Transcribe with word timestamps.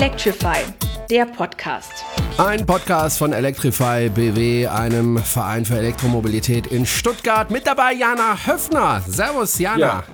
Electrify, 0.00 0.64
der 1.10 1.26
Podcast. 1.26 2.06
Ein 2.38 2.64
Podcast 2.64 3.18
von 3.18 3.34
Electrify 3.34 4.08
BW, 4.08 4.66
einem 4.66 5.18
Verein 5.18 5.66
für 5.66 5.76
Elektromobilität 5.76 6.68
in 6.68 6.86
Stuttgart. 6.86 7.50
Mit 7.50 7.66
dabei 7.66 7.92
Jana 7.92 8.34
Höfner. 8.46 9.02
Servus, 9.06 9.58
Jana. 9.58 9.78
Ja. 9.78 10.04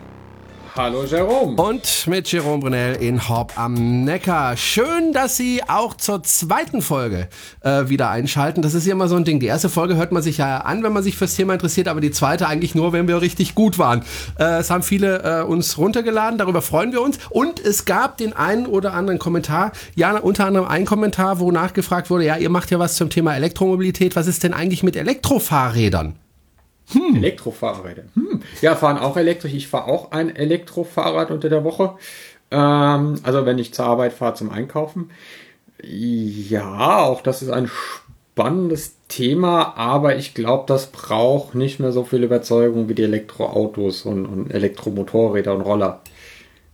Hallo 0.77 1.05
Jerome. 1.05 1.55
Und 1.57 2.07
mit 2.07 2.31
Jerome 2.31 2.59
Brunel 2.59 2.97
in 2.97 3.31
Horb 3.31 3.55
am 3.57 4.05
Neckar. 4.05 4.59
Schön, 4.59 5.15
dass 5.15 5.39
Sie 5.39 5.63
auch 5.67 5.97
zur 5.97 6.23
zweiten 6.23 6.83
Folge 6.83 7.29
äh, 7.63 7.89
wieder 7.89 8.11
einschalten. 8.11 8.61
Das 8.61 8.75
ist 8.75 8.85
ja 8.85 8.93
immer 8.93 9.09
so 9.09 9.17
ein 9.17 9.25
Ding. 9.25 9.41
Die 9.41 9.47
erste 9.47 9.71
Folge 9.71 9.97
hört 9.97 10.13
man 10.13 10.23
sich 10.23 10.37
ja 10.37 10.59
an, 10.59 10.83
wenn 10.83 10.93
man 10.93 11.03
sich 11.03 11.17
fürs 11.17 11.35
Thema 11.35 11.55
interessiert, 11.55 11.89
aber 11.89 12.03
die 12.03 12.11
zweite 12.11 12.47
eigentlich 12.47 12.75
nur, 12.75 12.93
wenn 12.93 13.09
wir 13.09 13.23
richtig 13.23 13.55
gut 13.55 13.79
waren. 13.79 14.03
Äh, 14.39 14.59
es 14.59 14.69
haben 14.69 14.83
viele 14.83 15.23
äh, 15.23 15.45
uns 15.45 15.79
runtergeladen, 15.79 16.37
darüber 16.37 16.61
freuen 16.61 16.93
wir 16.93 17.01
uns. 17.01 17.21
Und 17.31 17.59
es 17.59 17.87
gab 17.87 18.19
den 18.19 18.35
einen 18.35 18.67
oder 18.67 18.93
anderen 18.93 19.19
Kommentar, 19.19 19.73
ja, 19.95 20.15
unter 20.19 20.45
anderem 20.45 20.69
ein 20.69 20.85
Kommentar, 20.85 21.39
wo 21.39 21.51
nachgefragt 21.51 22.11
wurde, 22.11 22.27
ja, 22.27 22.37
ihr 22.37 22.51
macht 22.51 22.71
ja 22.71 22.79
was 22.79 22.97
zum 22.97 23.09
Thema 23.09 23.35
Elektromobilität. 23.35 24.15
Was 24.15 24.27
ist 24.27 24.43
denn 24.43 24.53
eigentlich 24.53 24.83
mit 24.83 24.95
Elektrofahrrädern? 24.95 26.17
Hm. 26.93 27.17
Elektrofahrräder. 27.17 28.05
Hm. 28.15 28.43
Ja, 28.63 28.77
fahren 28.77 28.99
auch 28.99 29.17
elektrisch. 29.17 29.55
Ich 29.55 29.69
fahre 29.69 29.89
auch 29.89 30.13
ein 30.13 30.35
Elektrofahrrad 30.35 31.31
unter 31.31 31.49
der 31.49 31.65
Woche. 31.65 31.97
Ähm, 32.51 33.17
also 33.23 33.47
wenn 33.47 33.59
ich 33.59 33.75
zur 33.75 33.87
Arbeit 33.87 34.13
fahre 34.13 34.35
zum 34.35 34.51
Einkaufen. 34.51 35.11
Ja, 35.83 37.01
auch 37.01 37.21
das 37.21 37.43
ist 37.43 37.51
ein 37.51 37.69
spannendes 37.69 38.97
Thema, 39.09 39.77
aber 39.77 40.17
ich 40.17 40.35
glaube, 40.35 40.65
das 40.67 40.91
braucht 40.93 41.55
nicht 41.55 41.81
mehr 41.81 41.93
so 41.93 42.05
viel 42.05 42.23
Überzeugung 42.23 42.89
wie 42.89 42.95
die 42.95 43.05
Elektroautos 43.05 44.03
und, 44.03 44.27
und 44.27 44.51
Elektromotorräder 44.51 45.55
und 45.55 45.63
Roller. 45.63 46.01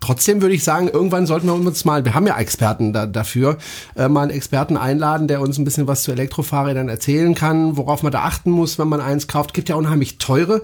Trotzdem 0.03 0.43
würde 0.43 0.57
ich 0.57 0.65
sagen, 0.65 0.89
irgendwann 0.89 1.27
sollten 1.27 1.47
wir 1.47 1.55
uns 1.55 1.85
mal, 1.85 2.05
wir 2.05 2.15
haben 2.15 2.27
ja 2.27 2.37
Experten 2.37 2.93
da, 2.93 3.07
dafür, 3.07 3.57
äh, 3.95 4.09
mal 4.09 4.23
einen 4.23 4.33
Experten 4.33 4.77
einladen, 4.77 5.29
der 5.29 5.41
uns 5.41 5.59
ein 5.59 5.65
bisschen 5.65 5.87
was 5.87 6.03
zu 6.03 6.11
Elektrofahrrädern 6.11 6.89
erzählen 6.89 7.37
kann, 7.37 7.77
worauf 7.77 8.03
man 8.03 8.11
da 8.11 8.23
achten 8.23 8.51
muss, 8.51 8.81
wenn 8.81 8.89
man 8.89 9.01
eins 9.01 9.29
kauft. 9.29 9.55
Gibt 9.55 9.69
ja 9.69 9.77
unheimlich 9.77 10.19
teure 10.19 10.63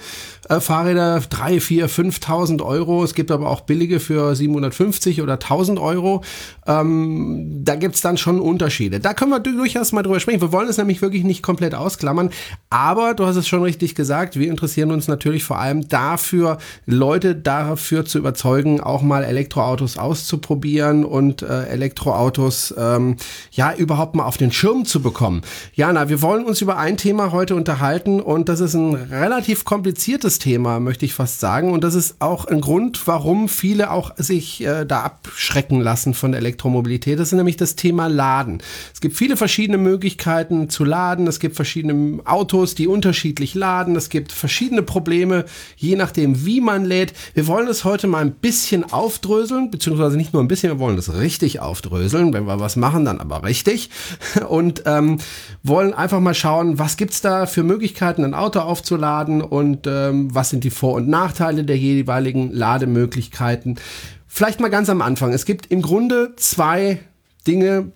äh, 0.49 0.59
Fahrräder, 0.59 1.23
drei, 1.31 1.61
vier, 1.61 1.89
5.000 1.89 2.65
Euro. 2.65 3.05
Es 3.05 3.15
gibt 3.15 3.31
aber 3.31 3.49
auch 3.49 3.61
billige 3.61 4.01
für 4.01 4.35
750 4.35 5.23
oder 5.23 5.35
1.000 5.35 5.81
Euro. 5.81 6.25
Ähm, 6.67 7.61
da 7.63 7.77
gibt's 7.77 8.01
dann 8.01 8.17
schon 8.17 8.41
Unterschiede. 8.41 8.99
Da 8.99 9.15
können 9.15 9.31
wir 9.31 9.39
durchaus 9.39 9.93
mal 9.93 10.03
drüber 10.03 10.19
sprechen. 10.19 10.41
Wir 10.41 10.51
wollen 10.51 10.69
es 10.69 10.79
nämlich 10.79 11.01
wirklich 11.01 11.23
nicht 11.23 11.45
komplett 11.45 11.77
ausklammern. 11.77 12.31
Aber 12.71 13.15
du 13.15 13.25
hast 13.25 13.37
es 13.37 13.47
schon 13.47 13.63
richtig 13.63 13.95
gesagt, 13.95 14.37
wir 14.37 14.51
interessieren 14.51 14.91
uns 14.91 15.07
natürlich 15.07 15.45
vor 15.45 15.61
allem 15.61 15.89
dafür, 15.89 16.59
Leute 16.87 17.37
dafür 17.37 18.05
zu 18.05 18.19
überzeugen, 18.19 18.81
auch 18.81 19.03
mal 19.03 19.28
Elektroautos 19.29 19.99
auszuprobieren 19.99 21.05
und 21.05 21.43
äh, 21.43 21.67
Elektroautos 21.67 22.75
ähm, 22.77 23.17
ja 23.53 23.75
überhaupt 23.75 24.15
mal 24.15 24.25
auf 24.25 24.37
den 24.37 24.53
Schirm 24.53 24.85
zu 24.85 25.01
bekommen. 25.01 25.43
Jana, 25.75 26.09
wir 26.09 26.23
wollen 26.23 26.45
uns 26.45 26.61
über 26.61 26.79
ein 26.79 26.97
Thema 26.97 27.33
heute 27.33 27.55
unterhalten 27.55 28.21
und 28.21 28.49
das 28.49 28.61
ist 28.61 28.75
ein 28.75 28.95
relativ 28.95 29.65
kompliziertes 29.65 30.39
Thema, 30.39 30.81
möchte 30.81 31.05
ich 31.05 31.15
fast 31.15 31.41
sagen. 31.41 31.73
Und 31.73 31.85
das 31.85 31.95
ist 31.95 32.17
auch 32.21 32.47
ein 32.47 32.61
Grund, 32.61 33.07
warum 33.07 33.49
viele 33.49 33.91
auch 33.91 34.17
sich 34.17 34.65
äh, 34.65 34.85
da 34.85 35.03
abschrecken 35.03 35.81
lassen 35.81 36.15
von 36.15 36.33
der 36.33 36.41
Elektromobilität. 36.41 37.19
Das 37.19 37.29
ist 37.29 37.37
nämlich 37.37 37.57
das 37.57 37.77
Thema 37.77 38.09
Laden. 38.09 38.63
Es 38.93 39.01
gibt 39.01 39.17
viele 39.17 39.37
verschiedene 39.37 39.79
Möglichkeiten 39.79 40.71
zu 40.71 40.85
laden. 40.85 41.27
Es 41.27 41.41
gibt 41.41 41.57
verschiedene 41.57 42.25
Autos, 42.25 42.75
die 42.75 42.87
unterschiedlich 42.87 43.55
laden. 43.55 43.97
Es 43.97 44.09
gibt 44.09 44.33
verschiedene 44.33 44.83
Probleme, 44.83 45.45
je 45.77 45.97
nachdem, 45.97 46.45
wie 46.45 46.61
man 46.61 46.85
lädt. 46.85 47.13
Wir 47.35 47.47
wollen 47.47 47.69
es 47.69 47.85
heute 47.85 48.07
mal 48.07 48.21
ein 48.21 48.33
bisschen 48.33 48.91
auf 48.91 49.18
aufdröseln, 49.19 49.71
beziehungsweise 49.71 50.17
nicht 50.17 50.33
nur 50.33 50.43
ein 50.43 50.49
bisschen, 50.49 50.73
wir 50.73 50.79
wollen 50.79 50.97
das 50.97 51.13
richtig 51.15 51.61
aufdröseln. 51.61 52.33
Wenn 52.33 52.47
wir 52.47 52.61
was 52.61 52.77
machen, 52.77 53.05
dann 53.05 53.21
aber 53.21 53.43
richtig. 53.43 53.91
Und 54.49 54.83
ähm, 54.87 55.19
wollen 55.63 55.93
einfach 55.93 56.21
mal 56.21 56.35
schauen, 56.35 56.79
was 56.79 56.97
gibt's 56.97 57.21
da 57.21 57.47
für 57.47 57.65
Möglichkeiten, 57.65 58.25
ein 58.25 58.35
Auto 58.35 58.61
aufzuladen 58.61 59.43
und 59.43 59.87
ähm, 59.87 60.35
was 60.35 60.51
sind 60.51 60.65
die 60.65 60.71
Vor- 60.71 60.95
und 60.95 61.09
Nachteile 61.09 61.65
der 61.65 61.77
jeweiligen 61.77 62.53
Lademöglichkeiten. 62.53 63.79
Vielleicht 64.27 64.61
mal 64.61 64.69
ganz 64.69 64.89
am 64.89 65.03
Anfang. 65.03 65.33
Es 65.33 65.45
gibt 65.45 65.67
im 65.67 65.83
Grunde 65.83 66.35
zwei 66.37 67.01
Dinge, 67.47 67.93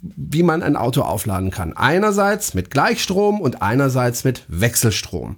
wie 0.00 0.42
man 0.42 0.62
ein 0.62 0.76
Auto 0.76 1.02
aufladen 1.02 1.50
kann. 1.50 1.76
Einerseits 1.76 2.54
mit 2.54 2.70
Gleichstrom 2.70 3.40
und 3.40 3.62
einerseits 3.62 4.24
mit 4.24 4.44
Wechselstrom. 4.48 5.36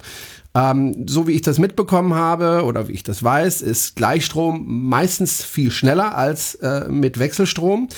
Ähm, 0.54 1.06
so 1.08 1.26
wie 1.26 1.32
ich 1.32 1.42
das 1.42 1.58
mitbekommen 1.58 2.14
habe 2.14 2.64
oder 2.64 2.88
wie 2.88 2.92
ich 2.92 3.02
das 3.02 3.22
weiß, 3.22 3.62
ist 3.62 3.94
Gleichstrom 3.96 4.64
meistens 4.66 5.44
viel 5.44 5.70
schneller 5.70 6.16
als 6.16 6.56
äh, 6.56 6.88
mit 6.88 7.18
Wechselstrom. 7.18 7.88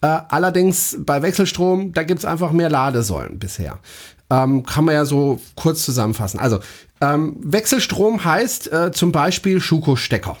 Äh, 0.00 0.06
allerdings 0.28 0.96
bei 1.00 1.22
Wechselstrom, 1.22 1.92
da 1.92 2.04
gibt's 2.04 2.24
einfach 2.24 2.52
mehr 2.52 2.70
Ladesäulen 2.70 3.38
bisher. 3.38 3.78
Ähm, 4.30 4.64
kann 4.64 4.84
man 4.84 4.94
ja 4.94 5.04
so 5.04 5.40
kurz 5.54 5.84
zusammenfassen. 5.84 6.40
Also 6.40 6.60
ähm, 7.00 7.36
Wechselstrom 7.40 8.24
heißt 8.24 8.72
äh, 8.72 8.92
zum 8.92 9.12
Beispiel 9.12 9.60
Schuko-Stecker. 9.60 10.36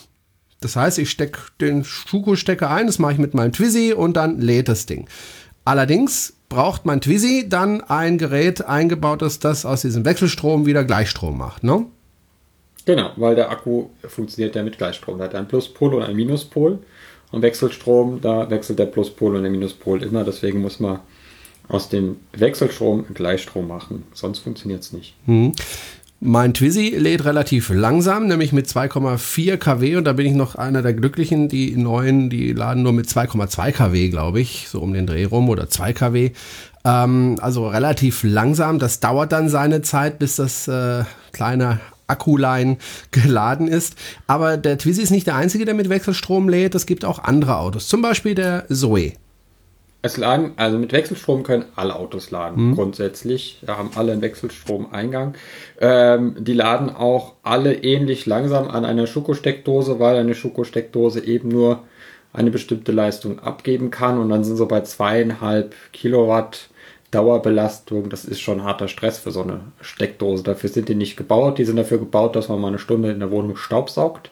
Das 0.60 0.74
heißt, 0.74 0.98
ich 0.98 1.10
stecke 1.10 1.40
den 1.60 1.84
Schuko-Stecker 1.84 2.70
ein, 2.70 2.86
das 2.86 2.98
mache 2.98 3.12
ich 3.12 3.18
mit 3.18 3.34
meinem 3.34 3.52
Twizy 3.52 3.92
und 3.92 4.16
dann 4.16 4.40
lädt 4.40 4.68
das 4.68 4.86
Ding. 4.86 5.08
Allerdings 5.64 6.34
braucht 6.48 6.86
mein 6.86 7.00
Twizy 7.00 7.48
dann 7.48 7.80
ein 7.82 8.18
Gerät 8.18 8.64
eingebautes, 8.64 9.38
das 9.38 9.66
aus 9.66 9.82
diesem 9.82 10.04
Wechselstrom 10.04 10.66
wieder 10.66 10.84
Gleichstrom 10.84 11.36
macht, 11.38 11.64
ne? 11.64 11.86
Genau, 12.84 13.10
weil 13.16 13.34
der 13.34 13.50
Akku 13.50 13.88
funktioniert 14.06 14.54
ja 14.54 14.62
mit 14.62 14.78
Gleichstrom. 14.78 15.18
Der 15.18 15.26
hat 15.26 15.34
einen 15.34 15.46
Pluspol 15.46 15.94
und 15.94 16.02
einen 16.02 16.16
Minuspol. 16.16 16.78
Und 17.30 17.42
Wechselstrom, 17.42 18.22
da 18.22 18.48
wechselt 18.48 18.78
der 18.78 18.86
Pluspol 18.86 19.36
und 19.36 19.42
der 19.42 19.50
Minuspol 19.50 20.02
immer. 20.02 20.24
Deswegen 20.24 20.62
muss 20.62 20.80
man 20.80 21.00
aus 21.68 21.90
dem 21.90 22.16
Wechselstrom 22.32 23.04
Gleichstrom 23.12 23.68
machen. 23.68 24.04
Sonst 24.14 24.38
funktioniert 24.38 24.82
es 24.82 24.94
nicht. 24.94 25.14
Hm. 25.26 25.52
Mein 26.20 26.52
Twizy 26.52 26.96
lädt 26.98 27.24
relativ 27.24 27.70
langsam, 27.70 28.26
nämlich 28.26 28.52
mit 28.52 28.66
2,4 28.66 29.56
kW 29.56 29.96
und 29.96 30.04
da 30.04 30.14
bin 30.14 30.26
ich 30.26 30.34
noch 30.34 30.56
einer 30.56 30.82
der 30.82 30.92
Glücklichen. 30.92 31.48
Die 31.48 31.76
neuen, 31.76 32.28
die 32.28 32.52
laden 32.52 32.82
nur 32.82 32.92
mit 32.92 33.06
2,2 33.06 33.70
kW, 33.70 34.08
glaube 34.08 34.40
ich, 34.40 34.66
so 34.68 34.80
um 34.80 34.92
den 34.92 35.06
Dreh 35.06 35.26
rum 35.26 35.48
oder 35.48 35.70
2 35.70 35.92
kW. 35.92 36.32
Ähm, 36.84 37.36
also 37.40 37.68
relativ 37.68 38.24
langsam. 38.24 38.80
Das 38.80 38.98
dauert 38.98 39.30
dann 39.30 39.48
seine 39.48 39.82
Zeit, 39.82 40.18
bis 40.18 40.36
das 40.36 40.66
äh, 40.66 41.04
kleine 41.30 41.78
Akkulein 42.08 42.78
geladen 43.12 43.68
ist. 43.68 43.94
Aber 44.26 44.56
der 44.56 44.76
Twizy 44.76 45.02
ist 45.02 45.12
nicht 45.12 45.28
der 45.28 45.36
einzige, 45.36 45.66
der 45.66 45.74
mit 45.74 45.88
Wechselstrom 45.88 46.48
lädt. 46.48 46.74
Es 46.74 46.86
gibt 46.86 47.04
auch 47.04 47.20
andere 47.20 47.58
Autos, 47.58 47.86
zum 47.86 48.02
Beispiel 48.02 48.34
der 48.34 48.64
Zoe. 48.68 49.12
Es 50.00 50.16
laden, 50.16 50.52
also 50.56 50.78
mit 50.78 50.92
Wechselstrom 50.92 51.42
können 51.42 51.64
alle 51.74 51.96
Autos 51.96 52.30
laden, 52.30 52.68
mhm. 52.68 52.74
grundsätzlich. 52.76 53.58
Da 53.66 53.76
haben 53.76 53.90
alle 53.96 54.12
einen 54.12 54.22
Wechselstromeingang. 54.22 55.34
Ähm, 55.80 56.36
die 56.38 56.52
laden 56.52 56.94
auch 56.94 57.34
alle 57.42 57.74
ähnlich 57.74 58.24
langsam 58.24 58.68
an 58.68 58.84
einer 58.84 59.08
Schuko-Steckdose, 59.08 59.98
weil 59.98 60.16
eine 60.16 60.36
Schuko-Steckdose 60.36 61.24
eben 61.24 61.48
nur 61.48 61.82
eine 62.32 62.52
bestimmte 62.52 62.92
Leistung 62.92 63.40
abgeben 63.40 63.90
kann. 63.90 64.18
Und 64.18 64.28
dann 64.28 64.44
sind 64.44 64.56
so 64.56 64.66
bei 64.66 64.82
zweieinhalb 64.82 65.74
Kilowatt 65.92 66.68
Dauerbelastung. 67.10 68.08
Das 68.08 68.24
ist 68.24 68.40
schon 68.40 68.62
harter 68.62 68.86
Stress 68.86 69.18
für 69.18 69.32
so 69.32 69.42
eine 69.42 69.62
Steckdose. 69.80 70.44
Dafür 70.44 70.70
sind 70.70 70.88
die 70.88 70.94
nicht 70.94 71.16
gebaut. 71.16 71.58
Die 71.58 71.64
sind 71.64 71.76
dafür 71.76 71.98
gebaut, 71.98 72.36
dass 72.36 72.48
man 72.48 72.60
mal 72.60 72.68
eine 72.68 72.78
Stunde 72.78 73.10
in 73.10 73.18
der 73.18 73.32
Wohnung 73.32 73.56
staubsaugt 73.56 74.30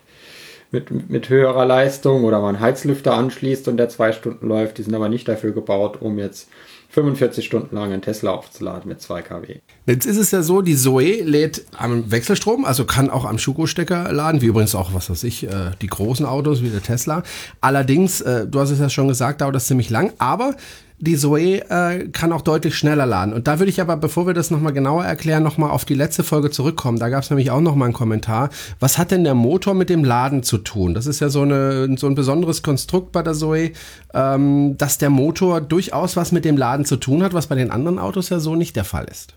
mit, 0.70 1.10
mit 1.10 1.28
höherer 1.28 1.64
Leistung 1.64 2.24
oder 2.24 2.40
man 2.40 2.60
Heizlüfter 2.60 3.14
anschließt 3.14 3.68
und 3.68 3.76
der 3.76 3.88
zwei 3.88 4.12
Stunden 4.12 4.46
läuft. 4.46 4.78
Die 4.78 4.82
sind 4.82 4.94
aber 4.94 5.08
nicht 5.08 5.28
dafür 5.28 5.52
gebaut, 5.52 5.98
um 6.00 6.18
jetzt 6.18 6.48
45 6.90 7.44
Stunden 7.44 7.76
lang 7.76 7.92
einen 7.92 8.00
Tesla 8.00 8.30
aufzuladen 8.30 8.88
mit 8.88 9.02
2 9.02 9.22
kW. 9.22 9.56
Jetzt 9.86 10.06
ist 10.06 10.16
es 10.16 10.30
ja 10.30 10.42
so, 10.42 10.62
die 10.62 10.76
Zoe 10.76 11.22
lädt 11.22 11.66
am 11.76 12.10
Wechselstrom, 12.10 12.64
also 12.64 12.84
kann 12.86 13.10
auch 13.10 13.24
am 13.24 13.38
Schuko-Stecker 13.38 14.12
laden, 14.12 14.40
wie 14.40 14.46
übrigens 14.46 14.74
auch, 14.74 14.94
was 14.94 15.10
weiß 15.10 15.24
ich, 15.24 15.44
äh, 15.44 15.72
die 15.82 15.88
großen 15.88 16.24
Autos 16.24 16.62
wie 16.62 16.70
der 16.70 16.82
Tesla. 16.82 17.22
Allerdings, 17.60 18.22
äh, 18.22 18.46
du 18.46 18.60
hast 18.60 18.70
es 18.70 18.78
ja 18.78 18.88
schon 18.88 19.08
gesagt, 19.08 19.42
dauert 19.42 19.54
das 19.54 19.66
ziemlich 19.66 19.90
lang, 19.90 20.12
aber 20.18 20.54
die 20.98 21.16
Zoe 21.16 21.60
äh, 21.68 22.08
kann 22.08 22.32
auch 22.32 22.40
deutlich 22.40 22.74
schneller 22.74 23.04
laden. 23.04 23.34
Und 23.34 23.46
da 23.46 23.58
würde 23.58 23.70
ich 23.70 23.80
aber, 23.80 23.96
bevor 23.96 24.26
wir 24.26 24.34
das 24.34 24.50
nochmal 24.50 24.72
genauer 24.72 25.04
erklären, 25.04 25.42
nochmal 25.42 25.70
auf 25.70 25.84
die 25.84 25.94
letzte 25.94 26.24
Folge 26.24 26.50
zurückkommen. 26.50 26.98
Da 26.98 27.10
gab 27.10 27.22
es 27.22 27.30
nämlich 27.30 27.50
auch 27.50 27.60
nochmal 27.60 27.86
einen 27.86 27.94
Kommentar. 27.94 28.48
Was 28.80 28.96
hat 28.96 29.10
denn 29.10 29.24
der 29.24 29.34
Motor 29.34 29.74
mit 29.74 29.90
dem 29.90 30.04
Laden 30.04 30.42
zu 30.42 30.58
tun? 30.58 30.94
Das 30.94 31.06
ist 31.06 31.20
ja 31.20 31.28
so, 31.28 31.42
eine, 31.42 31.96
so 31.98 32.06
ein 32.06 32.14
besonderes 32.14 32.62
Konstrukt 32.62 33.12
bei 33.12 33.22
der 33.22 33.34
Zoe, 33.34 33.72
ähm, 34.14 34.78
dass 34.78 34.96
der 34.96 35.10
Motor 35.10 35.60
durchaus 35.60 36.16
was 36.16 36.32
mit 36.32 36.44
dem 36.44 36.56
Laden 36.56 36.86
zu 36.86 36.96
tun 36.96 37.22
hat, 37.22 37.34
was 37.34 37.46
bei 37.46 37.56
den 37.56 37.70
anderen 37.70 37.98
Autos 37.98 38.30
ja 38.30 38.38
so 38.38 38.54
nicht 38.54 38.74
der 38.74 38.84
Fall 38.84 39.04
ist. 39.10 39.34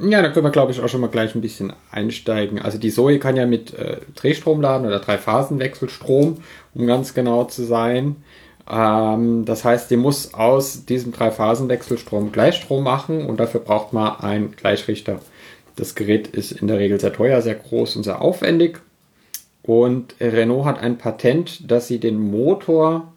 Ja, 0.00 0.22
da 0.22 0.28
können 0.30 0.46
wir, 0.46 0.52
glaube 0.52 0.70
ich, 0.70 0.80
auch 0.80 0.88
schon 0.88 1.00
mal 1.00 1.08
gleich 1.08 1.34
ein 1.34 1.40
bisschen 1.40 1.72
einsteigen. 1.90 2.60
Also 2.60 2.78
die 2.78 2.90
Zoe 2.90 3.18
kann 3.18 3.34
ja 3.34 3.46
mit 3.46 3.74
äh, 3.74 3.96
Drehstrom 4.14 4.60
laden 4.60 4.86
oder 4.86 5.00
Dreiphasenwechselstrom, 5.00 6.36
um 6.74 6.86
ganz 6.86 7.14
genau 7.14 7.44
zu 7.44 7.64
sein. 7.64 8.14
Ähm, 8.70 9.44
das 9.44 9.64
heißt, 9.64 9.90
die 9.90 9.96
muss 9.96 10.34
aus 10.34 10.84
diesem 10.84 11.12
Dreiphasenwechselstrom 11.12 12.32
Gleichstrom 12.32 12.84
machen 12.84 13.26
und 13.26 13.38
dafür 13.40 13.60
braucht 13.60 13.92
man 13.92 14.20
einen 14.20 14.52
Gleichrichter. 14.52 15.20
Das 15.76 15.94
Gerät 15.94 16.28
ist 16.28 16.52
in 16.52 16.66
der 16.66 16.78
Regel 16.78 17.00
sehr 17.00 17.12
teuer, 17.12 17.40
sehr 17.40 17.54
groß 17.54 17.96
und 17.96 18.02
sehr 18.02 18.20
aufwendig. 18.20 18.80
Und 19.62 20.14
Renault 20.20 20.64
hat 20.64 20.80
ein 20.80 20.98
Patent, 20.98 21.70
dass 21.70 21.88
sie 21.88 22.00
den 22.00 22.18
Motor 22.18 23.12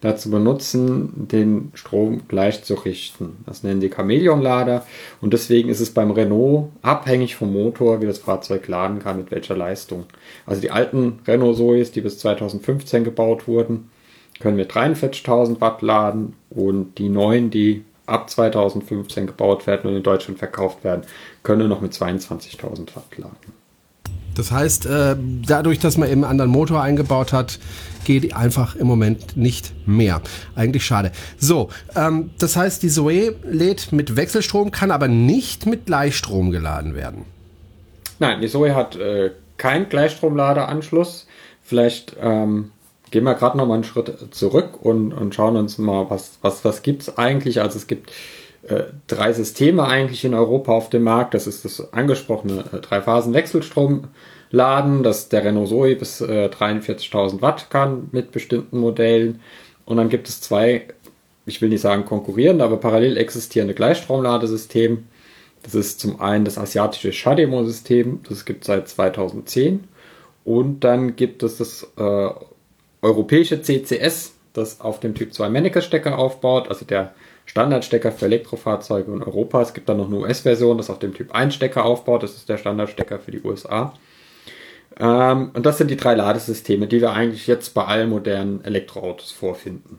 dazu 0.00 0.30
benutzen, 0.30 1.28
den 1.28 1.70
Strom 1.72 2.28
gleich 2.28 2.62
zu 2.62 2.74
richten. 2.74 3.38
Das 3.46 3.62
nennen 3.62 3.80
die 3.80 3.88
Chameleon-Lader 3.88 4.84
und 5.22 5.32
deswegen 5.32 5.70
ist 5.70 5.80
es 5.80 5.94
beim 5.94 6.10
Renault 6.10 6.68
abhängig 6.82 7.36
vom 7.36 7.52
Motor, 7.52 8.02
wie 8.02 8.06
das 8.06 8.18
Fahrzeug 8.18 8.68
laden 8.68 8.98
kann, 8.98 9.16
mit 9.16 9.30
welcher 9.30 9.56
Leistung. 9.56 10.04
Also 10.44 10.60
die 10.60 10.70
alten 10.70 11.20
Renault 11.26 11.56
Zoes, 11.56 11.90
die 11.90 12.02
bis 12.02 12.18
2015 12.18 13.02
gebaut 13.02 13.48
wurden, 13.48 13.88
können 14.40 14.56
mit 14.56 14.72
43.000 14.72 15.60
Watt 15.60 15.82
laden 15.82 16.34
und 16.50 16.98
die 16.98 17.08
neuen, 17.08 17.50
die 17.50 17.84
ab 18.06 18.28
2015 18.28 19.26
gebaut 19.26 19.66
werden 19.66 19.90
und 19.90 19.96
in 19.96 20.02
Deutschland 20.02 20.38
verkauft 20.38 20.84
werden, 20.84 21.02
können 21.42 21.68
noch 21.68 21.80
mit 21.80 21.92
22.000 21.92 22.94
Watt 22.94 23.16
laden. 23.16 23.64
Das 24.34 24.50
heißt, 24.50 24.86
äh, 24.86 25.16
dadurch, 25.46 25.78
dass 25.78 25.96
man 25.96 26.08
eben 26.08 26.24
einen 26.24 26.30
anderen 26.30 26.50
Motor 26.50 26.82
eingebaut 26.82 27.32
hat, 27.32 27.60
geht 28.04 28.34
einfach 28.34 28.74
im 28.76 28.86
Moment 28.86 29.36
nicht 29.36 29.72
mehr. 29.86 30.20
Eigentlich 30.54 30.84
schade. 30.84 31.12
So, 31.38 31.70
ähm, 31.94 32.30
das 32.38 32.56
heißt, 32.56 32.82
die 32.82 32.88
Zoe 32.88 33.36
lädt 33.44 33.92
mit 33.92 34.16
Wechselstrom, 34.16 34.70
kann 34.70 34.90
aber 34.90 35.08
nicht 35.08 35.66
mit 35.66 35.86
Gleichstrom 35.86 36.50
geladen 36.50 36.94
werden. 36.94 37.24
Nein, 38.18 38.40
die 38.40 38.48
Zoe 38.48 38.74
hat 38.74 38.96
äh, 38.96 39.30
keinen 39.56 39.88
Gleichstromladeanschluss. 39.88 41.26
Vielleicht 41.62 42.16
ähm, 42.20 42.72
gehen 43.10 43.24
wir 43.24 43.34
gerade 43.34 43.56
noch 43.56 43.66
mal 43.66 43.74
einen 43.74 43.84
Schritt 43.84 44.34
zurück 44.34 44.78
und, 44.82 45.12
und 45.12 45.34
schauen 45.34 45.56
uns 45.56 45.78
mal, 45.78 46.10
was, 46.10 46.38
was, 46.42 46.64
was 46.64 46.82
gibt 46.82 47.02
es 47.02 47.16
eigentlich. 47.16 47.60
Also 47.60 47.78
es 47.78 47.86
gibt 47.86 48.10
äh, 48.68 48.84
drei 49.06 49.32
Systeme 49.32 49.84
eigentlich 49.84 50.24
in 50.24 50.34
Europa 50.34 50.72
auf 50.72 50.90
dem 50.90 51.04
Markt. 51.04 51.34
Das 51.34 51.46
ist 51.46 51.64
das 51.64 51.92
angesprochene 51.92 52.64
äh, 52.72 52.78
Drei-Phasen-Wechselstromladen, 52.78 55.02
das 55.02 55.28
der 55.28 55.44
Renault 55.44 55.68
Zoe 55.68 55.94
bis 55.96 56.22
äh, 56.22 56.48
43.000 56.48 57.42
Watt 57.42 57.68
kann 57.70 58.08
mit 58.12 58.32
bestimmten 58.32 58.78
Modellen. 58.78 59.40
Und 59.84 59.98
dann 59.98 60.08
gibt 60.08 60.28
es 60.28 60.40
zwei, 60.40 60.88
ich 61.44 61.60
will 61.60 61.68
nicht 61.68 61.82
sagen 61.82 62.06
konkurrierende, 62.06 62.64
aber 62.64 62.78
parallel 62.78 63.18
existierende 63.18 63.74
Gleichstromladesysteme. 63.74 64.98
Das 65.62 65.74
ist 65.74 66.00
zum 66.00 66.20
einen 66.20 66.44
das 66.44 66.58
asiatische 66.58 67.12
Shademo-System, 67.12 68.20
das 68.28 68.44
gibt 68.44 68.62
es 68.62 68.68
seit 68.68 68.88
2010. 68.88 69.84
Und 70.44 70.84
dann 70.84 71.16
gibt 71.16 71.42
es 71.42 71.56
das 71.56 71.90
äh, 71.96 72.28
europäische 73.04 73.60
CCS, 73.60 74.34
das 74.52 74.80
auf 74.80 75.00
dem 75.00 75.14
Typ 75.14 75.32
2 75.32 75.48
Manneke-Stecker 75.48 76.18
aufbaut, 76.18 76.68
also 76.68 76.84
der 76.84 77.14
Standardstecker 77.46 78.10
für 78.10 78.24
Elektrofahrzeuge 78.24 79.12
in 79.12 79.22
Europa. 79.22 79.60
Es 79.60 79.74
gibt 79.74 79.88
dann 79.88 79.98
noch 79.98 80.06
eine 80.06 80.16
US-Version, 80.16 80.78
das 80.78 80.90
auf 80.90 80.98
dem 80.98 81.14
Typ 81.14 81.32
1 81.32 81.54
Stecker 81.54 81.84
aufbaut. 81.84 82.22
Das 82.22 82.34
ist 82.34 82.48
der 82.48 82.56
Standardstecker 82.56 83.18
für 83.18 83.30
die 83.32 83.42
USA. 83.42 83.92
Ähm, 84.98 85.50
und 85.52 85.66
das 85.66 85.78
sind 85.78 85.90
die 85.90 85.96
drei 85.96 86.14
Ladesysteme, 86.14 86.86
die 86.86 87.00
wir 87.00 87.12
eigentlich 87.12 87.46
jetzt 87.46 87.74
bei 87.74 87.84
allen 87.84 88.08
modernen 88.08 88.64
Elektroautos 88.64 89.30
vorfinden. 89.30 89.98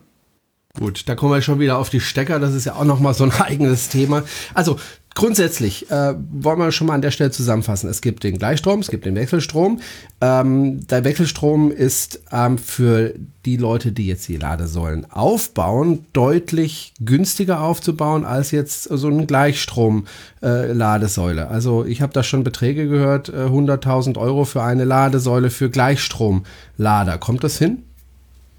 Gut, 0.78 1.08
da 1.08 1.14
kommen 1.14 1.32
wir 1.32 1.42
schon 1.42 1.60
wieder 1.60 1.78
auf 1.78 1.88
die 1.88 2.00
Stecker. 2.00 2.38
Das 2.40 2.54
ist 2.54 2.64
ja 2.64 2.74
auch 2.74 2.84
nochmal 2.84 3.14
so 3.14 3.24
ein 3.24 3.32
eigenes 3.38 3.88
Thema. 3.88 4.24
Also 4.54 4.78
Grundsätzlich 5.16 5.90
äh, 5.90 6.14
wollen 6.30 6.58
wir 6.58 6.70
schon 6.72 6.88
mal 6.88 6.94
an 6.94 7.00
der 7.00 7.10
Stelle 7.10 7.30
zusammenfassen. 7.30 7.88
Es 7.88 8.02
gibt 8.02 8.22
den 8.22 8.36
Gleichstrom, 8.36 8.80
es 8.80 8.90
gibt 8.90 9.06
den 9.06 9.14
Wechselstrom. 9.14 9.80
Ähm, 10.20 10.86
der 10.88 11.04
Wechselstrom 11.04 11.72
ist 11.72 12.20
ähm, 12.30 12.58
für 12.58 13.14
die 13.46 13.56
Leute, 13.56 13.92
die 13.92 14.08
jetzt 14.08 14.28
die 14.28 14.36
Ladesäulen 14.36 15.10
aufbauen, 15.10 16.04
deutlich 16.12 16.92
günstiger 17.00 17.62
aufzubauen 17.62 18.26
als 18.26 18.50
jetzt 18.50 18.82
so 18.82 19.08
eine 19.08 19.24
Gleichstrom-Ladesäule. 19.24 21.44
Äh, 21.44 21.46
also 21.46 21.86
ich 21.86 22.02
habe 22.02 22.12
da 22.12 22.22
schon 22.22 22.44
Beträge 22.44 22.86
gehört, 22.86 23.30
äh, 23.30 23.46
100.000 23.46 24.18
Euro 24.18 24.44
für 24.44 24.62
eine 24.62 24.84
Ladesäule 24.84 25.48
für 25.48 25.70
Gleichstromlader. 25.70 27.16
Kommt 27.16 27.42
das 27.42 27.56
hin? 27.56 27.84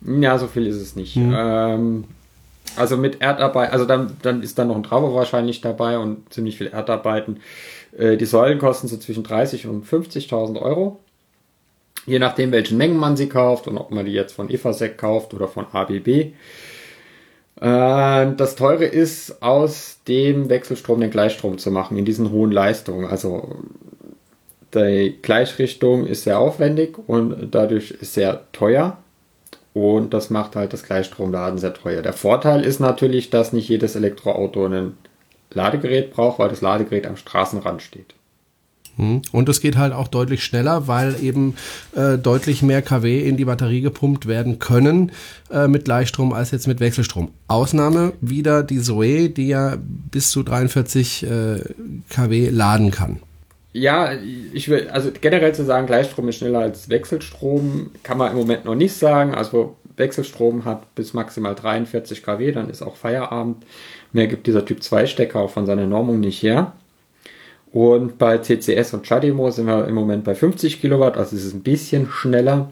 Ja, 0.04 0.40
so 0.40 0.48
viel 0.48 0.66
ist 0.66 0.78
es 0.78 0.96
nicht. 0.96 1.14
Hm. 1.14 1.36
Ähm, 1.38 2.06
also 2.76 2.98
mit 2.98 3.22
Erdarbeit, 3.22 3.72
also 3.72 3.86
dann, 3.86 4.18
dann 4.22 4.44
ist 4.44 4.60
dann 4.60 4.68
noch 4.68 4.76
ein 4.76 4.84
Trauber 4.84 5.14
wahrscheinlich 5.16 5.62
dabei 5.62 5.98
und 5.98 6.32
ziemlich 6.34 6.58
viel 6.58 6.68
Erdarbeiten. 6.68 7.40
Äh, 7.98 8.18
die 8.18 8.26
Säulen 8.26 8.60
kosten 8.60 8.88
so 8.88 8.98
zwischen 8.98 9.24
30 9.24 9.68
und 9.68 9.86
50.000 9.86 10.62
Euro. 10.62 11.00
Je 12.06 12.20
nachdem, 12.20 12.52
welchen 12.52 12.78
Mengen 12.78 12.98
man 12.98 13.18
sie 13.18 13.28
kauft 13.28 13.68
und 13.68 13.78
ob 13.78 13.92
man 13.92 14.06
die 14.06 14.14
jetzt 14.14 14.34
von 14.34 14.50
Efasec 14.50 14.98
kauft 14.98 15.34
oder 15.34 15.48
von 15.48 15.66
ABB. 15.72 16.08
Äh, 16.08 16.34
das 17.60 18.56
Teure 18.56 18.86
ist, 18.86 19.42
aus 19.42 20.00
dem 20.08 20.50
Wechselstrom 20.50 21.00
den 21.00 21.12
Gleichstrom 21.12 21.58
zu 21.58 21.72
machen 21.72 21.98
in 21.98 22.06
diesen 22.06 22.32
hohen 22.32 22.52
Leistungen. 22.52 23.06
Also 23.06 23.56
die 24.74 25.18
Gleichrichtung 25.22 26.06
ist 26.06 26.24
sehr 26.24 26.40
aufwendig 26.40 26.98
und 27.08 27.50
dadurch 27.52 27.96
sehr 28.02 28.44
teuer. 28.52 28.98
Und 29.78 30.12
das 30.12 30.32
macht 30.32 30.56
halt 30.56 30.74
das 30.74 30.82
Gleichstromladen 30.82 31.60
sehr 31.60 31.76
teuer. 31.76 32.02
Der 32.02 32.14
Vorteil 32.14 32.66
ist 32.66 32.80
natürlich, 32.80 33.30
dass 33.30 33.54
nicht 33.54 33.70
jedes 33.70 33.96
Elektroauto 33.96 34.66
ein 34.66 34.98
Ladegerät 35.52 36.12
braucht, 36.12 36.40
weil 36.40 36.50
das 36.50 36.62
Ladegerät 36.62 37.06
am 37.06 37.16
Straßenrand 37.16 37.84
steht. 37.84 38.16
Hm. 38.96 39.22
Und 39.32 39.50
es 39.50 39.62
geht 39.62 39.78
halt 39.78 39.94
auch 39.94 40.08
deutlich 40.08 40.44
schneller, 40.44 40.88
weil 40.88 41.16
eben 41.22 41.54
äh, 41.96 42.18
deutlich 42.18 42.64
mehr 42.64 42.82
kW 42.82 43.22
in 43.22 43.38
die 43.38 43.46
Batterie 43.46 43.82
gepumpt 43.82 44.26
werden 44.26 44.58
können 44.58 45.12
äh, 45.52 45.68
mit 45.68 45.86
Gleichstrom 45.86 46.34
als 46.34 46.50
jetzt 46.50 46.66
mit 46.66 46.80
Wechselstrom. 46.80 47.30
Ausnahme 47.48 48.14
wieder 48.20 48.64
die 48.64 48.82
Zoe, 48.82 49.30
die 49.30 49.50
ja 49.50 49.78
bis 49.80 50.32
zu 50.32 50.42
43 50.42 51.22
äh, 51.22 51.60
kW 52.10 52.50
laden 52.50 52.90
kann. 52.90 53.20
Ja, 53.78 54.12
ich 54.54 54.70
will, 54.70 54.90
also 54.90 55.12
generell 55.22 55.54
zu 55.54 55.64
sagen, 55.64 55.86
Gleichstrom 55.86 56.28
ist 56.30 56.38
schneller 56.38 56.60
als 56.60 56.90
Wechselstrom, 56.90 57.92
kann 58.02 58.18
man 58.18 58.32
im 58.32 58.38
Moment 58.38 58.66
noch 58.66 58.74
nicht 58.74 58.94
sagen. 58.94 59.36
Also 59.36 59.76
Wechselstrom 59.98 60.66
hat 60.66 60.96
bis 60.96 61.14
maximal 61.14 61.54
43 61.54 62.24
kW, 62.24 62.52
dann 62.54 62.72
ist 62.72 62.82
auch 62.82 62.96
Feierabend. 62.96 63.58
Mehr 64.14 64.26
gibt 64.26 64.48
dieser 64.48 64.66
Typ 64.66 64.82
2 64.82 65.06
Stecker 65.06 65.40
auch 65.40 65.52
von 65.52 65.68
seiner 65.68 65.86
Normung 65.86 66.20
nicht 66.20 66.42
her. 66.42 66.74
Und 67.72 68.18
bei 68.18 68.40
CCS 68.40 68.96
und 68.96 69.06
Chademo 69.06 69.52
sind 69.52 69.68
wir 69.68 69.88
im 69.88 69.94
Moment 69.94 70.24
bei 70.24 70.34
50 70.34 70.82
Kilowatt, 70.82 71.16
also 71.16 71.36
es 71.36 71.46
ist 71.46 71.54
ein 71.54 71.62
bisschen 71.62 72.08
schneller, 72.10 72.72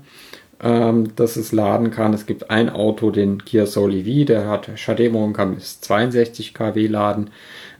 ähm, 0.63 1.15
dass 1.15 1.35
es 1.35 1.51
laden 1.51 1.91
kann. 1.91 2.15
Es 2.15 2.25
gibt 2.25 2.49
ein 2.49 2.69
Auto, 2.69 3.11
den 3.11 3.45
Kia 3.45 3.67
Soul 3.67 3.93
EV, 3.93 4.25
der 4.25 4.47
hat 4.47 4.69
Chademo 4.75 5.23
und 5.23 5.33
kann 5.33 5.53
bis 5.53 5.81
62 5.81 6.55
kW 6.55 6.87
laden. 6.87 7.29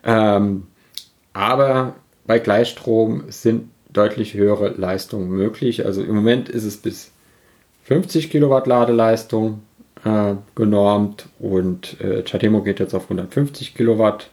Ähm, 0.04 0.68
aber 1.34 1.96
bei 2.28 2.40
Gleichstrom 2.40 3.24
sind 3.30 3.70
deutlich 3.92 4.34
höhere 4.34 4.70
Leistungen 4.70 5.30
möglich. 5.30 5.86
Also 5.86 6.04
im 6.04 6.16
Moment 6.16 6.50
ist 6.50 6.66
es 6.66 6.78
bis 6.78 7.12
50 7.84 8.30
Kilowatt 8.30 8.68
Ladeleistung 8.68 9.62
äh, 10.04 10.36
genormt 10.56 11.28
und 11.40 12.00
äh, 12.02 12.24
Chatemo 12.24 12.62
geht 12.62 12.80
jetzt 12.80 12.94
auf 12.94 13.04
150 13.04 13.76
Kilowatt 13.76 14.30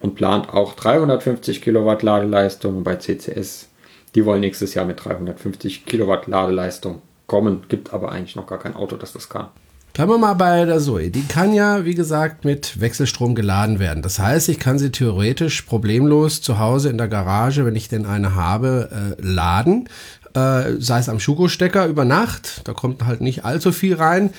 und 0.00 0.14
plant 0.14 0.52
auch 0.52 0.74
350 0.74 1.62
Kilowatt 1.62 2.02
Ladeleistung 2.02 2.82
bei 2.84 2.96
CCS. 2.96 3.68
Die 4.14 4.24
wollen 4.24 4.40
nächstes 4.40 4.74
Jahr 4.74 4.86
mit 4.86 5.04
350 5.04 5.84
Kilowatt 5.86 6.26
Ladeleistung 6.26 7.02
kommen, 7.26 7.64
gibt 7.68 7.92
aber 7.92 8.12
eigentlich 8.12 8.36
noch 8.36 8.46
gar 8.46 8.58
kein 8.58 8.74
Auto, 8.74 8.96
das 8.96 9.12
das 9.12 9.28
kann. 9.28 9.48
Bleiben 9.96 10.10
wir 10.10 10.18
mal 10.18 10.34
bei 10.34 10.66
der 10.66 10.78
Zoe. 10.78 11.08
Die 11.08 11.22
kann 11.22 11.54
ja, 11.54 11.86
wie 11.86 11.94
gesagt, 11.94 12.44
mit 12.44 12.78
Wechselstrom 12.82 13.34
geladen 13.34 13.78
werden. 13.78 14.02
Das 14.02 14.18
heißt, 14.18 14.50
ich 14.50 14.58
kann 14.58 14.78
sie 14.78 14.90
theoretisch 14.90 15.62
problemlos 15.62 16.42
zu 16.42 16.58
Hause 16.58 16.90
in 16.90 16.98
der 16.98 17.08
Garage, 17.08 17.64
wenn 17.64 17.74
ich 17.76 17.88
denn 17.88 18.04
eine 18.04 18.34
habe, 18.34 18.90
äh, 18.92 19.22
laden. 19.22 19.88
Äh, 20.34 20.72
sei 20.80 20.98
es 20.98 21.08
am 21.08 21.18
Schuko-Stecker 21.18 21.86
über 21.86 22.04
Nacht. 22.04 22.60
Da 22.64 22.74
kommt 22.74 23.06
halt 23.06 23.22
nicht 23.22 23.46
allzu 23.46 23.72
viel 23.72 23.94
rein. 23.94 24.34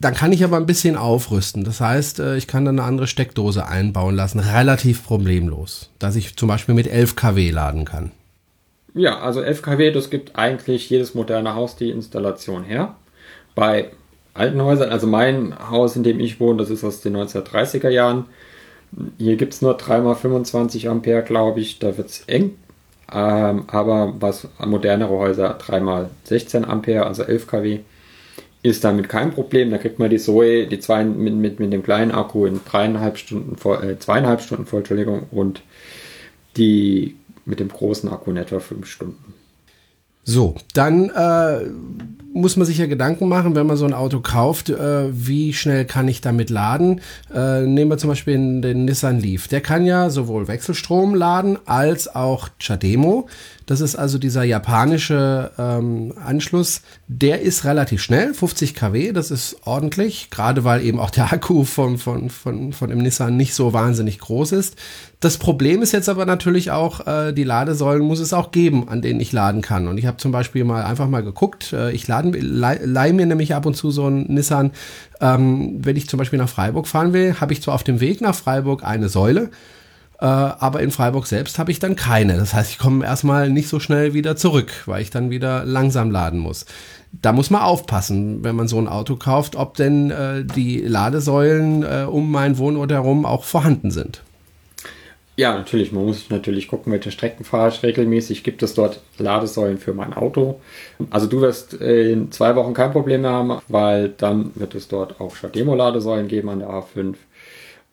Dann 0.00 0.14
kann 0.14 0.32
ich 0.32 0.42
aber 0.42 0.56
ein 0.56 0.66
bisschen 0.66 0.96
aufrüsten. 0.96 1.62
Das 1.62 1.80
heißt, 1.80 2.18
äh, 2.18 2.36
ich 2.36 2.48
kann 2.48 2.64
dann 2.64 2.80
eine 2.80 2.88
andere 2.88 3.06
Steckdose 3.06 3.68
einbauen 3.68 4.16
lassen. 4.16 4.40
Relativ 4.40 5.04
problemlos. 5.04 5.90
Dass 6.00 6.16
ich 6.16 6.34
zum 6.34 6.48
Beispiel 6.48 6.74
mit 6.74 6.88
11 6.88 7.14
kW 7.14 7.48
laden 7.52 7.84
kann. 7.84 8.10
Ja, 8.94 9.20
also 9.20 9.40
11 9.40 9.62
kW, 9.62 9.92
das 9.92 10.10
gibt 10.10 10.34
eigentlich 10.34 10.90
jedes 10.90 11.14
moderne 11.14 11.54
Haus 11.54 11.76
die 11.76 11.90
Installation 11.90 12.64
her. 12.64 12.96
Bei 13.54 13.92
alten 14.40 14.62
Häusern. 14.62 14.90
Also 14.90 15.06
mein 15.06 15.54
Haus, 15.70 15.96
in 15.96 16.02
dem 16.02 16.18
ich 16.18 16.40
wohne, 16.40 16.58
das 16.58 16.70
ist 16.70 16.82
aus 16.82 17.00
den 17.00 17.16
1930er 17.16 17.90
Jahren. 17.90 18.24
Hier 19.18 19.36
gibt 19.36 19.54
es 19.54 19.62
nur 19.62 19.76
3x25 19.76 20.88
Ampere, 20.88 21.22
glaube 21.22 21.60
ich. 21.60 21.78
Da 21.78 21.96
wird 21.96 22.08
es 22.08 22.24
eng. 22.26 22.56
Ähm, 23.12 23.64
aber 23.68 24.14
was 24.20 24.48
modernere 24.64 25.10
Häuser 25.10 25.58
3x16 25.58 26.64
Ampere, 26.64 27.06
also 27.06 27.22
11 27.22 27.46
kW, 27.46 27.80
ist 28.62 28.84
damit 28.84 29.08
kein 29.08 29.32
Problem. 29.32 29.70
Da 29.70 29.78
kriegt 29.78 29.98
man 29.98 30.10
die 30.10 30.18
Zoe, 30.18 30.66
die 30.66 30.80
zwei 30.80 31.04
mit, 31.04 31.34
mit, 31.34 31.60
mit 31.60 31.72
dem 31.72 31.82
kleinen 31.82 32.12
Akku 32.12 32.46
in 32.46 32.60
dreieinhalb 32.64 33.18
Stunden 33.18 33.56
voll, 33.56 33.82
äh, 33.84 33.98
zweieinhalb 33.98 34.40
Stunden 34.40 34.66
voll, 34.66 34.80
Entschuldigung, 34.80 35.24
und 35.30 35.62
die 36.56 37.16
mit 37.44 37.60
dem 37.60 37.68
großen 37.68 38.10
Akku 38.10 38.30
in 38.30 38.36
etwa 38.36 38.60
fünf 38.60 38.86
Stunden. 38.86 39.34
So, 40.24 40.54
dann 40.74 41.10
äh, 41.10 41.70
muss 42.32 42.56
man 42.56 42.66
sich 42.66 42.78
ja 42.78 42.86
Gedanken 42.86 43.28
machen, 43.28 43.54
wenn 43.54 43.66
man 43.66 43.76
so 43.76 43.84
ein 43.84 43.92
Auto 43.92 44.20
kauft, 44.20 44.70
äh, 44.70 45.08
wie 45.12 45.52
schnell 45.52 45.84
kann 45.84 46.06
ich 46.06 46.20
damit 46.20 46.50
laden? 46.50 47.00
Äh, 47.34 47.62
nehmen 47.62 47.90
wir 47.90 47.98
zum 47.98 48.10
Beispiel 48.10 48.34
den, 48.34 48.62
den 48.62 48.84
Nissan 48.84 49.18
Leaf. 49.18 49.48
Der 49.48 49.60
kann 49.60 49.84
ja 49.84 50.10
sowohl 50.10 50.46
Wechselstrom 50.46 51.14
laden 51.14 51.58
als 51.66 52.14
auch 52.14 52.48
Chademo. 52.58 53.28
Das 53.66 53.80
ist 53.80 53.94
also 53.94 54.18
dieser 54.18 54.42
japanische 54.42 55.52
ähm, 55.56 56.12
Anschluss. 56.24 56.82
Der 57.06 57.40
ist 57.40 57.64
relativ 57.64 58.02
schnell, 58.02 58.34
50 58.34 58.74
kW, 58.74 59.12
das 59.12 59.30
ist 59.30 59.58
ordentlich, 59.64 60.30
gerade 60.30 60.64
weil 60.64 60.84
eben 60.84 60.98
auch 60.98 61.10
der 61.10 61.32
Akku 61.32 61.64
von, 61.64 61.98
von, 61.98 62.30
von, 62.30 62.72
von 62.72 62.90
dem 62.90 62.98
Nissan 62.98 63.36
nicht 63.36 63.54
so 63.54 63.72
wahnsinnig 63.72 64.18
groß 64.18 64.52
ist. 64.52 64.76
Das 65.20 65.36
Problem 65.36 65.82
ist 65.82 65.92
jetzt 65.92 66.08
aber 66.08 66.26
natürlich 66.26 66.70
auch, 66.70 67.06
äh, 67.06 67.32
die 67.32 67.44
Ladesäulen 67.44 68.02
muss 68.02 68.20
es 68.20 68.32
auch 68.32 68.50
geben, 68.50 68.88
an 68.88 69.02
denen 69.02 69.20
ich 69.20 69.32
laden 69.32 69.62
kann. 69.62 69.86
Und 69.86 69.98
ich 69.98 70.06
habe 70.06 70.16
zum 70.16 70.32
Beispiel 70.32 70.64
mal 70.64 70.82
einfach 70.82 71.08
mal 71.08 71.22
geguckt, 71.22 71.72
äh, 71.72 71.92
ich 71.92 72.08
lade, 72.08 72.19
leih, 72.22 72.80
leih 72.84 73.12
mir 73.12 73.26
nämlich 73.26 73.54
ab 73.54 73.66
und 73.66 73.74
zu 73.74 73.90
so 73.90 74.06
einen 74.06 74.32
Nissan, 74.32 74.72
ähm, 75.20 75.78
wenn 75.84 75.96
ich 75.96 76.08
zum 76.08 76.18
Beispiel 76.18 76.38
nach 76.38 76.48
Freiburg 76.48 76.86
fahren 76.86 77.12
will, 77.12 77.40
habe 77.40 77.52
ich 77.52 77.62
zwar 77.62 77.74
auf 77.74 77.84
dem 77.84 78.00
Weg 78.00 78.20
nach 78.20 78.34
Freiburg 78.34 78.84
eine 78.84 79.08
Säule, 79.08 79.50
äh, 80.20 80.26
aber 80.26 80.82
in 80.82 80.90
Freiburg 80.90 81.26
selbst 81.26 81.58
habe 81.58 81.70
ich 81.70 81.78
dann 81.78 81.96
keine. 81.96 82.36
Das 82.36 82.54
heißt, 82.54 82.70
ich 82.70 82.78
komme 82.78 83.04
erstmal 83.04 83.50
nicht 83.50 83.68
so 83.68 83.80
schnell 83.80 84.14
wieder 84.14 84.36
zurück, 84.36 84.70
weil 84.86 85.02
ich 85.02 85.10
dann 85.10 85.30
wieder 85.30 85.64
langsam 85.64 86.10
laden 86.10 86.38
muss. 86.38 86.66
Da 87.12 87.32
muss 87.32 87.50
man 87.50 87.62
aufpassen, 87.62 88.44
wenn 88.44 88.54
man 88.54 88.68
so 88.68 88.78
ein 88.78 88.86
Auto 88.86 89.16
kauft, 89.16 89.56
ob 89.56 89.74
denn 89.76 90.10
äh, 90.10 90.44
die 90.44 90.80
Ladesäulen 90.80 91.82
äh, 91.82 92.06
um 92.08 92.30
meinen 92.30 92.58
Wohnort 92.58 92.92
herum 92.92 93.26
auch 93.26 93.44
vorhanden 93.44 93.90
sind. 93.90 94.22
Ja, 95.40 95.54
natürlich. 95.54 95.90
Man 95.90 96.04
muss 96.04 96.28
natürlich 96.28 96.68
gucken, 96.68 96.92
welche 96.92 97.10
Strecken 97.10 97.44
fahre 97.44 97.70
ich 97.70 97.82
regelmäßig. 97.82 98.44
Gibt 98.44 98.62
es 98.62 98.74
dort 98.74 99.00
Ladesäulen 99.16 99.78
für 99.78 99.94
mein 99.94 100.12
Auto? 100.12 100.60
Also 101.08 101.26
du 101.26 101.40
wirst 101.40 101.80
äh, 101.80 102.12
in 102.12 102.30
zwei 102.30 102.56
Wochen 102.56 102.74
kein 102.74 102.92
Problem 102.92 103.22
mehr 103.22 103.30
haben, 103.30 103.58
weil 103.66 104.10
dann 104.10 104.50
wird 104.54 104.74
es 104.74 104.88
dort 104.88 105.18
auch 105.18 105.34
Shademo-Ladesäulen 105.34 106.28
geben 106.28 106.50
an 106.50 106.58
der 106.58 106.68
A5. 106.68 107.14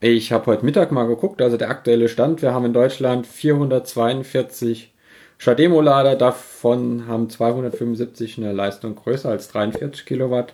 Ich 0.01 0.33
habe 0.33 0.47
heute 0.47 0.65
Mittag 0.65 0.91
mal 0.91 1.07
geguckt, 1.07 1.41
also 1.41 1.55
der 1.55 1.69
aktuelle 1.69 2.09
Stand. 2.09 2.41
Wir 2.41 2.53
haben 2.53 2.65
in 2.65 2.73
Deutschland 2.73 3.25
442 3.25 4.91
Shademo-Lader, 5.37 6.17
davon 6.17 7.07
haben 7.07 7.29
275 7.29 8.39
eine 8.39 8.51
Leistung 8.51 8.95
größer 8.95 9.29
als 9.29 9.47
43 9.47 10.05
Kilowatt. 10.05 10.53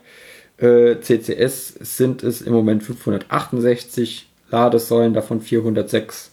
Äh, 0.57 0.97
CCS 1.01 1.69
sind 1.69 2.21
es 2.21 2.43
im 2.43 2.53
Moment 2.53 2.83
568 2.83 4.29
Ladesäulen, 4.51 5.15
davon 5.15 5.41
406 5.41 6.32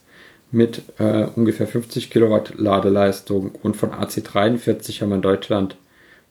mit 0.51 0.83
äh, 0.99 1.27
ungefähr 1.37 1.67
50 1.67 2.11
Kilowatt 2.11 2.55
Ladeleistung 2.59 3.53
und 3.63 3.77
von 3.77 3.93
AC43 3.93 5.01
haben 5.01 5.11
wir 5.11 5.17
in 5.17 5.23
Deutschland 5.23 5.77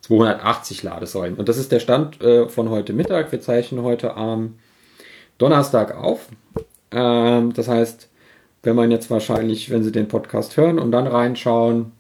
280 0.02 0.84
Ladesäulen. 0.84 1.36
Und 1.36 1.50
das 1.50 1.58
ist 1.58 1.72
der 1.72 1.80
Stand 1.80 2.22
äh, 2.22 2.48
von 2.48 2.70
heute 2.70 2.94
Mittag. 2.94 3.32
Wir 3.32 3.42
zeichnen 3.42 3.84
heute 3.84 4.16
am 4.16 4.56
Donnerstag 5.38 5.96
auf. 5.96 6.28
Ähm, 6.92 7.54
das 7.54 7.68
heißt, 7.68 8.10
wenn 8.64 8.76
man 8.76 8.92
jetzt 8.92 9.10
wahrscheinlich, 9.10 9.70
wenn 9.70 9.84
Sie 9.84 9.92
den 9.92 10.08
Podcast 10.08 10.58
hören 10.58 10.80
und 10.80 10.92
dann 10.92 11.08
reinschauen, 11.08 11.92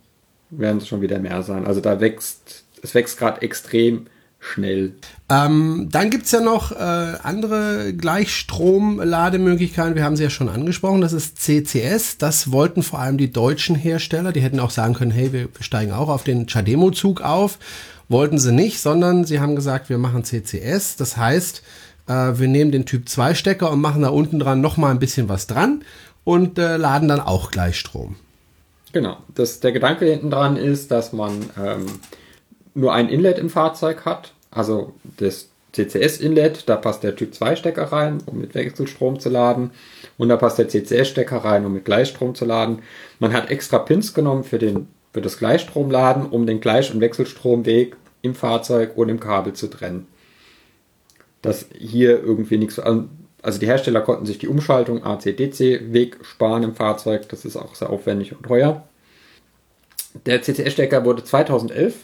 werden 0.49 0.77
es 0.77 0.87
schon 0.87 1.01
wieder 1.01 1.19
mehr 1.19 1.43
sein. 1.43 1.65
Also 1.65 1.79
da 1.79 2.01
wächst, 2.01 2.65
es 2.81 2.95
wächst 2.95 3.17
gerade 3.17 3.41
extrem 3.41 4.07
schnell. 4.39 4.93
Ähm, 5.29 5.89
dann 5.91 6.09
gibt's 6.09 6.31
ja 6.31 6.41
noch 6.41 6.71
äh, 6.71 7.17
andere 7.23 7.93
Gleichstrom-Lademöglichkeiten. 7.93 9.95
Wir 9.95 10.03
haben 10.03 10.15
sie 10.15 10.23
ja 10.23 10.29
schon 10.29 10.49
angesprochen. 10.49 11.01
Das 11.01 11.13
ist 11.13 11.41
CCS. 11.41 12.17
Das 12.17 12.51
wollten 12.51 12.81
vor 12.81 12.99
allem 12.99 13.17
die 13.17 13.31
deutschen 13.31 13.75
Hersteller. 13.75 14.31
Die 14.31 14.41
hätten 14.41 14.59
auch 14.59 14.71
sagen 14.71 14.93
können, 14.93 15.11
hey, 15.11 15.33
wir 15.33 15.49
steigen 15.59 15.91
auch 15.91 16.09
auf 16.09 16.23
den 16.23 16.47
Chademo-Zug 16.47 17.21
auf. 17.21 17.59
Wollten 18.07 18.39
sie 18.39 18.51
nicht, 18.51 18.79
sondern 18.79 19.25
sie 19.25 19.39
haben 19.39 19.55
gesagt, 19.55 19.89
wir 19.89 19.99
machen 19.99 20.23
CCS. 20.23 20.95
Das 20.95 21.17
heißt, 21.17 21.63
äh, 22.07 22.39
wir 22.39 22.47
nehmen 22.47 22.71
den 22.71 22.85
Typ 22.85 23.07
2 23.07 23.35
Stecker 23.35 23.71
und 23.71 23.81
machen 23.81 24.01
da 24.01 24.09
unten 24.09 24.39
dran 24.39 24.61
nochmal 24.61 24.91
ein 24.91 24.99
bisschen 24.99 25.29
was 25.29 25.47
dran 25.47 25.83
und 26.23 26.57
äh, 26.57 26.77
laden 26.77 27.07
dann 27.07 27.19
auch 27.19 27.51
Gleichstrom. 27.51 28.15
Genau. 28.91 29.17
Das, 29.35 29.59
der 29.59 29.71
Gedanke 29.71 30.05
hinten 30.05 30.31
dran 30.31 30.57
ist, 30.57 30.89
dass 30.89 31.13
man 31.13 31.33
ähm, 31.63 31.85
nur 32.79 32.93
ein 32.93 33.09
Inlet 33.09 33.37
im 33.39 33.49
Fahrzeug 33.49 34.05
hat. 34.05 34.33
Also 34.51 34.93
das 35.17 35.49
CCS-Inlet, 35.73 36.67
da 36.67 36.75
passt 36.75 37.03
der 37.03 37.15
Typ 37.15 37.35
2 37.35 37.55
Stecker 37.55 37.91
rein, 37.91 38.19
um 38.25 38.39
mit 38.39 38.55
Wechselstrom 38.55 39.19
zu 39.19 39.29
laden. 39.29 39.71
Und 40.17 40.29
da 40.29 40.37
passt 40.37 40.57
der 40.57 40.67
CCS-Stecker 40.67 41.37
rein, 41.37 41.65
um 41.65 41.73
mit 41.73 41.85
Gleichstrom 41.85 42.33
zu 42.35 42.45
laden. 42.45 42.81
Man 43.19 43.33
hat 43.33 43.51
extra 43.51 43.79
Pins 43.79 44.13
genommen 44.13 44.43
für, 44.43 44.57
den, 44.57 44.87
für 45.13 45.21
das 45.21 45.37
Gleichstromladen, 45.37 46.25
um 46.25 46.45
den 46.45 46.59
Gleich- 46.59 46.93
und 46.93 47.01
Wechselstromweg 47.01 47.95
im 48.21 48.35
Fahrzeug 48.35 48.97
und 48.97 49.09
im 49.09 49.19
Kabel 49.19 49.53
zu 49.53 49.67
trennen 49.67 50.07
dass 51.41 51.67
hier 51.77 52.21
irgendwie 52.21 52.57
nichts, 52.57 52.79
also 52.79 53.59
die 53.59 53.67
Hersteller 53.67 54.01
konnten 54.01 54.25
sich 54.25 54.37
die 54.37 54.47
Umschaltung 54.47 55.03
AC-DC-Weg 55.03 56.17
sparen 56.23 56.63
im 56.63 56.75
Fahrzeug, 56.75 57.29
das 57.29 57.45
ist 57.45 57.55
auch 57.55 57.75
sehr 57.75 57.89
aufwendig 57.89 58.33
und 58.35 58.43
teuer. 58.43 58.83
Der 60.25 60.41
CCS-Stecker 60.41 61.05
wurde 61.05 61.23
2011 61.23 61.95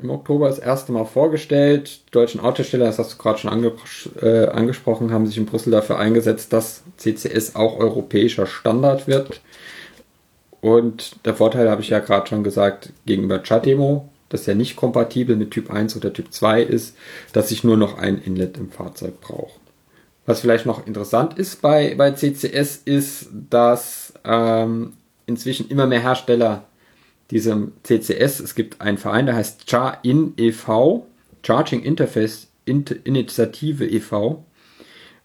im 0.00 0.10
Oktober 0.10 0.48
das 0.48 0.58
erste 0.58 0.92
Mal 0.92 1.04
vorgestellt. 1.04 2.00
Die 2.08 2.10
deutschen 2.10 2.40
Autosteller, 2.40 2.86
das 2.86 2.98
hast 2.98 3.14
du 3.14 3.18
gerade 3.18 3.38
schon 3.38 3.50
angepro- 3.50 4.22
äh, 4.22 4.48
angesprochen, 4.48 5.12
haben 5.12 5.26
sich 5.26 5.38
in 5.38 5.46
Brüssel 5.46 5.70
dafür 5.70 5.98
eingesetzt, 5.98 6.52
dass 6.52 6.82
CCS 6.96 7.56
auch 7.56 7.78
europäischer 7.78 8.46
Standard 8.46 9.06
wird. 9.06 9.40
Und 10.60 11.24
der 11.26 11.34
Vorteil 11.34 11.70
habe 11.70 11.82
ich 11.82 11.90
ja 11.90 11.98
gerade 11.98 12.26
schon 12.26 12.42
gesagt, 12.42 12.90
gegenüber 13.06 13.38
Chatemo 13.38 14.08
das 14.34 14.46
ja 14.46 14.54
nicht 14.54 14.76
kompatibel 14.76 15.36
mit 15.36 15.52
Typ 15.52 15.70
1 15.70 15.96
oder 15.96 16.12
Typ 16.12 16.32
2 16.32 16.62
ist, 16.62 16.96
dass 17.32 17.52
ich 17.52 17.62
nur 17.62 17.76
noch 17.76 17.98
ein 17.98 18.20
Inlet 18.20 18.58
im 18.58 18.70
Fahrzeug 18.70 19.20
brauche. 19.20 19.60
Was 20.26 20.40
vielleicht 20.40 20.66
noch 20.66 20.86
interessant 20.86 21.38
ist 21.38 21.62
bei, 21.62 21.94
bei 21.94 22.10
CCS 22.10 22.76
ist, 22.84 23.28
dass 23.50 24.14
ähm, 24.24 24.94
inzwischen 25.26 25.68
immer 25.68 25.86
mehr 25.86 26.00
Hersteller 26.00 26.64
diesem 27.30 27.72
CCS, 27.82 28.40
es 28.40 28.54
gibt 28.54 28.80
einen 28.80 28.98
Verein, 28.98 29.26
der 29.26 29.36
heißt 29.36 29.66
CHAR-IN 29.66 30.34
e.V., 30.36 31.06
Charging 31.42 31.82
Interface 31.82 32.48
Initiative 32.64 33.84
e.V., 33.84 34.44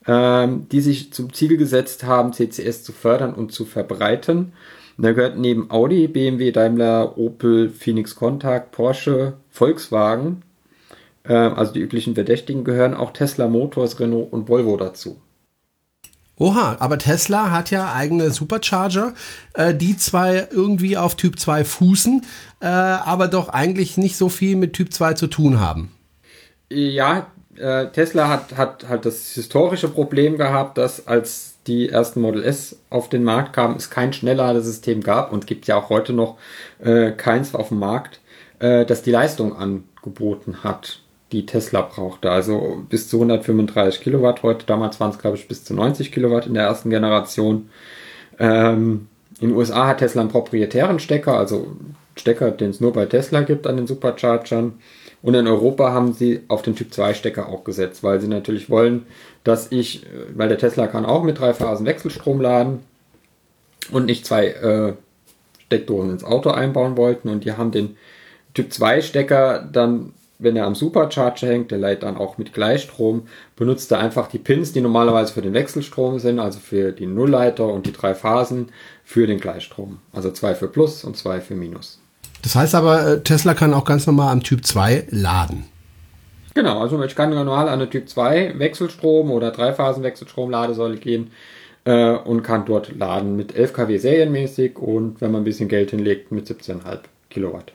ähm, 0.07 0.67
die 0.69 0.81
sich 0.81 1.13
zum 1.13 1.33
Ziel 1.33 1.57
gesetzt 1.57 2.03
haben, 2.03 2.33
CCS 2.33 2.83
zu 2.83 2.91
fördern 2.91 3.33
und 3.33 3.51
zu 3.51 3.65
verbreiten. 3.65 4.53
Und 4.97 5.03
da 5.03 5.13
gehört 5.13 5.37
neben 5.37 5.71
Audi, 5.71 6.07
BMW, 6.07 6.51
Daimler, 6.51 7.17
Opel, 7.17 7.69
Phoenix 7.69 8.15
Contact, 8.15 8.71
Porsche, 8.71 9.33
Volkswagen, 9.49 10.41
äh, 11.23 11.33
also 11.33 11.73
die 11.73 11.79
üblichen 11.79 12.15
Verdächtigen, 12.15 12.63
gehören 12.63 12.93
auch 12.93 13.11
Tesla 13.11 13.47
Motors, 13.47 13.99
Renault 13.99 14.33
und 14.33 14.49
Volvo 14.49 14.75
dazu. 14.77 15.21
Oha, 16.39 16.77
aber 16.79 16.97
Tesla 16.97 17.51
hat 17.51 17.69
ja 17.69 17.93
eigene 17.93 18.31
Supercharger, 18.31 19.13
äh, 19.53 19.75
die 19.75 19.97
zwar 19.97 20.51
irgendwie 20.51 20.97
auf 20.97 21.15
Typ 21.15 21.37
2 21.37 21.65
fußen, 21.65 22.25
äh, 22.61 22.65
aber 22.65 23.27
doch 23.27 23.49
eigentlich 23.49 23.97
nicht 23.97 24.15
so 24.15 24.29
viel 24.29 24.55
mit 24.55 24.73
Typ 24.73 24.93
2 24.93 25.13
zu 25.13 25.27
tun 25.27 25.59
haben. 25.59 25.91
Ja, 26.69 27.27
äh, 27.57 27.87
Tesla 27.87 28.29
hat, 28.29 28.55
hat 28.55 28.87
halt 28.87 29.05
das 29.05 29.31
historische 29.31 29.89
Problem 29.89 30.37
gehabt, 30.37 30.77
dass 30.77 31.07
als 31.07 31.57
die 31.67 31.89
ersten 31.89 32.21
Model 32.21 32.43
S 32.43 32.77
auf 32.89 33.09
den 33.09 33.23
Markt 33.23 33.51
kamen, 33.51 33.75
es 33.75 33.89
kein 33.89 34.13
Schnellladesystem 34.13 35.01
gab 35.01 35.33
und 35.33 35.45
gibt 35.45 35.67
ja 35.67 35.75
auch 35.75 35.89
heute 35.89 36.13
noch 36.13 36.37
äh, 36.79 37.11
keins 37.11 37.53
auf 37.53 37.67
dem 37.67 37.79
Markt, 37.79 38.21
äh, 38.59 38.85
das 38.85 39.01
die 39.01 39.11
Leistung 39.11 39.55
angeboten 39.55 40.63
hat, 40.63 41.01
die 41.31 41.45
Tesla 41.45 41.81
brauchte. 41.81 42.31
Also 42.31 42.83
bis 42.89 43.09
zu 43.09 43.17
135 43.17 44.01
Kilowatt 44.01 44.43
heute, 44.43 44.65
damals 44.65 44.99
waren 44.99 45.11
es 45.11 45.19
glaube 45.19 45.37
ich 45.37 45.47
bis 45.47 45.63
zu 45.63 45.73
90 45.73 46.11
Kilowatt 46.11 46.47
in 46.47 46.53
der 46.53 46.63
ersten 46.63 46.89
Generation. 46.89 47.69
Ähm, 48.39 49.07
in 49.39 49.49
den 49.49 49.57
USA 49.57 49.87
hat 49.87 49.99
Tesla 49.99 50.21
einen 50.21 50.31
proprietären 50.31 50.99
Stecker, 50.99 51.37
also 51.37 51.75
Stecker, 52.17 52.51
den 52.51 52.71
es 52.71 52.81
nur 52.81 52.93
bei 52.93 53.05
Tesla 53.05 53.41
gibt 53.41 53.67
an 53.67 53.77
den 53.77 53.87
Superchargern. 53.87 54.73
Und 55.21 55.33
in 55.33 55.47
Europa 55.47 55.91
haben 55.91 56.13
sie 56.13 56.41
auf 56.47 56.61
den 56.61 56.75
Typ 56.75 56.93
2 56.93 57.13
Stecker 57.13 57.49
auch 57.49 57.63
gesetzt, 57.63 58.03
weil 58.03 58.21
sie 58.21 58.27
natürlich 58.27 58.69
wollen, 58.69 59.05
dass 59.43 59.71
ich, 59.71 60.03
äh, 60.03 60.07
weil 60.35 60.49
der 60.49 60.57
Tesla 60.57 60.87
kann 60.87 61.05
auch 61.05 61.23
mit 61.23 61.39
drei 61.39 61.53
Phasen 61.53 61.85
Wechselstrom 61.85 62.41
laden 62.41 62.79
und 63.91 64.05
nicht 64.05 64.25
zwei 64.25 64.47
äh, 64.47 64.93
Steckdosen 65.65 66.11
ins 66.11 66.23
Auto 66.23 66.51
einbauen 66.51 66.97
wollten. 66.97 67.29
Und 67.29 67.43
die 67.45 67.53
haben 67.53 67.71
den 67.71 67.97
Typ 68.53 68.73
2 68.73 69.01
Stecker 69.01 69.67
dann, 69.71 70.13
wenn 70.39 70.55
er 70.55 70.65
am 70.65 70.73
Supercharger 70.73 71.47
hängt, 71.47 71.69
der 71.69 71.77
leitet 71.77 72.03
dann 72.03 72.17
auch 72.17 72.37
mit 72.37 72.53
Gleichstrom, 72.53 73.27
benutzt 73.57 73.91
er 73.91 73.99
einfach 73.99 74.27
die 74.27 74.39
Pins, 74.39 74.71
die 74.71 74.81
normalerweise 74.81 75.33
für 75.33 75.41
den 75.41 75.53
Wechselstrom 75.53 76.17
sind, 76.17 76.39
also 76.39 76.59
für 76.59 76.93
die 76.93 77.05
Nullleiter 77.05 77.67
und 77.67 77.85
die 77.85 77.91
drei 77.91 78.15
Phasen 78.15 78.69
für 79.03 79.27
den 79.27 79.39
Gleichstrom. 79.39 79.99
Also 80.13 80.31
zwei 80.31 80.55
für 80.55 80.69
Plus 80.69 81.03
und 81.03 81.17
zwei 81.17 81.41
für 81.41 81.55
Minus. 81.55 81.99
Das 82.41 82.55
heißt 82.55 82.73
aber, 82.73 83.05
äh, 83.05 83.21
Tesla 83.21 83.53
kann 83.53 83.73
auch 83.73 83.83
ganz 83.83 84.07
normal 84.07 84.31
am 84.31 84.41
Typ 84.41 84.65
2 84.65 85.07
laden. 85.09 85.65
Genau, 86.53 86.79
also 86.79 87.01
ich 87.03 87.15
kann 87.15 87.29
normal 87.29 87.67
an 87.67 87.73
eine 87.73 87.89
Typ 87.89 88.09
2 88.09 88.57
Wechselstrom 88.57 89.31
oder 89.31 89.51
Dreiphasen-Wechselstrom-Ladesäule 89.51 90.97
gehen 90.97 91.31
äh, 91.83 92.11
und 92.11 92.43
kann 92.43 92.65
dort 92.65 92.95
laden 92.95 93.35
mit 93.35 93.55
11 93.55 93.73
kW 93.73 93.97
serienmäßig 93.97 94.77
und 94.77 95.21
wenn 95.21 95.31
man 95.31 95.41
ein 95.41 95.45
bisschen 95.45 95.69
Geld 95.69 95.91
hinlegt 95.91 96.31
mit 96.31 96.47
17,5 96.47 96.99
Kilowatt. 97.29 97.73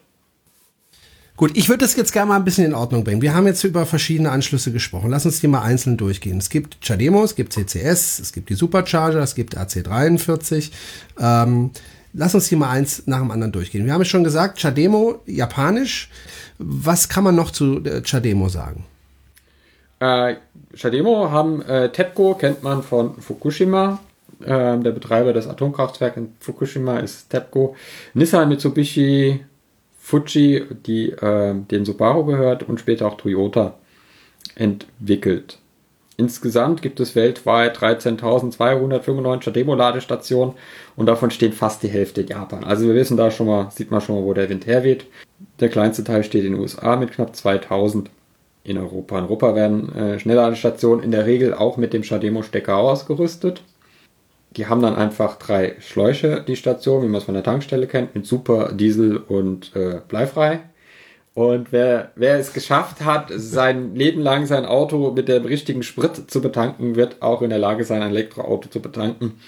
Gut, 1.36 1.50
ich 1.54 1.68
würde 1.68 1.80
das 1.80 1.96
jetzt 1.96 2.12
gerne 2.12 2.28
mal 2.28 2.36
ein 2.36 2.44
bisschen 2.44 2.64
in 2.64 2.74
Ordnung 2.74 3.02
bringen. 3.02 3.20
Wir 3.20 3.34
haben 3.34 3.46
jetzt 3.46 3.64
über 3.64 3.86
verschiedene 3.86 4.30
Anschlüsse 4.30 4.70
gesprochen. 4.70 5.10
Lass 5.10 5.26
uns 5.26 5.40
die 5.40 5.48
mal 5.48 5.62
einzeln 5.62 5.96
durchgehen. 5.96 6.38
Es 6.38 6.48
gibt 6.48 6.78
Chademo, 6.80 7.24
es 7.24 7.34
gibt 7.34 7.52
CCS, 7.52 8.20
es 8.20 8.32
gibt 8.32 8.50
die 8.50 8.54
Supercharger, 8.54 9.18
es 9.20 9.34
gibt 9.34 9.58
AC43. 9.58 10.70
Ähm, 11.18 11.72
lass 12.12 12.36
uns 12.36 12.48
die 12.48 12.54
mal 12.54 12.70
eins 12.70 13.02
nach 13.06 13.18
dem 13.18 13.32
anderen 13.32 13.50
durchgehen. 13.50 13.84
Wir 13.84 13.94
haben 13.94 14.02
es 14.02 14.08
schon 14.08 14.22
gesagt, 14.22 14.60
Chademo, 14.60 15.22
japanisch. 15.26 16.08
Was 16.58 17.08
kann 17.08 17.24
man 17.24 17.34
noch 17.34 17.50
zu 17.50 17.84
äh, 17.84 18.02
Chademo 18.04 18.48
sagen? 18.48 18.84
Äh, 19.98 20.36
Chademo 20.76 21.32
haben 21.32 21.62
äh, 21.62 21.90
TEPCO, 21.90 22.34
kennt 22.34 22.62
man 22.62 22.84
von 22.84 23.20
Fukushima. 23.20 23.98
Ähm, 24.46 24.84
der 24.84 24.92
Betreiber 24.92 25.32
des 25.32 25.48
Atomkraftwerks 25.48 26.16
in 26.16 26.32
Fukushima 26.38 27.00
ist 27.00 27.28
TEPCO. 27.30 27.74
Nissan, 28.14 28.48
Mitsubishi, 28.48 29.40
Fuji, 30.04 30.64
die 30.86 31.12
äh, 31.12 31.54
dem 31.54 31.86
Subaru 31.86 32.26
gehört 32.26 32.62
und 32.68 32.78
später 32.78 33.06
auch 33.06 33.16
Toyota 33.16 33.72
entwickelt. 34.54 35.58
Insgesamt 36.18 36.82
gibt 36.82 37.00
es 37.00 37.16
weltweit 37.16 37.78
13.295 37.78 39.50
Demo-Ladestationen 39.50 40.56
und 40.94 41.06
davon 41.06 41.30
steht 41.30 41.54
fast 41.54 41.82
die 41.82 41.88
Hälfte 41.88 42.20
in 42.20 42.26
Japan. 42.26 42.64
Also 42.64 42.86
wir 42.86 42.94
wissen 42.94 43.16
da 43.16 43.30
schon 43.30 43.46
mal, 43.46 43.70
sieht 43.70 43.90
man 43.90 44.02
schon 44.02 44.16
mal, 44.16 44.24
wo 44.24 44.34
der 44.34 44.50
Wind 44.50 44.66
herweht. 44.66 45.06
Der 45.60 45.70
kleinste 45.70 46.04
Teil 46.04 46.22
steht 46.22 46.44
in 46.44 46.52
den 46.52 46.60
USA 46.60 46.96
mit 46.96 47.12
knapp 47.12 47.34
2000 47.34 48.10
in 48.62 48.76
Europa. 48.76 49.18
In 49.18 49.24
Europa 49.24 49.54
werden 49.54 49.90
äh, 49.94 50.18
Schnellladestationen 50.18 51.02
in 51.02 51.12
der 51.12 51.24
Regel 51.24 51.54
auch 51.54 51.78
mit 51.78 51.94
dem 51.94 52.04
Shademo-Stecker 52.04 52.76
ausgerüstet. 52.76 53.62
Die 54.56 54.66
haben 54.66 54.82
dann 54.82 54.96
einfach 54.96 55.36
drei 55.36 55.76
Schläuche, 55.80 56.42
die 56.46 56.56
Station, 56.56 57.02
wie 57.02 57.08
man 57.08 57.18
es 57.18 57.24
von 57.24 57.34
der 57.34 57.42
Tankstelle 57.42 57.86
kennt, 57.86 58.14
mit 58.14 58.26
Super, 58.26 58.72
Diesel 58.72 59.16
und 59.16 59.74
äh, 59.74 60.00
bleifrei. 60.06 60.60
Und 61.34 61.72
wer, 61.72 62.12
wer 62.14 62.38
es 62.38 62.52
geschafft 62.52 63.04
hat, 63.04 63.32
sein 63.34 63.96
Leben 63.96 64.20
lang 64.20 64.46
sein 64.46 64.64
Auto 64.64 65.10
mit 65.10 65.28
dem 65.28 65.44
richtigen 65.44 65.82
Sprit 65.82 66.30
zu 66.30 66.40
betanken, 66.40 66.94
wird 66.94 67.22
auch 67.22 67.42
in 67.42 67.50
der 67.50 67.58
Lage 67.58 67.84
sein, 67.84 68.02
ein 68.02 68.10
Elektroauto 68.10 68.68
zu 68.68 68.80
betanken. 68.80 69.40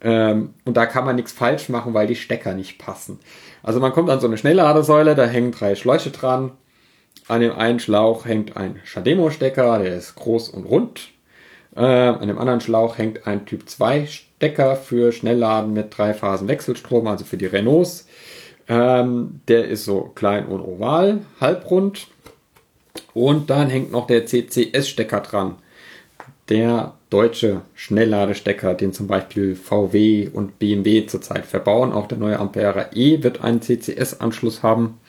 Ähm, 0.00 0.54
und 0.64 0.76
da 0.76 0.86
kann 0.86 1.04
man 1.04 1.16
nichts 1.16 1.32
falsch 1.32 1.68
machen, 1.68 1.92
weil 1.92 2.06
die 2.06 2.16
Stecker 2.16 2.54
nicht 2.54 2.78
passen. 2.78 3.18
Also 3.62 3.78
man 3.78 3.92
kommt 3.92 4.08
an 4.08 4.20
so 4.20 4.26
eine 4.26 4.38
Schnellladesäule, 4.38 5.14
da 5.14 5.26
hängen 5.26 5.52
drei 5.52 5.74
Schläuche 5.74 6.10
dran. 6.10 6.52
An 7.28 7.40
dem 7.40 7.52
einen 7.52 7.80
Schlauch 7.80 8.24
hängt 8.24 8.56
ein 8.56 8.80
Shademo-Stecker, 8.84 9.78
der 9.78 9.96
ist 9.96 10.14
groß 10.14 10.48
und 10.48 10.64
rund. 10.64 11.10
Äh, 11.76 11.80
an 11.80 12.28
dem 12.28 12.38
anderen 12.38 12.60
Schlauch 12.60 12.96
hängt 12.96 13.26
ein 13.26 13.44
Typ 13.46 13.68
2 13.68 14.06
Stecker 14.44 14.76
für 14.76 15.10
Schnellladen 15.10 15.72
mit 15.72 15.96
drei 15.96 16.12
Phasen 16.12 16.48
Wechselstrom, 16.48 17.06
also 17.06 17.24
für 17.24 17.38
die 17.38 17.46
Renaults. 17.46 18.06
Ähm, 18.68 19.40
der 19.48 19.68
ist 19.68 19.86
so 19.86 20.12
klein 20.14 20.44
und 20.44 20.60
oval, 20.60 21.20
halbrund. 21.40 22.08
Und 23.14 23.48
dann 23.48 23.70
hängt 23.70 23.90
noch 23.90 24.06
der 24.06 24.26
CCS-Stecker 24.26 25.20
dran. 25.20 25.54
Der 26.50 26.92
deutsche 27.08 27.62
Schnellladestecker, 27.74 28.74
den 28.74 28.92
zum 28.92 29.06
Beispiel 29.06 29.56
VW 29.56 30.28
und 30.30 30.58
BMW 30.58 31.06
zurzeit 31.06 31.46
verbauen. 31.46 31.94
Auch 31.94 32.06
der 32.06 32.18
neue 32.18 32.38
Ampera 32.38 32.90
E 32.92 33.22
wird 33.22 33.42
einen 33.42 33.62
CCS-Anschluss 33.62 34.62
haben. 34.62 35.00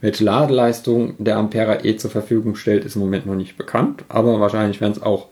Welche 0.00 0.24
Ladeleistung 0.24 1.14
der 1.18 1.36
Ampera 1.36 1.84
E 1.84 1.96
zur 1.96 2.10
Verfügung 2.10 2.56
stellt, 2.56 2.84
ist 2.84 2.96
im 2.96 3.02
Moment 3.02 3.24
noch 3.26 3.36
nicht 3.36 3.56
bekannt, 3.56 4.04
aber 4.08 4.40
wahrscheinlich 4.40 4.80
werden 4.80 4.94
es 4.94 5.02
auch 5.02 5.28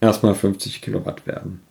erstmal 0.00 0.36
50 0.36 0.82
Kilowatt 0.82 1.26
werden. 1.26 1.65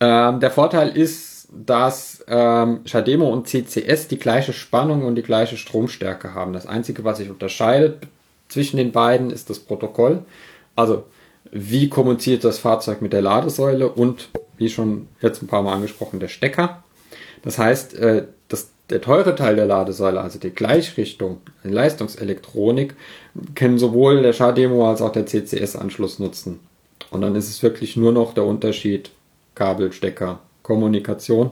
Ähm, 0.00 0.40
der 0.40 0.50
Vorteil 0.50 0.96
ist, 0.96 1.48
dass 1.50 2.24
ähm, 2.28 2.80
Shademo 2.84 3.28
und 3.28 3.48
CCS 3.48 4.08
die 4.08 4.18
gleiche 4.18 4.52
Spannung 4.52 5.04
und 5.04 5.14
die 5.14 5.22
gleiche 5.22 5.56
Stromstärke 5.56 6.34
haben. 6.34 6.52
Das 6.52 6.66
Einzige, 6.66 7.04
was 7.04 7.18
sich 7.18 7.30
unterscheidet 7.30 8.06
zwischen 8.48 8.76
den 8.76 8.92
beiden, 8.92 9.30
ist 9.30 9.50
das 9.50 9.58
Protokoll. 9.58 10.24
Also 10.76 11.04
wie 11.50 11.88
kommuniziert 11.88 12.44
das 12.44 12.58
Fahrzeug 12.58 13.00
mit 13.00 13.12
der 13.12 13.22
Ladesäule 13.22 13.88
und 13.88 14.28
wie 14.58 14.68
schon 14.68 15.08
jetzt 15.20 15.42
ein 15.42 15.46
paar 15.46 15.62
Mal 15.62 15.74
angesprochen, 15.74 16.20
der 16.20 16.28
Stecker. 16.28 16.82
Das 17.42 17.58
heißt, 17.58 17.94
äh, 17.94 18.26
das, 18.48 18.70
der 18.90 19.00
teure 19.00 19.34
Teil 19.34 19.56
der 19.56 19.66
Ladesäule, 19.66 20.20
also 20.20 20.38
die 20.38 20.50
Gleichrichtung, 20.50 21.40
die 21.64 21.68
Leistungselektronik, 21.68 22.94
können 23.54 23.78
sowohl 23.78 24.22
der 24.22 24.32
Schademo 24.32 24.88
als 24.88 25.00
auch 25.00 25.12
der 25.12 25.26
CCS-Anschluss 25.26 26.18
nutzen. 26.18 26.60
Und 27.10 27.22
dann 27.22 27.36
ist 27.36 27.48
es 27.48 27.62
wirklich 27.62 27.96
nur 27.96 28.12
noch 28.12 28.34
der 28.34 28.44
Unterschied 28.44 29.10
Kabel, 29.58 29.92
Stecker, 29.92 30.40
Kommunikation. 30.62 31.50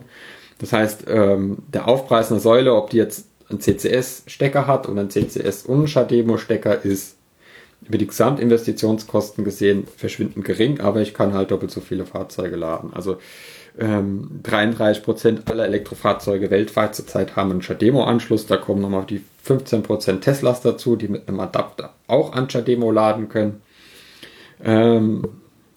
Das 0.59 0.73
heißt, 0.73 1.05
ähm, 1.09 1.59
der 1.69 1.89
Aufpreis 1.89 2.31
einer 2.31 2.41
Säule, 2.41 2.75
ob 2.75 2.91
die 2.91 2.97
jetzt 2.97 3.27
einen 3.49 3.61
CCS-Stecker 3.61 4.67
hat 4.67 4.89
oder 4.89 5.01
einen 5.01 5.11
CCS- 5.11 5.67
und 5.67 5.89
Shademo-Stecker, 5.89 6.85
ist 6.85 7.17
über 7.83 7.99
die 7.99 8.07
Gesamtinvestitionskosten 8.07 9.45
gesehen 9.45 9.87
verschwindend 9.97 10.45
gering, 10.45 10.81
aber 10.81 11.01
ich 11.03 11.15
kann 11.15 11.35
halt 11.35 11.51
doppelt 11.51 11.71
so 11.71 11.81
viele 11.81 12.07
Fahrzeuge 12.07 12.57
laden. 12.57 12.93
Also 12.95 13.19
ähm, 13.79 14.41
33% 14.43 15.51
aller 15.51 15.67
Elektrofahrzeuge 15.67 16.51
weltweit 16.51 16.95
zurzeit 16.95 17.37
haben 17.37 17.51
einen 17.51 17.63
Shademo-Anschluss. 17.63 18.47
Da 18.47 18.57
kommen 18.57 18.81
nochmal 18.81 19.05
die 19.05 19.23
15% 19.47 20.21
Teslas 20.21 20.63
dazu, 20.63 20.97
die 20.97 21.09
mit 21.09 21.29
einem 21.29 21.41
Adapter 21.41 21.93
auch 22.07 22.33
an 22.33 22.49
Shademo 22.49 22.91
laden 22.91 23.29
können. 23.29 23.61
Ähm, 24.65 25.23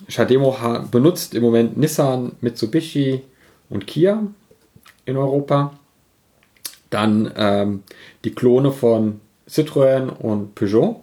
Shademo 0.10 0.58
benutzt 0.92 1.36
im 1.36 1.44
Moment 1.44 1.78
Nissan, 1.78 2.34
Mitsubishi 2.42 3.22
und 3.70 3.88
Kia 3.88 4.24
in 5.06 5.18
Europa. 5.18 5.74
Dann 6.90 7.32
ähm, 7.38 7.84
die 8.26 8.32
Klone 8.32 8.72
von 8.72 9.22
Citroën 9.48 10.10
und 10.10 10.56
Peugeot, 10.56 11.02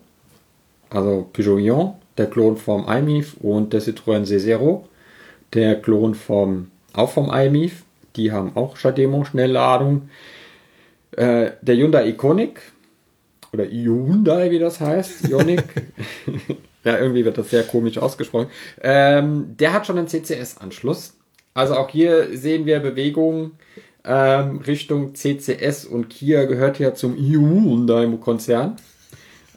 also 0.91 1.29
Peugeot 1.33 1.59
Ion, 1.59 1.95
der 2.19 2.27
Klon 2.27 2.57
vom 2.57 2.89
iMIF 2.89 3.37
und 3.41 3.73
der 3.73 3.81
Citroën 3.81 4.25
C0, 4.27 4.81
der 5.53 5.81
Klon 5.81 6.15
vom, 6.15 6.71
auch 6.93 7.11
vom 7.11 7.33
iMIF. 7.33 7.85
Die 8.17 8.33
haben 8.33 8.57
auch 8.57 8.77
Shademo 8.77 9.25
Schnellladung. 9.25 10.09
Äh, 11.13 11.53
der 11.63 11.77
Hyundai 11.77 12.09
Iconic 12.09 12.61
oder 13.53 13.65
Hyundai, 13.65 14.51
wie 14.51 14.59
das 14.59 14.81
heißt, 14.81 15.29
Ionic, 15.29 15.63
Ja, 16.87 16.99
irgendwie 16.99 17.25
wird 17.25 17.37
das 17.37 17.51
sehr 17.51 17.65
komisch 17.65 17.99
ausgesprochen. 17.99 18.47
Ähm, 18.81 19.57
der 19.59 19.73
hat 19.73 19.89
schon 19.89 19.99
einen 19.99 20.07
CCS-Anschluss. 20.07 21.15
Also 21.53 21.75
auch 21.75 21.89
hier 21.89 22.39
sehen 22.39 22.65
wir 22.65 22.79
Bewegungen 22.79 23.59
ähm, 24.05 24.59
Richtung 24.59 25.17
CCS 25.17 25.85
und 25.85 26.09
Kia 26.11 26.45
gehört 26.45 26.79
ja 26.79 26.95
zum 26.95 27.17
Hyundai-Konzern. 27.17 28.77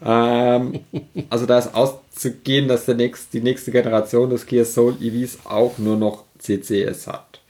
Ähm, 0.04 0.80
also 1.30 1.46
da 1.46 1.60
ist 1.60 1.76
auszugehen, 1.76 2.68
dass 2.68 2.86
der 2.86 2.96
nächst, 2.96 3.32
die 3.32 3.42
nächste 3.42 3.72
Generation 3.72 4.32
des 4.32 4.48
Kia 4.48 4.66
Soul 4.66 4.96
EVs 5.00 5.46
auch 5.46 5.78
nur 5.78 5.98
noch 5.98 6.24
CCS 6.40 7.06
hat. 7.06 7.42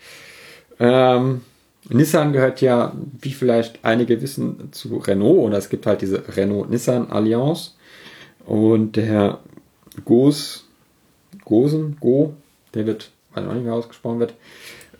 Ähm, 0.77 1.39
Nissan 1.87 2.33
gehört 2.33 2.59
ja, 2.59 2.91
wie 3.21 3.31
vielleicht 3.31 3.79
einige 3.85 4.21
wissen, 4.21 4.73
zu 4.73 4.97
Renault 4.97 5.39
oder 5.39 5.57
es 5.57 5.69
gibt 5.69 5.85
halt 5.85 6.01
diese 6.01 6.35
Renault-Nissan-Allianz. 6.35 7.75
Und 8.45 8.95
der 8.95 9.39
Goos, 10.05 10.65
Gosen, 11.45 11.97
Go, 11.99 12.33
der 12.73 12.85
wird, 12.85 13.11
weiß 13.33 13.45
ich 13.45 13.53
nicht, 13.53 13.65
wie 13.65 13.69
ausgesprochen 13.69 14.19
wird, 14.19 14.33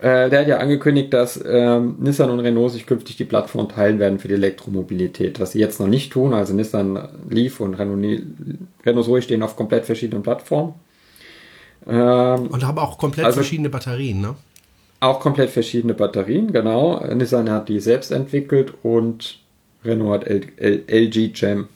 äh, 0.00 0.30
der 0.30 0.40
hat 0.40 0.48
ja 0.48 0.58
angekündigt, 0.58 1.12
dass 1.12 1.42
ähm, 1.44 1.96
Nissan 1.98 2.30
und 2.30 2.40
Renault 2.40 2.72
sich 2.72 2.86
künftig 2.86 3.16
die 3.16 3.24
Plattform 3.24 3.68
teilen 3.68 3.98
werden 3.98 4.18
für 4.18 4.28
die 4.28 4.34
Elektromobilität. 4.34 5.40
Was 5.40 5.52
sie 5.52 5.58
jetzt 5.58 5.78
noch 5.78 5.88
nicht 5.88 6.12
tun, 6.12 6.32
also 6.32 6.54
Nissan 6.54 7.08
Leaf 7.28 7.60
und 7.60 7.74
Renault, 7.74 8.22
Renault 8.84 9.04
Zoe 9.04 9.20
stehen 9.20 9.42
auf 9.42 9.56
komplett 9.56 9.84
verschiedenen 9.84 10.22
Plattformen. 10.22 10.74
Ähm, 11.86 12.46
und 12.46 12.66
haben 12.66 12.78
auch 12.78 12.96
komplett 12.96 13.26
also, 13.26 13.36
verschiedene 13.36 13.68
Batterien, 13.68 14.22
ne? 14.22 14.36
Auch 15.00 15.20
komplett 15.20 15.50
verschiedene 15.50 15.94
Batterien, 15.94 16.52
genau. 16.52 17.04
Nissan 17.14 17.50
hat 17.50 17.68
die 17.68 17.80
selbst 17.80 18.10
entwickelt 18.10 18.72
und 18.82 19.38
Renault 19.84 20.20
hat 20.20 20.26
L 20.26 20.42
L 20.56 20.82
LG 20.88 21.32
Gem 21.34 21.68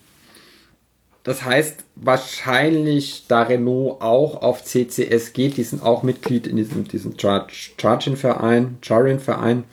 das 1.25 1.45
heißt, 1.45 1.85
wahrscheinlich, 1.97 3.25
da 3.29 3.43
Renault 3.43 4.03
auch 4.03 4.43
auf 4.43 4.63
CCS 4.63 5.33
geht, 5.33 5.57
die 5.57 5.63
sind 5.65 5.83
auch 5.83 6.03
Mitglied 6.03 6.47
in 6.47 6.57
diesem, 6.57 6.87
diesem 6.87 7.15
Charging-Verein, 7.19 8.79
Charin-Verein, 8.83 9.65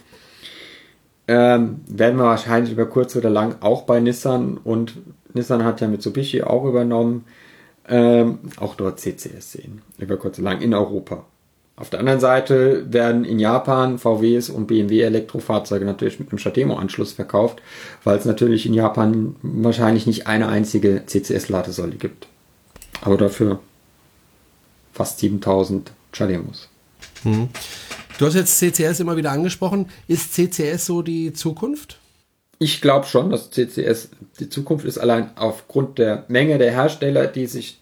ähm, 1.27 1.81
werden 1.87 2.17
wir 2.17 2.23
wahrscheinlich 2.23 2.71
über 2.71 2.85
kurz 2.85 3.15
oder 3.17 3.29
lang 3.29 3.57
auch 3.59 3.83
bei 3.83 3.99
Nissan 3.99 4.57
und 4.57 4.97
Nissan 5.33 5.63
hat 5.63 5.81
ja 5.81 5.87
Mitsubishi 5.87 6.41
auch 6.41 6.65
übernommen, 6.65 7.25
ähm, 7.87 8.39
auch 8.57 8.75
dort 8.75 8.99
CCS 8.99 9.51
sehen, 9.51 9.81
über 9.97 10.17
kurz 10.17 10.39
oder 10.39 10.51
lang 10.51 10.61
in 10.61 10.73
Europa. 10.73 11.25
Auf 11.75 11.89
der 11.89 11.99
anderen 11.99 12.19
Seite 12.19 12.85
werden 12.91 13.25
in 13.25 13.39
Japan 13.39 13.97
VWs 13.97 14.49
und 14.49 14.67
BMW 14.67 15.01
Elektrofahrzeuge 15.01 15.85
natürlich 15.85 16.19
mit 16.19 16.29
einem 16.29 16.37
Shatemo-Anschluss 16.37 17.13
verkauft, 17.13 17.61
weil 18.03 18.17
es 18.17 18.25
natürlich 18.25 18.65
in 18.65 18.73
Japan 18.73 19.35
wahrscheinlich 19.41 20.05
nicht 20.05 20.27
eine 20.27 20.47
einzige 20.47 21.03
CCS-Ladesäule 21.05 21.95
gibt. 21.95 22.27
Aber 23.01 23.17
dafür 23.17 23.59
fast 24.93 25.19
7000 25.19 25.91
Chatemos. 26.11 26.69
Hm. 27.23 27.49
Du 28.19 28.25
hast 28.27 28.35
jetzt 28.35 28.59
CCS 28.59 28.99
immer 28.99 29.17
wieder 29.17 29.31
angesprochen. 29.31 29.89
Ist 30.07 30.33
CCS 30.33 30.85
so 30.85 31.01
die 31.01 31.33
Zukunft? 31.33 32.01
ich 32.61 32.79
glaube 32.79 33.07
schon, 33.07 33.31
dass 33.31 33.49
CCS 33.49 34.09
die 34.39 34.47
Zukunft 34.47 34.85
ist, 34.85 34.99
allein 34.99 35.35
aufgrund 35.35 35.97
der 35.97 36.25
Menge 36.27 36.59
der 36.59 36.71
Hersteller, 36.71 37.25
die 37.25 37.47
sich, 37.47 37.80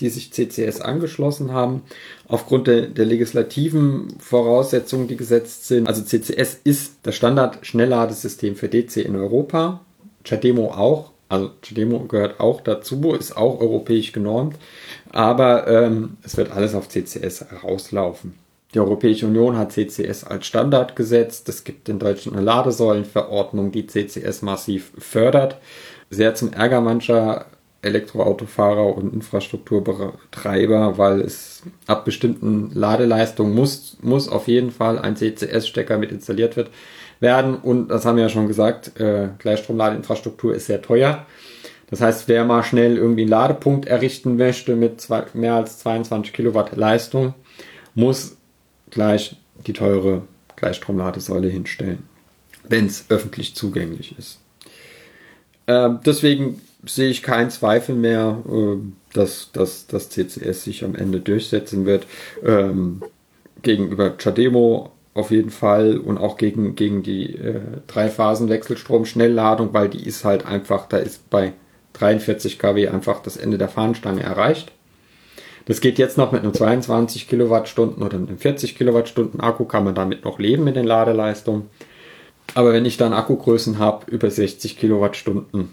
die 0.00 0.10
sich 0.10 0.32
CCS 0.32 0.80
angeschlossen 0.80 1.52
haben, 1.52 1.82
aufgrund 2.28 2.66
der, 2.66 2.82
der 2.82 3.06
legislativen 3.06 4.08
Voraussetzungen, 4.18 5.08
die 5.08 5.16
gesetzt 5.16 5.66
sind. 5.66 5.88
Also 5.88 6.02
CCS 6.02 6.60
ist 6.64 6.96
das 7.02 7.16
Standard-Schnellladesystem 7.16 8.56
für 8.56 8.68
DC 8.68 8.98
in 8.98 9.16
Europa. 9.16 9.80
CHAdeMO 10.24 10.72
auch. 10.72 11.12
Also 11.28 11.50
CHAdeMO 11.62 12.00
gehört 12.06 12.40
auch 12.40 12.60
dazu, 12.60 13.14
ist 13.14 13.36
auch 13.36 13.60
europäisch 13.60 14.12
genormt. 14.12 14.56
Aber 15.10 15.66
ähm, 15.66 16.18
es 16.22 16.36
wird 16.36 16.52
alles 16.52 16.74
auf 16.74 16.88
CCS 16.88 17.46
rauslaufen. 17.62 18.34
Die 18.74 18.80
Europäische 18.80 19.26
Union 19.26 19.56
hat 19.56 19.72
CCS 19.72 20.24
als 20.24 20.46
Standard 20.46 20.96
gesetzt. 20.96 21.48
Es 21.48 21.64
gibt 21.64 21.88
in 21.88 21.98
Deutschland 21.98 22.36
eine 22.36 22.44
Ladesäulenverordnung, 22.44 23.72
die 23.72 23.86
CCS 23.86 24.42
massiv 24.42 24.92
fördert. 24.98 25.56
Sehr 26.10 26.34
zum 26.34 26.52
Ärger 26.52 26.82
mancher 26.82 27.46
Elektroautofahrer 27.82 28.96
und 28.96 29.12
Infrastrukturbetreiber, 29.14 30.98
weil 30.98 31.20
es 31.20 31.62
ab 31.86 32.04
bestimmten 32.04 32.70
Ladeleistungen 32.74 33.54
muss, 33.54 33.96
muss 34.02 34.28
auf 34.28 34.48
jeden 34.48 34.70
Fall 34.70 34.98
ein 34.98 35.16
CCS-Stecker 35.16 35.98
mit 35.98 36.10
installiert 36.10 36.56
wird, 36.56 36.70
werden. 37.20 37.54
Und 37.56 37.88
das 37.88 38.04
haben 38.04 38.16
wir 38.16 38.24
ja 38.24 38.28
schon 38.28 38.48
gesagt, 38.48 38.98
äh, 39.00 39.28
Gleichstromladeinfrastruktur 39.38 40.54
ist 40.54 40.66
sehr 40.66 40.82
teuer. 40.82 41.26
Das 41.88 42.00
heißt, 42.00 42.28
wer 42.28 42.44
mal 42.44 42.64
schnell 42.64 42.96
irgendwie 42.96 43.22
einen 43.22 43.30
Ladepunkt 43.30 43.86
errichten 43.86 44.36
möchte 44.36 44.74
mit 44.74 45.00
zwei, 45.00 45.24
mehr 45.34 45.54
als 45.54 45.78
22 45.78 46.32
Kilowatt 46.32 46.76
Leistung, 46.76 47.34
muss 47.94 48.36
gleich 48.90 49.36
die 49.66 49.72
teure 49.72 50.22
Gleichstromladesäule 50.56 51.48
hinstellen, 51.48 52.02
wenn 52.68 52.86
es 52.86 53.06
öffentlich 53.08 53.54
zugänglich 53.54 54.16
ist. 54.18 54.40
Äh, 55.66 55.90
deswegen 56.04 56.60
sehe 56.86 57.08
ich 57.08 57.22
keinen 57.22 57.50
Zweifel 57.50 57.94
mehr, 57.94 58.42
äh, 58.48 58.76
dass, 59.12 59.50
dass 59.52 59.86
das 59.86 60.10
CCS 60.10 60.64
sich 60.64 60.84
am 60.84 60.94
Ende 60.94 61.20
durchsetzen 61.20 61.86
wird. 61.86 62.06
Ähm, 62.44 63.02
gegenüber 63.62 64.14
Chademo 64.18 64.90
auf 65.14 65.30
jeden 65.30 65.50
Fall 65.50 65.96
und 65.96 66.18
auch 66.18 66.36
gegen, 66.36 66.76
gegen 66.76 67.02
die 67.02 67.34
äh, 67.34 67.60
Drei-Phasen-Wechselstrom-Schnellladung, 67.86 69.72
weil 69.72 69.88
die 69.88 70.06
ist 70.06 70.24
halt 70.24 70.44
einfach, 70.46 70.86
da 70.88 70.98
ist 70.98 71.30
bei 71.30 71.54
43 71.94 72.58
kW 72.58 72.88
einfach 72.88 73.22
das 73.22 73.36
Ende 73.36 73.56
der 73.56 73.68
Fahnenstange 73.68 74.22
erreicht. 74.22 74.72
Das 75.64 75.80
geht 75.80 75.98
jetzt 75.98 76.18
noch 76.18 76.32
mit 76.32 76.42
einem 76.42 76.54
22 76.54 77.28
Kilowattstunden 77.28 78.02
oder 78.02 78.18
einem 78.18 78.38
40 78.38 78.76
Kilowattstunden 78.76 79.40
Akku, 79.40 79.64
kann 79.64 79.84
man 79.84 79.94
damit 79.94 80.24
noch 80.24 80.38
leben 80.38 80.64
mit 80.64 80.76
den 80.76 80.86
Ladeleistungen. 80.86 81.70
Aber 82.54 82.72
wenn 82.72 82.84
ich 82.84 82.96
dann 82.98 83.12
Akkugrößen 83.12 83.78
habe 83.78 84.08
über 84.10 84.30
60 84.30 84.78
Kilowattstunden, 84.78 85.72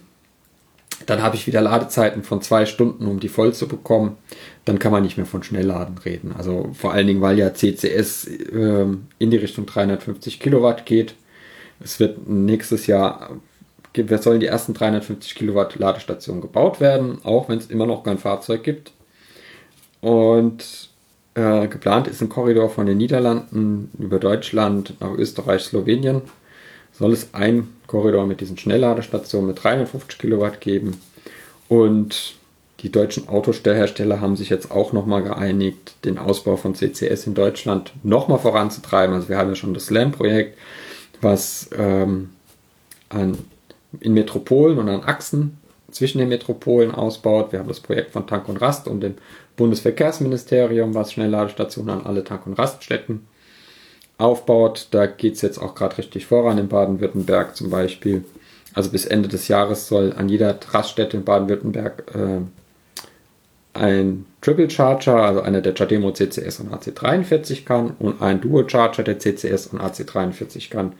dann 1.06 1.22
habe 1.22 1.36
ich 1.36 1.48
wieder 1.48 1.62
Ladezeiten 1.62 2.24
von 2.24 2.42
zwei 2.42 2.66
Stunden, 2.66 3.08
um 3.08 3.20
die 3.20 3.30
voll 3.30 3.54
zu 3.54 3.68
bekommen. 3.68 4.18
Dann 4.66 4.80
kann 4.80 4.92
man 4.92 5.04
nicht 5.04 5.18
mehr 5.18 5.26
von 5.26 5.44
Schnellladen 5.44 5.98
reden. 6.00 6.34
Also 6.38 6.72
vor 6.74 6.94
allen 6.94 7.08
Dingen, 7.08 7.22
weil 7.22 7.38
ja 7.38 7.54
CCS 7.54 8.28
äh, 8.28 8.86
in 9.20 9.32
die 9.32 9.38
Richtung 9.38 9.66
350 9.66 10.40
Kilowatt 10.40 10.86
geht. 10.86 11.16
Es 11.84 12.00
wird 12.00 12.28
nächstes 12.28 12.88
Jahr, 12.88 13.32
wir 13.94 14.18
sollen 14.20 14.40
die 14.40 14.48
ersten 14.48 14.74
350 14.74 15.36
Kilowatt 15.36 15.78
Ladestationen 15.78 16.42
gebaut 16.42 16.80
werden, 16.80 17.20
auch 17.24 17.50
wenn 17.50 17.58
es 17.58 17.68
immer 17.68 17.86
noch 17.86 18.04
kein 18.04 18.18
Fahrzeug 18.18 18.64
gibt. 18.64 18.92
Und 20.02 20.90
äh, 21.36 21.68
geplant 21.68 22.08
ist 22.08 22.22
ein 22.22 22.30
Korridor 22.30 22.70
von 22.70 22.86
den 22.86 22.98
Niederlanden 22.98 23.92
über 23.98 24.20
Deutschland 24.20 24.96
nach 25.00 25.12
Österreich, 25.12 25.64
Slowenien. 25.64 26.22
Soll 26.94 27.12
es 27.12 27.34
ein 27.34 27.70
Korridor 27.88 28.26
mit 28.26 28.42
diesen 28.42 28.58
Schnellladestationen 28.58 29.48
mit 29.48 29.64
350 29.64 30.20
Kilowatt 30.20 30.62
geben. 30.62 31.00
Und 31.70 32.36
die 32.80 32.92
deutschen 32.92 33.30
Autostellhersteller 33.30 34.20
haben 34.20 34.36
sich 34.36 34.50
jetzt 34.50 34.72
auch 34.72 34.94
nochmal 34.94 35.24
geeinigt, 35.24 35.96
den 36.06 36.18
Ausbau 36.18 36.58
von 36.58 36.76
CCS 36.76 37.28
in 37.28 37.34
Deutschland 37.34 37.94
nochmal 38.04 38.40
voranzutreiben. 38.40 39.16
Also 39.16 39.30
wir 39.30 39.38
haben 39.38 39.50
ja 39.50 39.56
schon 39.56 39.74
das 39.74 39.88
SLAM-Projekt, 39.88 40.58
was 41.22 41.70
ähm, 41.78 42.32
an, 43.10 43.38
in 44.00 44.14
Metropolen 44.14 44.78
und 44.80 44.90
an 44.90 45.04
Achsen 45.04 45.58
zwischen 45.92 46.18
den 46.18 46.30
Metropolen 46.30 46.92
ausbaut. 46.92 47.52
Wir 47.52 47.60
haben 47.60 47.70
das 47.70 47.80
Projekt 47.80 48.12
von 48.12 48.28
Tank 48.28 48.50
und 48.50 48.58
Rast 48.58 48.88
und 48.88 49.02
dem 49.02 49.16
Bundesverkehrsministerium, 49.56 50.94
was 50.94 51.14
Schnellladestationen 51.14 52.00
an 52.00 52.06
alle 52.06 52.24
Tank- 52.24 52.48
und 52.48 52.54
Raststätten 52.54 53.28
aufbaut. 54.18 54.88
Da 54.92 55.06
geht 55.06 55.36
es 55.36 55.42
jetzt 55.42 55.58
auch 55.58 55.76
gerade 55.76 55.98
richtig 55.98 56.26
voran 56.26 56.58
in 56.58 56.68
Baden-Württemberg 56.68 57.56
zum 57.56 57.70
Beispiel. 57.70 58.24
Also 58.74 58.90
bis 58.90 59.06
Ende 59.06 59.30
des 59.30 59.48
Jahres 59.48 59.88
soll 59.88 60.14
an 60.14 60.30
jeder 60.30 60.58
Raststätte 60.72 61.18
in 61.18 61.24
Baden-Württemberg 61.24 62.04
äh, 62.16 62.42
ein 63.74 64.26
Triple 64.42 64.70
Charger, 64.70 65.16
also 65.16 65.42
einer 65.42 65.62
der 65.62 65.74
Chademo 65.74 66.12
CCS 66.12 66.60
und 66.60 66.74
AC43 66.74 67.66
kann 67.66 67.92
und 68.00 68.22
ein 68.22 68.40
Duo 68.40 68.68
Charger 68.68 69.04
der 69.04 69.20
CCS 69.20 69.68
und 69.68 69.82
AC43 69.82 70.70
kann 70.70 70.94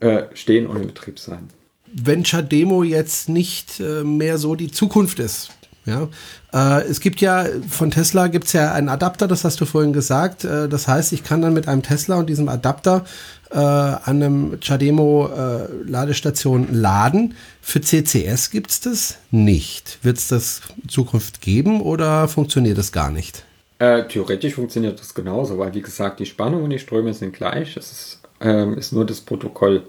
äh, 0.00 0.24
stehen 0.34 0.66
und 0.66 0.76
in 0.76 0.86
Betrieb 0.86 1.18
sein. 1.18 1.48
Wenn 1.86 2.24
Chademo 2.24 2.82
jetzt 2.82 3.28
nicht 3.28 3.80
äh, 3.80 4.04
mehr 4.04 4.38
so 4.38 4.54
die 4.54 4.70
Zukunft 4.70 5.18
ist, 5.18 5.50
ja, 5.86 6.08
äh, 6.52 6.82
es 6.84 7.00
gibt 7.00 7.20
ja 7.20 7.46
von 7.68 7.90
Tesla 7.90 8.28
gibt 8.28 8.46
es 8.46 8.54
ja 8.54 8.72
einen 8.72 8.88
Adapter, 8.88 9.28
das 9.28 9.44
hast 9.44 9.60
du 9.60 9.66
vorhin 9.66 9.92
gesagt. 9.92 10.44
Äh, 10.44 10.68
das 10.68 10.88
heißt, 10.88 11.12
ich 11.12 11.24
kann 11.24 11.42
dann 11.42 11.52
mit 11.52 11.68
einem 11.68 11.82
Tesla 11.82 12.16
und 12.16 12.28
diesem 12.28 12.48
Adapter 12.48 13.04
äh, 13.50 13.58
an 13.58 14.00
einem 14.06 14.58
Chademo 14.60 15.28
äh, 15.28 15.66
Ladestation 15.86 16.68
laden. 16.72 17.34
Für 17.60 17.80
CCS 17.80 18.50
gibt 18.50 18.70
es 18.70 18.80
das 18.80 19.18
nicht. 19.30 19.98
Wird 20.02 20.18
es 20.18 20.28
das 20.28 20.62
in 20.82 20.88
Zukunft 20.88 21.40
geben 21.40 21.80
oder 21.80 22.28
funktioniert 22.28 22.78
das 22.78 22.90
gar 22.90 23.10
nicht? 23.10 23.44
Äh, 23.78 24.08
theoretisch 24.08 24.54
funktioniert 24.54 24.98
das 24.98 25.14
genauso, 25.14 25.58
weil 25.58 25.74
wie 25.74 25.82
gesagt, 25.82 26.20
die 26.20 26.26
Spannung 26.26 26.64
und 26.64 26.70
die 26.70 26.78
Ströme 26.78 27.12
sind 27.12 27.34
gleich. 27.34 27.76
Es 27.76 27.92
ist, 27.92 28.20
ähm, 28.40 28.78
ist 28.78 28.92
nur 28.92 29.04
das 29.04 29.20
Protokoll. 29.20 29.82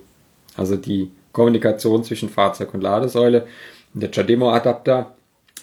Also 0.57 0.75
die 0.75 1.11
Kommunikation 1.31 2.03
zwischen 2.03 2.29
Fahrzeug 2.29 2.73
und 2.73 2.81
Ladesäule. 2.81 3.47
Der 3.93 4.11
Chademo-Adapter 4.11 5.14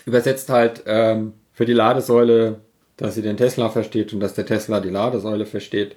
übersetzt 0.06 0.50
halt 0.50 0.82
ähm, 0.86 1.34
für 1.52 1.66
die 1.66 1.72
Ladesäule, 1.72 2.60
dass 2.96 3.14
sie 3.14 3.22
den 3.22 3.36
Tesla 3.36 3.68
versteht 3.68 4.12
und 4.12 4.20
dass 4.20 4.34
der 4.34 4.46
Tesla 4.46 4.80
die 4.80 4.90
Ladesäule 4.90 5.46
versteht. 5.46 5.96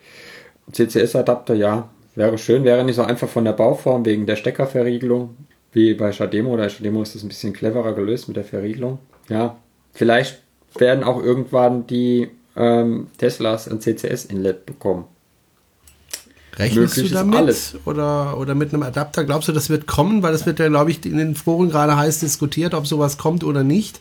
CCS-Adapter, 0.71 1.53
ja, 1.53 1.89
wäre 2.15 2.37
schön, 2.37 2.63
wäre 2.63 2.83
nicht 2.83 2.95
so 2.95 3.03
einfach 3.03 3.29
von 3.29 3.45
der 3.45 3.53
Bauform 3.53 4.05
wegen 4.05 4.25
der 4.25 4.35
Steckerverriegelung 4.35 5.37
wie 5.71 5.93
bei 5.93 6.11
Shademo. 6.11 6.55
Bei 6.55 6.69
Shademo 6.69 7.01
ist 7.01 7.15
das 7.15 7.23
ein 7.23 7.27
bisschen 7.27 7.53
cleverer 7.53 7.93
gelöst 7.93 8.27
mit 8.27 8.37
der 8.37 8.45
Verriegelung. 8.45 8.99
Ja, 9.29 9.57
vielleicht 9.93 10.41
werden 10.77 11.03
auch 11.03 11.21
irgendwann 11.21 11.85
die 11.87 12.29
ähm, 12.55 13.07
Teslas 13.17 13.67
ein 13.67 13.81
CCS-Inlet 13.81 14.65
bekommen. 14.65 15.05
Rechnest 16.57 16.97
du 16.97 17.09
damit? 17.09 17.35
Alles. 17.35 17.75
Oder, 17.85 18.37
oder 18.37 18.55
mit 18.55 18.73
einem 18.73 18.83
Adapter? 18.83 19.23
Glaubst 19.23 19.47
du, 19.47 19.51
das 19.51 19.69
wird 19.69 19.87
kommen? 19.87 20.23
Weil 20.23 20.31
das 20.31 20.45
wird 20.45 20.59
ja, 20.59 20.67
glaube 20.69 20.91
ich, 20.91 21.05
in 21.05 21.17
den 21.17 21.35
Foren 21.35 21.69
gerade 21.69 21.97
heiß 21.97 22.19
diskutiert, 22.19 22.73
ob 22.73 22.87
sowas 22.87 23.17
kommt 23.17 23.43
oder 23.43 23.63
nicht. 23.63 23.99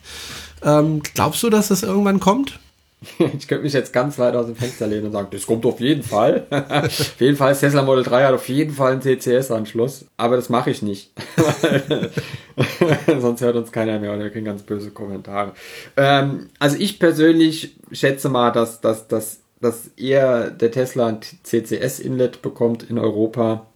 Ähm, 0.63 1.03
glaubst 1.15 1.43
du, 1.43 1.51
dass 1.51 1.69
das 1.69 1.83
irgendwann 1.83 2.21
kommt? 2.21 2.59
Ich 3.39 3.49
könnte 3.49 3.65
mich 3.65 3.73
jetzt 3.73 3.93
ganz 3.93 4.19
weit 4.19 4.35
aus 4.35 4.47
dem 4.47 4.57
Fenster 4.57 4.87
lehnen 4.87 5.07
und 5.07 5.13
sagen, 5.13 5.29
das 5.31 5.47
kommt 5.47 5.65
auf 5.67 5.81
jeden 5.81 6.03
Fall. 6.03 6.47
auf 6.51 7.21
jeden 7.21 7.37
Fall, 7.37 7.55
Tesla 7.55 7.83
Model 7.83 8.05
3 8.05 8.25
hat 8.25 8.35
auf 8.35 8.49
jeden 8.49 8.73
Fall 8.73 8.93
einen 8.93 9.03
CCS-Anschluss. 9.03 10.07
Aber 10.17 10.37
das 10.37 10.49
mache 10.49 10.71
ich 10.71 10.83
nicht. 10.83 11.11
Sonst 13.21 13.41
hört 13.41 13.57
uns 13.57 13.73
keiner 13.73 13.99
mehr 13.99 14.13
oder 14.13 14.25
wir 14.25 14.31
kriegen 14.31 14.47
ganz 14.47 14.63
böse 14.63 14.91
Kommentare. 14.91 15.53
Ähm, 15.97 16.49
also 16.59 16.77
ich 16.79 16.99
persönlich 16.99 17.77
schätze 17.93 18.29
mal, 18.29 18.51
dass, 18.53 18.81
dass, 18.81 19.09
dass 19.09 19.41
dass 19.65 19.91
eher 19.97 20.51
der 20.51 20.71
Tesla 20.71 21.07
ein 21.07 21.21
CCS-Inlet 21.43 22.43
bekommt 22.43 22.83
in 22.85 22.99
Europa, 22.99 23.67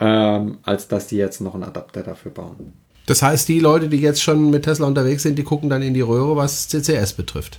ähm, 0.00 0.58
als 0.62 0.88
dass 0.88 1.06
die 1.08 1.16
jetzt 1.16 1.40
noch 1.40 1.54
einen 1.54 1.64
Adapter 1.64 2.02
dafür 2.02 2.32
bauen. 2.32 2.72
Das 3.06 3.22
heißt, 3.22 3.48
die 3.48 3.60
Leute, 3.60 3.88
die 3.88 3.98
jetzt 3.98 4.22
schon 4.22 4.50
mit 4.50 4.64
Tesla 4.64 4.86
unterwegs 4.86 5.22
sind, 5.22 5.38
die 5.38 5.44
gucken 5.44 5.70
dann 5.70 5.82
in 5.82 5.94
die 5.94 6.00
Röhre, 6.00 6.36
was 6.36 6.68
CCS 6.68 7.14
betrifft. 7.14 7.58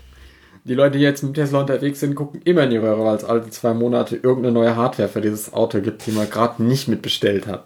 Die 0.70 0.76
Leute, 0.76 1.00
die 1.00 1.04
jetzt 1.04 1.24
mit 1.24 1.34
Tesla 1.34 1.62
unterwegs 1.62 2.00
sind, 2.00 2.14
gucken 2.14 2.44
immer 2.46 2.62
in 2.62 2.70
die 2.70 2.78
Röhre, 2.78 3.04
weil 3.04 3.16
es 3.16 3.24
alle 3.24 3.50
zwei 3.50 3.74
Monate 3.74 4.16
irgendeine 4.18 4.52
neue 4.52 4.76
Hardware 4.76 5.10
für 5.10 5.20
dieses 5.20 5.52
Auto 5.52 5.82
gibt, 5.82 6.06
die 6.06 6.12
man 6.12 6.30
gerade 6.30 6.64
nicht 6.64 6.88
mitbestellt 6.88 7.48
hat. 7.48 7.66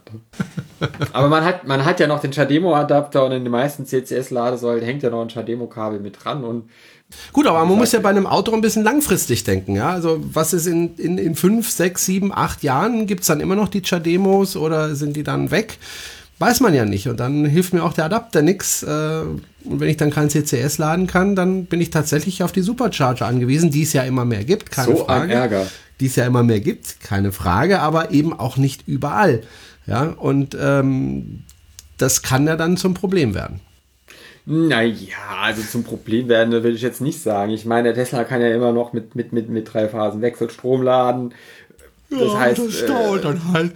Aber 1.11 1.27
man 1.27 1.43
hat, 1.43 1.67
man 1.67 1.83
hat 1.83 1.99
ja 1.99 2.07
noch 2.07 2.21
den 2.21 2.31
Chademo-Adapter 2.31 3.25
und 3.25 3.33
in 3.33 3.43
den 3.43 3.51
meisten 3.51 3.85
CCS-Ladesäulen 3.85 4.85
hängt 4.85 5.03
ja 5.03 5.09
noch 5.09 5.21
ein 5.21 5.27
Chademo-Kabel 5.27 5.99
mit 5.99 6.23
dran 6.23 6.45
und 6.45 6.69
Gut, 7.31 7.45
aber 7.45 7.63
man 7.63 7.77
muss 7.77 7.91
ja 7.91 7.99
bei 7.99 8.09
einem 8.09 8.25
Auto 8.25 8.53
ein 8.53 8.61
bisschen 8.61 8.83
langfristig 8.83 9.43
denken, 9.43 9.75
ja. 9.75 9.89
Also 9.89 10.19
was 10.23 10.51
ist 10.51 10.65
in, 10.65 10.95
in, 10.95 11.19
in 11.19 11.35
fünf, 11.35 11.69
sechs, 11.69 12.05
sieben, 12.05 12.33
acht 12.33 12.63
Jahren? 12.63 13.05
Gibt 13.05 13.21
es 13.21 13.27
dann 13.27 13.39
immer 13.39 13.55
noch 13.55 13.67
die 13.67 13.83
Chademos 13.83 14.55
oder 14.55 14.95
sind 14.95 15.15
die 15.15 15.21
dann 15.21 15.51
weg? 15.51 15.77
Weiß 16.43 16.59
man 16.59 16.73
ja 16.73 16.83
nicht. 16.83 17.07
Und 17.07 17.21
dann 17.21 17.45
hilft 17.45 17.71
mir 17.71 17.85
auch 17.85 17.93
der 17.93 18.03
Adapter 18.03 18.41
nix. 18.41 18.83
Äh, 18.83 18.87
und 19.63 19.79
wenn 19.79 19.87
ich 19.87 19.95
dann 19.95 20.09
kein 20.09 20.29
CCS 20.29 20.77
laden 20.77 21.07
kann, 21.07 21.37
dann 21.37 21.67
bin 21.67 21.79
ich 21.79 21.89
tatsächlich 21.89 22.43
auf 22.43 22.51
die 22.51 22.61
Supercharger 22.61 23.25
angewiesen, 23.25 23.71
die 23.71 23.83
es 23.83 23.93
ja 23.93 24.03
immer 24.03 24.25
mehr 24.25 24.43
gibt, 24.43 24.69
keine 24.69 24.97
so 24.97 25.05
Frage. 25.05 25.23
Ein 25.23 25.29
Ärger. 25.29 25.67
Die 26.01 26.07
es 26.07 26.17
ja 26.17 26.25
immer 26.25 26.43
mehr 26.43 26.59
gibt, 26.59 26.99
keine 26.99 27.31
Frage, 27.31 27.79
aber 27.79 28.11
eben 28.11 28.37
auch 28.37 28.57
nicht 28.57 28.89
überall. 28.89 29.43
Ja, 29.87 30.03
und 30.03 30.57
ähm, 30.59 31.43
das 31.97 32.23
kann 32.23 32.45
ja 32.45 32.57
dann 32.57 32.75
zum 32.75 32.93
Problem 32.93 33.33
werden. 33.33 33.61
Naja, 34.45 35.15
also 35.41 35.61
zum 35.61 35.85
Problem 35.85 36.27
werden 36.27 36.51
will 36.63 36.75
ich 36.75 36.81
jetzt 36.81 36.99
nicht 36.99 37.21
sagen. 37.21 37.53
Ich 37.53 37.63
meine, 37.63 37.93
der 37.93 38.03
Tesla 38.03 38.25
kann 38.25 38.41
ja 38.41 38.53
immer 38.53 38.73
noch 38.73 38.91
mit, 38.91 39.15
mit, 39.15 39.31
mit, 39.31 39.47
mit 39.47 39.73
drei 39.73 39.87
Phasen 39.87 40.21
Wechselstrom 40.21 40.81
laden. 40.81 41.33
Das 42.19 42.33
ja, 42.33 42.39
heißt, 42.39 42.59
das 42.59 42.85
dauert 42.85 43.19
äh, 43.19 43.23
dann 43.23 43.53
halt 43.53 43.73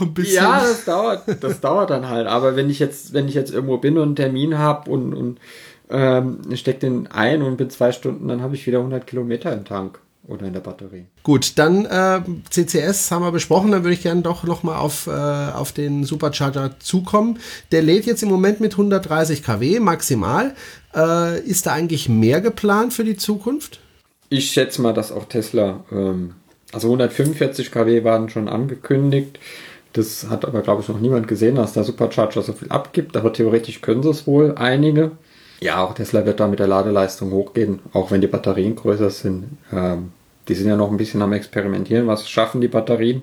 ein 0.00 0.14
bisschen. 0.14 0.34
Ja, 0.36 0.60
das 0.60 0.84
dauert, 0.84 1.22
das 1.40 1.60
dauert 1.60 1.90
dann 1.90 2.08
halt. 2.08 2.26
Aber 2.26 2.56
wenn 2.56 2.70
ich 2.70 2.78
jetzt, 2.78 3.12
wenn 3.12 3.28
ich 3.28 3.34
jetzt 3.34 3.52
irgendwo 3.52 3.78
bin 3.78 3.96
und 3.98 4.02
einen 4.04 4.16
Termin 4.16 4.58
habe 4.58 4.90
und, 4.90 5.14
und 5.14 5.40
ähm, 5.90 6.38
stecke 6.54 6.80
den 6.80 7.06
ein 7.08 7.42
und 7.42 7.56
bin 7.56 7.70
zwei 7.70 7.92
Stunden, 7.92 8.28
dann 8.28 8.42
habe 8.42 8.54
ich 8.54 8.66
wieder 8.66 8.78
100 8.78 9.06
Kilometer 9.06 9.52
im 9.52 9.64
Tank 9.64 10.00
oder 10.30 10.46
in 10.46 10.52
der 10.52 10.60
Batterie. 10.60 11.06
Gut, 11.22 11.58
dann 11.58 11.86
äh, 11.86 12.20
CCS 12.48 13.10
haben 13.10 13.24
wir 13.24 13.32
besprochen, 13.32 13.72
dann 13.72 13.82
würde 13.82 13.94
ich 13.94 14.02
gerne 14.02 14.22
doch 14.22 14.44
nochmal 14.44 14.78
auf, 14.78 15.06
äh, 15.06 15.10
auf 15.10 15.72
den 15.72 16.04
Supercharger 16.04 16.78
zukommen. 16.78 17.40
Der 17.72 17.82
lädt 17.82 18.06
jetzt 18.06 18.22
im 18.22 18.28
Moment 18.28 18.60
mit 18.60 18.72
130 18.72 19.42
kW 19.42 19.80
maximal. 19.80 20.54
Äh, 20.94 21.40
ist 21.40 21.66
da 21.66 21.72
eigentlich 21.72 22.08
mehr 22.08 22.40
geplant 22.40 22.92
für 22.92 23.04
die 23.04 23.16
Zukunft? 23.16 23.80
Ich 24.28 24.52
schätze 24.52 24.80
mal, 24.80 24.94
dass 24.94 25.10
auch 25.10 25.24
Tesla, 25.24 25.84
ähm, 25.90 26.34
also 26.72 26.88
145 26.88 27.70
kW 27.70 28.04
waren 28.04 28.28
schon 28.28 28.48
angekündigt. 28.48 29.38
Das 29.92 30.28
hat 30.30 30.44
aber, 30.44 30.62
glaube 30.62 30.82
ich, 30.82 30.88
noch 30.88 31.00
niemand 31.00 31.26
gesehen, 31.26 31.56
dass 31.56 31.72
der 31.72 31.84
Supercharger 31.84 32.42
so 32.42 32.52
viel 32.52 32.70
abgibt. 32.70 33.16
Aber 33.16 33.32
theoretisch 33.32 33.80
können 33.80 34.02
sie 34.02 34.10
es 34.10 34.26
wohl 34.26 34.54
einige. 34.56 35.12
Ja, 35.60 35.84
auch 35.84 35.94
Tesla 35.94 36.24
wird 36.24 36.40
da 36.40 36.46
mit 36.46 36.58
der 36.58 36.68
Ladeleistung 36.68 37.32
hochgehen, 37.32 37.80
auch 37.92 38.10
wenn 38.10 38.20
die 38.20 38.28
Batterien 38.28 38.76
größer 38.76 39.10
sind. 39.10 39.58
Ähm, 39.72 40.12
die 40.48 40.54
sind 40.54 40.68
ja 40.68 40.76
noch 40.76 40.90
ein 40.90 40.96
bisschen 40.96 41.22
am 41.22 41.32
Experimentieren. 41.32 42.06
Was 42.06 42.28
schaffen 42.28 42.60
die 42.60 42.68
Batterien? 42.68 43.22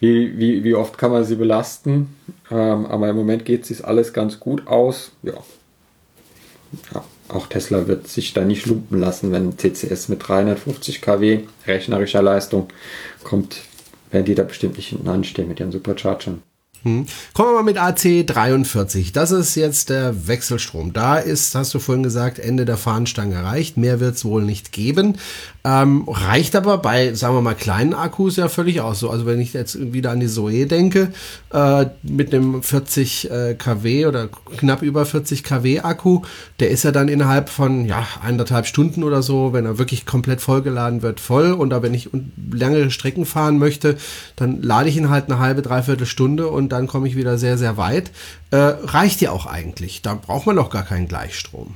Wie, 0.00 0.38
wie, 0.38 0.64
wie 0.64 0.74
oft 0.74 0.98
kann 0.98 1.12
man 1.12 1.24
sie 1.24 1.36
belasten? 1.36 2.16
Ähm, 2.50 2.86
aber 2.86 3.08
im 3.08 3.16
Moment 3.16 3.44
geht 3.44 3.70
es 3.70 3.82
alles 3.82 4.12
ganz 4.12 4.40
gut 4.40 4.66
aus. 4.66 5.12
Ja. 5.22 5.34
Auch 7.28 7.46
Tesla 7.46 7.86
wird 7.86 8.08
sich 8.08 8.32
da 8.32 8.44
nicht 8.44 8.66
lumpen 8.66 9.00
lassen, 9.00 9.32
wenn 9.32 9.56
CCS 9.56 10.08
mit 10.08 10.26
350 10.26 11.00
kW 11.00 11.40
rechnerischer 11.66 12.22
Leistung 12.22 12.68
kommt, 13.22 13.62
werden 14.10 14.26
die 14.26 14.34
da 14.34 14.42
bestimmt 14.42 14.76
nicht 14.76 14.88
hinten 14.88 15.08
anstehen 15.08 15.48
mit 15.48 15.60
ihren 15.60 15.72
Superchargern. 15.72 16.42
Hm. 16.84 17.06
Kommen 17.32 17.48
wir 17.48 17.54
mal 17.54 17.62
mit 17.62 17.78
AC43. 17.78 19.12
Das 19.12 19.30
ist 19.30 19.54
jetzt 19.54 19.88
der 19.88 20.28
Wechselstrom. 20.28 20.92
Da 20.92 21.16
ist, 21.16 21.54
hast 21.54 21.72
du 21.72 21.78
vorhin 21.78 22.02
gesagt, 22.02 22.38
Ende 22.38 22.66
der 22.66 22.76
Fahnenstange 22.76 23.34
erreicht. 23.34 23.78
Mehr 23.78 24.00
wird 24.00 24.16
es 24.16 24.24
wohl 24.24 24.42
nicht 24.42 24.70
geben. 24.70 25.16
Ähm, 25.66 26.06
reicht 26.06 26.56
aber 26.56 26.76
bei, 26.76 27.14
sagen 27.14 27.34
wir 27.34 27.40
mal, 27.40 27.54
kleinen 27.54 27.94
Akkus 27.94 28.36
ja 28.36 28.48
völlig 28.48 28.82
aus. 28.82 28.98
So, 28.98 29.08
also 29.08 29.24
wenn 29.24 29.40
ich 29.40 29.54
jetzt 29.54 29.94
wieder 29.94 30.10
an 30.10 30.20
die 30.20 30.26
Zoe 30.26 30.66
denke, 30.66 31.08
äh, 31.54 31.86
mit 32.02 32.34
einem 32.34 32.62
40 32.62 33.30
äh, 33.30 33.54
kW 33.54 34.04
oder 34.04 34.28
knapp 34.58 34.82
über 34.82 35.06
40 35.06 35.42
kW 35.42 35.80
Akku, 35.80 36.20
der 36.60 36.68
ist 36.68 36.84
ja 36.84 36.92
dann 36.92 37.08
innerhalb 37.08 37.48
von 37.48 37.86
ja 37.86 38.06
eineinhalb 38.22 38.66
Stunden 38.66 39.02
oder 39.02 39.22
so, 39.22 39.54
wenn 39.54 39.64
er 39.64 39.78
wirklich 39.78 40.04
komplett 40.04 40.42
vollgeladen 40.42 41.00
wird, 41.00 41.18
voll. 41.18 41.52
Und 41.52 41.70
da 41.70 41.82
wenn 41.82 41.94
ich 41.94 42.10
längere 42.52 42.90
Strecken 42.90 43.24
fahren 43.24 43.56
möchte, 43.56 43.96
dann 44.36 44.60
lade 44.60 44.90
ich 44.90 44.98
ihn 44.98 45.08
halt 45.08 45.30
eine 45.30 45.38
halbe, 45.38 45.62
dreiviertel 45.62 46.04
Stunde 46.06 46.48
und 46.48 46.73
dann 46.74 46.86
komme 46.86 47.08
ich 47.08 47.16
wieder 47.16 47.38
sehr, 47.38 47.56
sehr 47.56 47.78
weit. 47.78 48.10
Äh, 48.50 48.56
reicht 48.56 49.22
ja 49.22 49.30
auch 49.30 49.46
eigentlich. 49.46 50.02
Da 50.02 50.14
braucht 50.14 50.46
man 50.46 50.56
doch 50.56 50.68
gar 50.68 50.84
keinen 50.84 51.08
Gleichstrom. 51.08 51.74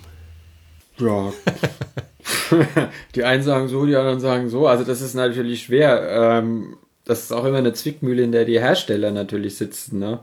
Ja. 0.99 1.33
die 3.15 3.25
einen 3.25 3.43
sagen 3.43 3.69
so, 3.69 3.87
die 3.87 3.97
anderen 3.97 4.21
sagen 4.21 4.49
so. 4.49 4.67
Also 4.67 4.85
das 4.85 5.01
ist 5.01 5.15
natürlich 5.15 5.63
schwer. 5.63 6.09
Ähm, 6.11 6.77
das 7.09 7.23
ist 7.23 7.33
auch 7.33 7.47
immer 7.47 7.57
eine 7.57 7.73
Zwickmühle, 7.73 8.23
in 8.23 8.33
der 8.33 8.45
die 8.45 8.61
Hersteller 8.61 9.11
natürlich 9.11 9.57
sitzen. 9.57 9.99
Ne? 9.99 10.19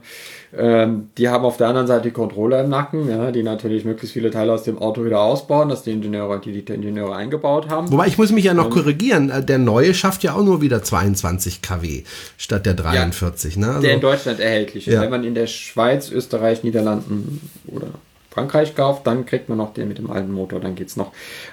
Ähm, 0.56 1.10
die 1.18 1.28
haben 1.28 1.44
auf 1.44 1.56
der 1.56 1.66
anderen 1.66 1.88
Seite 1.88 2.04
die 2.04 2.10
Controller 2.12 2.62
im 2.62 2.70
Nacken, 2.70 3.10
ja, 3.10 3.32
die 3.32 3.42
natürlich 3.42 3.84
möglichst 3.84 4.14
viele 4.14 4.30
Teile 4.30 4.52
aus 4.52 4.62
dem 4.62 4.78
Auto 4.78 5.04
wieder 5.04 5.20
ausbauen, 5.20 5.68
dass 5.68 5.82
die 5.82 5.90
Ingenieure, 5.90 6.40
die, 6.40 6.62
die 6.62 6.72
Ingenieure 6.72 7.16
eingebaut 7.16 7.68
haben. 7.70 7.90
Wobei 7.90 8.06
ich 8.06 8.18
muss 8.18 8.30
mich 8.30 8.44
ja 8.44 8.54
noch 8.54 8.66
ähm, 8.66 8.70
korrigieren. 8.70 9.30
Äh, 9.30 9.44
der 9.44 9.58
neue 9.58 9.94
schafft 9.94 10.22
ja 10.22 10.34
auch 10.34 10.44
nur 10.44 10.62
wieder 10.62 10.80
22 10.80 11.60
kW 11.60 12.04
statt 12.36 12.64
der 12.64 12.74
43. 12.74 13.56
Ja, 13.56 13.60
ne? 13.60 13.68
Also, 13.68 13.80
der 13.80 13.94
in 13.94 14.00
Deutschland 14.00 14.38
erhältlich 14.38 14.86
ist. 14.86 14.94
Ja. 14.94 15.00
Wenn 15.02 15.10
man 15.10 15.24
in 15.24 15.34
der 15.34 15.48
Schweiz, 15.48 16.12
Österreich, 16.12 16.62
Niederlanden 16.62 17.50
oder 17.66 17.88
Frankreich 18.30 18.76
kauft, 18.76 19.08
dann 19.08 19.26
kriegt 19.26 19.48
man 19.48 19.58
noch 19.58 19.74
den 19.74 19.88
mit 19.88 19.98
dem 19.98 20.08
alten 20.08 20.30
Motor, 20.30 20.60
dann 20.60 20.76
geht's 20.76 20.94
noch. 20.94 21.10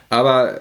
Aber 0.09 0.59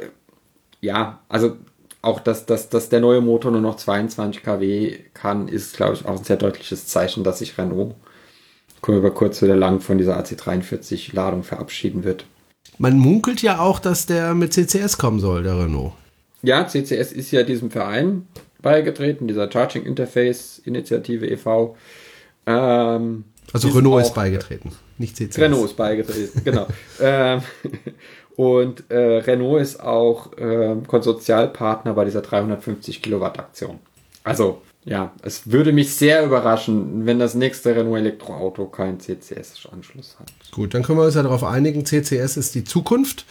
ja, 0.81 1.19
also 1.29 1.57
auch 2.03 2.19
dass, 2.21 2.47
dass, 2.47 2.69
dass 2.69 2.89
der 2.89 3.01
neue 3.01 3.21
Motor 3.21 3.53
nur 3.53 3.61
noch 3.61 3.77
22 3.77 4.43
kW 4.43 4.99
kann, 5.15 5.49
ist, 5.49 5.77
glaube 5.77 5.95
ich, 5.95 6.05
auch 6.05 6.19
ein 6.19 6.25
sehr 6.25 6.37
deutliches 6.37 6.87
Zeichen, 6.87 7.25
dass 7.25 7.39
sich 7.39 7.57
Renault 7.57 7.95
über 8.89 9.13
kurz 9.13 9.41
oder 9.43 9.55
lang 9.55 9.81
von 9.81 9.97
dieser 9.97 10.21
AC43-Ladung 10.21 11.45
verabschieden 11.45 12.03
wird. 12.03 12.27
Man 12.79 12.99
munkelt 12.99 13.41
ja 13.41 13.61
auch, 13.61 13.79
dass 13.79 14.07
der 14.07 14.35
mit 14.35 14.53
CCS 14.53 14.99
kommen 14.99 15.21
soll, 15.21 15.45
der 15.45 15.57
Renault. 15.57 15.93
Ja, 16.43 16.67
CCS 16.67 17.13
ist 17.13 17.31
ja 17.31 17.45
diesem 17.45 17.71
Verein 17.71 18.27
beigetreten, 18.61 19.29
dieser 19.29 19.51
Charging 19.51 19.85
Interface 19.85 20.61
Initiative 20.65 21.25
e.V. 21.27 21.77
Ähm, 22.47 23.25
also 23.53 23.69
Renault 23.69 24.03
ist 24.03 24.15
beigetreten, 24.15 24.73
nicht 24.99 25.17
CCS. 25.17 25.39
Renault 25.39 25.67
ist 25.67 25.77
beigetreten, 25.77 26.43
genau. 26.45 26.67
ähm, 27.01 27.43
und 28.43 28.91
äh, 28.91 29.19
Renault 29.19 29.63
ist 29.63 29.81
auch 29.81 30.37
äh, 30.37 30.75
Konsortialpartner 30.87 31.95
bei 31.95 32.05
dieser 32.05 32.23
350 32.23 33.01
Kilowatt 33.01 33.39
Aktion. 33.39 33.79
Also 34.25 34.63
ja, 34.85 35.13
es 35.23 35.53
würde 35.53 35.73
mich 35.73 35.95
sehr 35.95 36.25
überraschen, 36.25 37.07
wenn 37.07 37.21
das 37.21 37.35
nächste 37.35 37.77
Renault 37.77 37.99
Elektroauto 37.99 38.67
keinen 38.67 38.99
CCS-Anschluss 38.99 40.17
hat. 40.19 40.33
Gut, 40.51 40.75
dann 40.75 40.83
können 40.83 40.99
wir 40.99 41.05
uns 41.05 41.15
ja 41.15 41.23
darauf 41.23 41.45
einigen, 41.45 41.87
CCS 41.87 42.37
ist 42.37 42.55
die 42.57 42.65
Zukunft. 42.65 43.25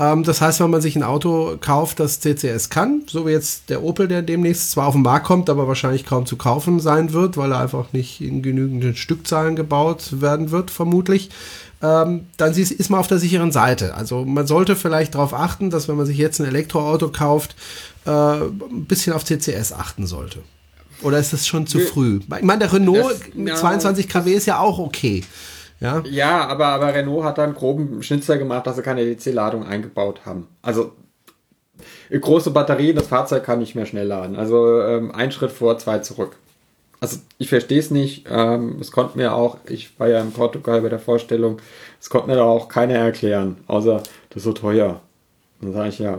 Ähm, 0.00 0.24
das 0.24 0.40
heißt, 0.40 0.60
wenn 0.60 0.70
man 0.70 0.80
sich 0.80 0.96
ein 0.96 1.02
Auto 1.02 1.58
kauft, 1.60 2.00
das 2.00 2.20
CCS 2.20 2.70
kann, 2.70 3.02
so 3.06 3.26
wie 3.26 3.32
jetzt 3.32 3.68
der 3.68 3.84
Opel, 3.84 4.08
der 4.08 4.22
demnächst 4.22 4.70
zwar 4.70 4.86
auf 4.86 4.94
den 4.94 5.02
Markt 5.02 5.26
kommt, 5.26 5.50
aber 5.50 5.68
wahrscheinlich 5.68 6.06
kaum 6.06 6.24
zu 6.24 6.36
kaufen 6.36 6.80
sein 6.80 7.12
wird, 7.12 7.36
weil 7.36 7.52
er 7.52 7.60
einfach 7.60 7.92
nicht 7.92 8.22
in 8.22 8.42
genügenden 8.42 8.96
Stückzahlen 8.96 9.54
gebaut 9.54 10.20
werden 10.20 10.50
wird, 10.50 10.70
vermutlich, 10.70 11.28
ähm, 11.82 12.26
dann 12.38 12.52
ist 12.52 12.90
man 12.90 13.00
auf 13.00 13.08
der 13.08 13.18
sicheren 13.18 13.52
Seite. 13.52 13.94
Also 13.94 14.24
man 14.24 14.46
sollte 14.46 14.74
vielleicht 14.74 15.14
darauf 15.14 15.34
achten, 15.34 15.68
dass 15.70 15.86
wenn 15.86 15.96
man 15.96 16.06
sich 16.06 16.16
jetzt 16.16 16.40
ein 16.40 16.46
Elektroauto 16.46 17.10
kauft, 17.10 17.54
äh, 18.06 18.10
ein 18.10 18.86
bisschen 18.86 19.12
auf 19.12 19.24
CCS 19.24 19.72
achten 19.72 20.06
sollte. 20.06 20.40
Oder 21.02 21.18
ist 21.18 21.32
das 21.32 21.46
schon 21.46 21.66
zu 21.66 21.78
früh? 21.78 22.20
Ich 22.20 22.42
meine, 22.42 22.58
der 22.58 22.72
Renault 22.72 23.12
das, 23.12 23.34
mit 23.34 23.56
22 23.56 24.08
kW 24.08 24.34
ist 24.34 24.46
ja 24.46 24.58
auch 24.58 24.78
okay. 24.78 25.24
Ja, 25.80 26.02
ja 26.04 26.46
aber, 26.46 26.66
aber 26.66 26.94
Renault 26.94 27.24
hat 27.24 27.38
da 27.38 27.44
einen 27.44 27.54
groben 27.54 28.02
Schnitzer 28.02 28.38
gemacht, 28.38 28.66
dass 28.66 28.76
sie 28.76 28.82
keine 28.82 29.04
DC-Ladung 29.04 29.66
eingebaut 29.66 30.20
haben. 30.26 30.48
Also 30.62 30.92
große 32.10 32.50
Batterie, 32.50 32.92
das 32.92 33.08
Fahrzeug 33.08 33.44
kann 33.44 33.60
nicht 33.60 33.74
mehr 33.74 33.86
schnell 33.86 34.06
laden. 34.06 34.36
Also 34.36 34.82
ähm, 34.82 35.12
ein 35.14 35.32
Schritt 35.32 35.52
vor, 35.52 35.78
zwei 35.78 36.00
zurück. 36.00 36.36
Also 37.00 37.18
ich 37.38 37.48
verstehe 37.48 37.78
es 37.78 37.90
nicht. 37.90 38.26
Ähm, 38.30 38.76
es 38.80 38.92
konnte 38.92 39.16
mir 39.16 39.34
auch, 39.34 39.56
ich 39.66 39.98
war 39.98 40.08
ja 40.08 40.20
in 40.20 40.32
Portugal 40.32 40.82
bei 40.82 40.90
der 40.90 40.98
Vorstellung, 40.98 41.58
es 41.98 42.10
konnte 42.10 42.28
mir 42.28 42.36
da 42.36 42.44
auch 42.44 42.68
keiner 42.68 42.94
erklären, 42.94 43.56
außer 43.66 44.02
das 44.28 44.36
ist 44.36 44.44
so 44.44 44.52
teuer. 44.52 45.00
dann 45.62 45.72
sage 45.72 45.88
ich 45.88 45.98
ja, 45.98 46.18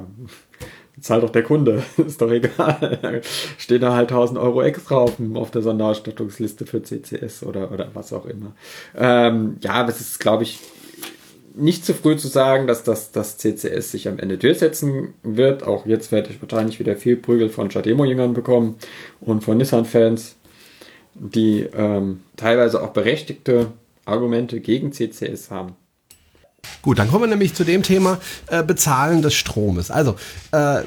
zahlt 1.00 1.24
doch 1.24 1.30
der 1.30 1.44
Kunde, 1.44 1.84
ist 1.98 2.22
doch 2.22 2.32
egal. 2.32 3.22
Steht 3.58 3.84
da 3.84 3.94
halt 3.94 4.12
1000 4.12 4.40
Euro 4.40 4.62
extra 4.62 4.98
auf, 4.98 5.14
auf 5.34 5.52
der 5.52 5.62
Sonderausstattungsliste 5.62 6.66
für 6.66 6.84
CCS 6.84 7.44
oder, 7.44 7.72
oder 7.72 7.90
was 7.94 8.14
auch 8.14 8.26
immer. 8.26 8.54
Ähm, 8.98 9.58
ja, 9.62 9.88
es 9.88 10.02
ist, 10.02 10.20
glaube 10.20 10.44
ich, 10.44 10.60
nicht 11.56 11.86
zu 11.86 11.94
früh 11.94 12.16
zu 12.16 12.28
sagen, 12.28 12.68
dass 12.68 12.84
das, 12.84 13.12
das 13.12 13.38
CCS 13.38 13.92
sich 13.92 14.08
am 14.08 14.20
Ende 14.20 14.38
durchsetzen 14.38 15.14
wird. 15.24 15.64
Auch 15.64 15.86
jetzt 15.86 16.12
werde 16.12 16.30
ich 16.30 16.42
wahrscheinlich 16.42 16.80
wieder 16.80 16.96
viel 16.96 17.18
Prügel 17.18 17.50
von 17.50 17.70
Chademo-Jüngern 17.70 18.34
bekommen 18.34 18.76
und 19.20 19.44
von 19.44 19.58
Nissan-Fans, 19.58 20.36
die 21.14 21.68
ähm, 21.76 22.22
teilweise 22.38 22.82
auch 22.82 22.92
berechtigte 22.92 23.68
Argumente 24.06 24.60
gegen 24.62 24.92
CCS 24.94 25.52
haben. 25.52 25.76
Gut, 26.82 27.00
dann 27.00 27.10
kommen 27.10 27.24
wir 27.24 27.28
nämlich 27.28 27.54
zu 27.54 27.64
dem 27.64 27.84
Thema 27.84 28.20
äh, 28.48 28.64
Bezahlen 28.64 29.22
des 29.22 29.34
Stromes. 29.34 29.92
Also, 29.92 30.16
äh, 30.52 30.82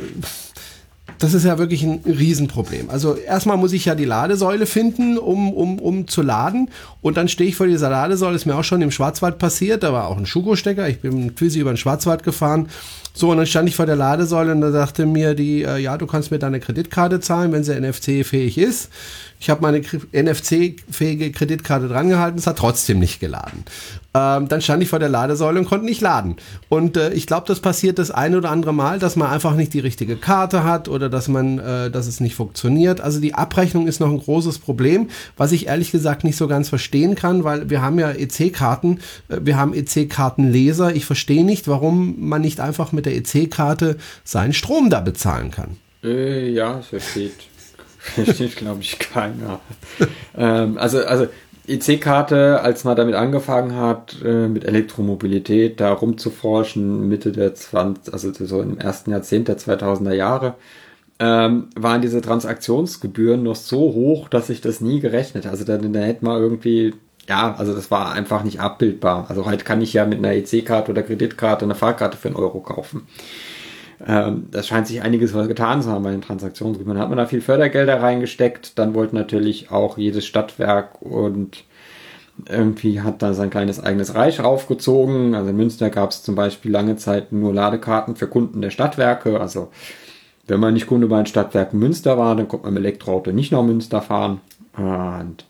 das 1.18 1.34
ist 1.34 1.44
ja 1.44 1.58
wirklich 1.58 1.82
ein 1.84 2.00
Riesenproblem. 2.04 2.90
Also 2.90 3.14
erstmal 3.14 3.56
muss 3.56 3.72
ich 3.72 3.84
ja 3.84 3.94
die 3.94 4.04
Ladesäule 4.04 4.66
finden, 4.66 5.18
um, 5.18 5.52
um, 5.52 5.78
um 5.78 6.08
zu 6.08 6.22
laden. 6.22 6.70
Und 7.02 7.16
dann 7.16 7.28
stehe 7.28 7.48
ich 7.48 7.56
vor 7.56 7.66
dieser 7.66 7.90
Ladesäule, 7.90 8.34
ist 8.34 8.46
mir 8.46 8.56
auch 8.56 8.64
schon 8.64 8.82
im 8.82 8.90
Schwarzwald 8.90 9.38
passiert. 9.38 9.82
Da 9.82 9.92
war 9.92 10.08
auch 10.08 10.16
ein 10.16 10.26
Schuko-Stecker. 10.26 10.88
Ich 10.88 11.00
bin 11.00 11.34
Twizy 11.37 11.60
über 11.60 11.72
den 11.72 11.76
Schwarzwald 11.76 12.24
gefahren. 12.24 12.68
So, 13.16 13.31
und 13.31 13.37
dann 13.37 13.46
stand 13.46 13.68
ich 13.68 13.77
vor 13.77 13.87
der 13.87 13.94
Ladesäule 13.94 14.50
und 14.50 14.61
da 14.61 14.72
sagte 14.72 15.07
mir 15.07 15.35
die, 15.35 15.62
äh, 15.62 15.79
ja, 15.79 15.96
du 15.96 16.07
kannst 16.07 16.33
mit 16.33 16.42
deiner 16.42 16.59
Kreditkarte 16.59 17.20
zahlen, 17.20 17.53
wenn 17.53 17.62
sie 17.62 17.79
NFC-fähig 17.81 18.59
ist. 18.59 18.90
Ich 19.44 19.50
habe 19.50 19.61
meine 19.61 19.83
NFC-fähige 20.12 21.31
Kreditkarte 21.31 21.87
drangehalten, 21.87 22.38
es 22.38 22.46
hat 22.46 22.57
trotzdem 22.57 22.98
nicht 22.98 23.20
geladen. 23.20 23.64
ähm, 24.14 24.48
dann 24.48 24.61
stand 24.62 24.83
ich 24.83 24.88
vor 24.88 25.00
der 25.00 25.09
Ladesäule 25.09 25.59
und 25.59 25.66
konnte 25.66 25.85
nicht 25.85 26.00
laden. 26.00 26.37
Und 26.68 26.96
äh, 26.96 27.12
ich 27.12 27.27
glaube, 27.27 27.46
das 27.46 27.61
passiert 27.61 27.98
das 27.98 28.11
eine 28.11 28.38
oder 28.38 28.50
andere 28.50 28.72
Mal, 28.72 28.98
dass 28.98 29.16
man 29.16 29.29
einfach 29.29 29.55
nicht 29.55 29.74
die 29.74 29.81
richtige 29.81 30.16
Karte 30.16 30.64
hat 30.64 30.88
oder 30.88 31.11
dass 31.11 31.29
man, 31.29 31.59
äh, 31.59 31.90
dass 31.90 32.07
es 32.07 32.20
nicht 32.20 32.35
funktioniert. 32.37 33.00
Also 33.00 33.20
die 33.20 33.35
Abrechnung 33.35 33.87
ist 33.87 34.00
noch 34.00 34.09
ein 34.09 34.18
großes 34.18 34.61
Problem, 34.61 35.11
was 35.37 35.53
ich 35.53 35.66
ehrlich 35.66 35.90
gesagt 35.90 36.24
nicht 36.24 36.37
so 36.37 36.48
ganz 36.48 36.68
verstehen 36.68 37.14
kann, 37.14 37.44
weil 37.44 37.68
wir 37.68 37.83
haben 37.83 37.98
ja 37.98 38.12
EC-Karten, 38.12 39.00
äh, 39.29 39.40
wir 39.42 39.57
haben 39.57 39.74
EC-Kartenleser. 39.74 40.94
Ich 40.94 41.05
verstehe 41.05 41.44
nicht, 41.44 41.68
warum 41.68 42.14
man 42.18 42.40
nicht 42.40 42.61
einfach 42.61 42.92
mit 42.92 43.03
der 43.06 43.16
EC-Karte 43.16 43.96
seinen 44.24 44.52
Strom 44.52 44.90
da 44.90 45.00
bezahlen 45.00 45.50
kann. 45.50 45.76
Äh, 46.02 46.50
ja, 46.50 46.80
versteht. 46.80 47.34
Versteht, 47.98 48.56
glaube 48.56 48.82
ich, 48.82 48.98
keiner. 48.98 49.60
ähm, 50.36 50.78
also, 50.78 51.04
also 51.04 51.26
EC-Karte, 51.66 52.60
als 52.60 52.84
man 52.84 52.96
damit 52.96 53.14
angefangen 53.14 53.76
hat, 53.76 54.16
äh, 54.22 54.48
mit 54.48 54.64
Elektromobilität 54.64 55.80
da 55.80 55.92
rumzuforschen, 55.92 57.08
Mitte 57.08 57.32
der 57.32 57.54
20, 57.54 58.12
also 58.12 58.32
so 58.32 58.60
im 58.60 58.78
ersten 58.78 59.10
Jahrzehnt 59.10 59.48
der 59.48 59.56
2000er 59.56 60.12
Jahre, 60.12 60.56
ähm, 61.18 61.68
waren 61.76 62.02
diese 62.02 62.20
Transaktionsgebühren 62.20 63.42
noch 63.42 63.56
so 63.56 63.78
hoch, 63.78 64.28
dass 64.28 64.50
ich 64.50 64.60
das 64.60 64.80
nie 64.80 65.00
gerechnet. 65.00 65.46
Also 65.46 65.64
da, 65.64 65.78
da 65.78 66.00
hätte 66.00 66.24
man 66.24 66.40
irgendwie, 66.40 66.94
ja, 67.28 67.54
also 67.56 67.74
das 67.74 67.90
war 67.90 68.12
einfach 68.12 68.44
nicht 68.44 68.60
abbildbar. 68.60 69.26
Also 69.28 69.46
heute 69.46 69.64
kann 69.64 69.80
ich 69.80 69.92
ja 69.92 70.04
mit 70.04 70.18
einer 70.18 70.32
EC-Karte 70.32 70.90
oder 70.90 71.02
Kreditkarte 71.02 71.64
eine 71.64 71.74
Fahrkarte 71.74 72.16
für 72.16 72.28
einen 72.28 72.37
Euro 72.37 72.60
kaufen. 72.60 73.06
Ähm, 74.06 74.48
das 74.50 74.68
scheint 74.68 74.87
sich 74.87 75.02
einiges 75.02 75.32
getan 75.32 75.82
zu 75.82 75.90
haben 75.90 76.04
bei 76.04 76.10
den 76.10 76.22
Transaktionsgebühren. 76.22 76.98
Hat 76.98 77.08
man 77.08 77.18
da 77.18 77.26
viel 77.26 77.40
Fördergelder 77.40 78.02
reingesteckt, 78.02 78.78
dann 78.78 78.94
wollte 78.94 79.14
natürlich 79.14 79.70
auch 79.70 79.96
jedes 79.96 80.26
Stadtwerk 80.26 81.00
und 81.00 81.64
irgendwie 82.48 83.00
hat 83.00 83.22
da 83.22 83.32
sein 83.32 83.50
kleines 83.50 83.82
eigenes 83.82 84.14
Reich 84.14 84.40
aufgezogen. 84.40 85.34
Also 85.34 85.50
in 85.50 85.56
Münster 85.56 85.90
gab 85.90 86.10
es 86.10 86.22
zum 86.22 86.34
Beispiel 86.34 86.72
lange 86.72 86.96
Zeit 86.96 87.32
nur 87.32 87.54
Ladekarten 87.54 88.16
für 88.16 88.26
Kunden 88.26 88.60
der 88.60 88.70
Stadtwerke. 88.70 89.40
Also 89.40 89.70
wenn 90.46 90.60
man 90.60 90.74
nicht 90.74 90.87
Kunde 90.87 91.06
bei 91.06 91.16
den 91.16 91.26
Stadtwerken 91.26 91.78
Münster 91.78 92.18
war, 92.18 92.34
dann 92.34 92.48
konnte 92.48 92.66
man 92.66 92.74
mit 92.74 92.82
Elektroauto 92.82 93.30
nicht 93.32 93.52
nach 93.52 93.62
Münster 93.62 94.02
fahren. 94.02 94.40
Und 94.76 95.46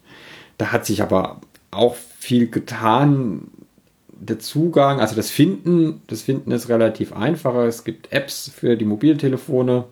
da 0.58 0.72
hat 0.72 0.84
sich 0.84 1.02
aber 1.02 1.40
auch 1.74 1.94
viel 1.94 2.48
getan 2.48 3.48
der 4.08 4.38
Zugang, 4.38 5.00
also 5.00 5.14
das 5.14 5.30
Finden, 5.30 6.00
das 6.06 6.22
Finden 6.22 6.50
ist 6.50 6.68
relativ 6.68 7.12
einfacher. 7.12 7.64
Es 7.64 7.84
gibt 7.84 8.12
Apps 8.12 8.50
für 8.54 8.76
die 8.76 8.84
Mobiltelefone. 8.84 9.84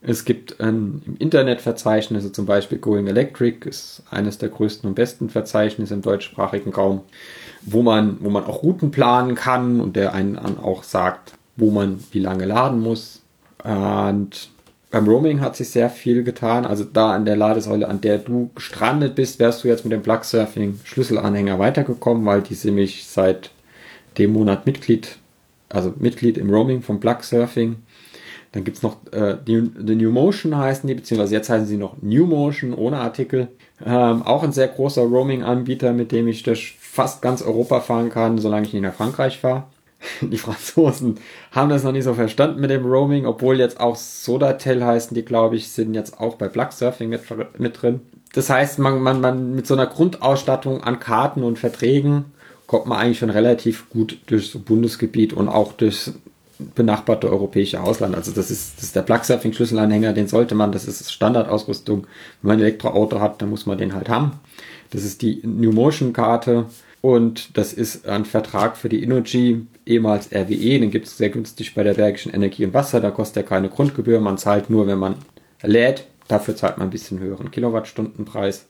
Es 0.00 0.24
gibt 0.24 0.60
ein 0.60 1.02
im 1.06 1.16
Internet 1.18 1.60
Verzeichnisse, 1.60 2.32
zum 2.32 2.44
Beispiel 2.44 2.78
Going 2.78 3.06
Electric 3.06 3.68
ist 3.68 4.02
eines 4.10 4.38
der 4.38 4.48
größten 4.48 4.88
und 4.88 4.94
besten 4.96 5.28
Verzeichnisse 5.30 5.94
im 5.94 6.02
deutschsprachigen 6.02 6.72
Raum, 6.72 7.02
wo 7.60 7.82
man, 7.82 8.16
wo 8.20 8.28
man 8.28 8.44
auch 8.44 8.64
Routen 8.64 8.90
planen 8.90 9.36
kann 9.36 9.80
und 9.80 9.94
der 9.94 10.12
einen 10.12 10.38
auch 10.38 10.82
sagt, 10.82 11.34
wo 11.56 11.70
man 11.70 12.02
wie 12.10 12.18
lange 12.18 12.46
laden 12.46 12.80
muss. 12.80 13.22
Und 13.62 14.50
beim 14.92 15.08
Roaming 15.08 15.40
hat 15.40 15.56
sich 15.56 15.70
sehr 15.70 15.90
viel 15.90 16.22
getan. 16.22 16.66
Also 16.66 16.84
da 16.84 17.12
an 17.12 17.24
der 17.24 17.34
Ladesäule, 17.34 17.88
an 17.88 18.02
der 18.02 18.18
du 18.18 18.50
gestrandet 18.54 19.14
bist, 19.14 19.40
wärst 19.40 19.64
du 19.64 19.68
jetzt 19.68 19.84
mit 19.84 19.92
dem 19.92 20.02
Plug 20.02 20.22
Surfing 20.22 20.78
Schlüsselanhänger 20.84 21.58
weitergekommen, 21.58 22.24
weil 22.26 22.42
die 22.42 22.54
sind 22.54 22.74
nämlich 22.74 23.06
seit 23.06 23.50
dem 24.18 24.34
Monat 24.34 24.66
Mitglied, 24.66 25.16
also 25.70 25.94
Mitglied 25.98 26.36
im 26.36 26.50
Roaming 26.50 26.82
vom 26.82 27.00
Plug 27.00 27.22
Surfing. 27.22 27.76
Dann 28.52 28.64
gibt's 28.64 28.82
noch 28.82 28.98
äh, 29.12 29.38
die, 29.46 29.62
die 29.62 29.96
New 29.96 30.10
Motion 30.10 30.58
heißen 30.58 30.86
die, 30.86 30.94
beziehungsweise 30.94 31.34
jetzt 31.36 31.48
heißen 31.48 31.66
sie 31.66 31.78
noch 31.78 31.96
New 32.02 32.26
Motion 32.26 32.74
ohne 32.74 32.98
Artikel. 32.98 33.48
Ähm, 33.82 34.22
auch 34.22 34.42
ein 34.42 34.52
sehr 34.52 34.68
großer 34.68 35.02
Roaming-Anbieter, 35.02 35.94
mit 35.94 36.12
dem 36.12 36.28
ich 36.28 36.42
durch 36.42 36.76
fast 36.78 37.22
ganz 37.22 37.40
Europa 37.40 37.80
fahren 37.80 38.10
kann, 38.10 38.36
solange 38.36 38.66
ich 38.66 38.74
nicht 38.74 38.82
nach 38.82 38.92
Frankreich 38.92 39.38
fahre. 39.38 39.64
Die 40.20 40.38
Franzosen 40.38 41.18
haben 41.50 41.70
das 41.70 41.84
noch 41.84 41.92
nicht 41.92 42.04
so 42.04 42.14
verstanden 42.14 42.60
mit 42.60 42.70
dem 42.70 42.84
Roaming, 42.84 43.26
obwohl 43.26 43.58
jetzt 43.58 43.80
auch 43.80 43.96
Sodatel 43.96 44.84
heißen, 44.84 45.14
die 45.14 45.24
glaube 45.24 45.56
ich, 45.56 45.70
sind 45.70 45.94
jetzt 45.94 46.18
auch 46.20 46.36
bei 46.36 46.48
Plug 46.48 46.68
Surfing 46.70 47.08
mit, 47.08 47.22
mit 47.58 47.80
drin. 47.80 48.00
Das 48.34 48.48
heißt, 48.50 48.78
man, 48.78 49.00
man, 49.00 49.20
man 49.20 49.54
mit 49.54 49.66
so 49.66 49.74
einer 49.74 49.86
Grundausstattung 49.86 50.82
an 50.82 50.98
Karten 50.98 51.42
und 51.42 51.58
Verträgen 51.58 52.26
kommt 52.66 52.86
man 52.86 52.98
eigentlich 52.98 53.18
schon 53.18 53.30
relativ 53.30 53.90
gut 53.90 54.18
durchs 54.26 54.56
Bundesgebiet 54.56 55.34
und 55.34 55.48
auch 55.48 55.72
durchs 55.74 56.12
benachbarte 56.74 57.28
europäische 57.28 57.80
Ausland. 57.80 58.14
Also 58.14 58.32
das 58.32 58.50
ist, 58.50 58.76
das 58.76 58.84
ist 58.84 58.96
der 58.96 59.02
Plug 59.02 59.22
Surfing 59.22 59.52
Schlüsselanhänger, 59.52 60.12
den 60.12 60.28
sollte 60.28 60.54
man, 60.54 60.72
das 60.72 60.86
ist 60.86 61.12
Standardausrüstung. 61.12 62.06
Wenn 62.40 62.48
man 62.48 62.56
ein 62.58 62.62
Elektroauto 62.62 63.20
hat, 63.20 63.42
dann 63.42 63.50
muss 63.50 63.66
man 63.66 63.78
den 63.78 63.94
halt 63.94 64.08
haben. 64.08 64.40
Das 64.90 65.04
ist 65.04 65.22
die 65.22 65.40
New 65.44 65.72
Motion 65.72 66.12
Karte 66.12 66.66
und 67.00 67.56
das 67.58 67.72
ist 67.72 68.06
ein 68.06 68.24
Vertrag 68.24 68.76
für 68.76 68.88
die 68.88 69.02
Innogy, 69.02 69.66
ehemals 69.86 70.30
RWE, 70.32 70.78
den 70.80 70.90
gibt 70.90 71.06
es 71.06 71.16
sehr 71.16 71.30
günstig 71.30 71.74
bei 71.74 71.82
der 71.82 71.94
Bergischen 71.94 72.32
Energie 72.32 72.64
und 72.64 72.74
Wasser, 72.74 73.00
da 73.00 73.10
kostet 73.10 73.38
er 73.38 73.48
keine 73.48 73.68
Grundgebühr, 73.68 74.20
man 74.20 74.38
zahlt 74.38 74.70
nur, 74.70 74.86
wenn 74.86 74.98
man 74.98 75.16
lädt, 75.62 76.06
dafür 76.28 76.56
zahlt 76.56 76.78
man 76.78 76.88
ein 76.88 76.90
bisschen 76.90 77.18
höheren 77.18 77.50
Kilowattstundenpreis. 77.50 78.66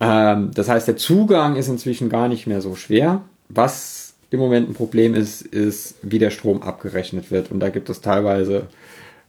Ähm, 0.00 0.50
das 0.54 0.68
heißt, 0.68 0.88
der 0.88 0.96
Zugang 0.96 1.56
ist 1.56 1.68
inzwischen 1.68 2.08
gar 2.08 2.28
nicht 2.28 2.46
mehr 2.46 2.60
so 2.60 2.74
schwer. 2.74 3.22
Was 3.48 4.14
im 4.30 4.40
Moment 4.40 4.68
ein 4.68 4.74
Problem 4.74 5.14
ist, 5.14 5.42
ist, 5.42 5.96
wie 6.02 6.18
der 6.18 6.30
Strom 6.30 6.62
abgerechnet 6.62 7.30
wird. 7.30 7.50
Und 7.50 7.60
da 7.60 7.70
gibt 7.70 7.88
es 7.88 8.00
teilweise 8.00 8.66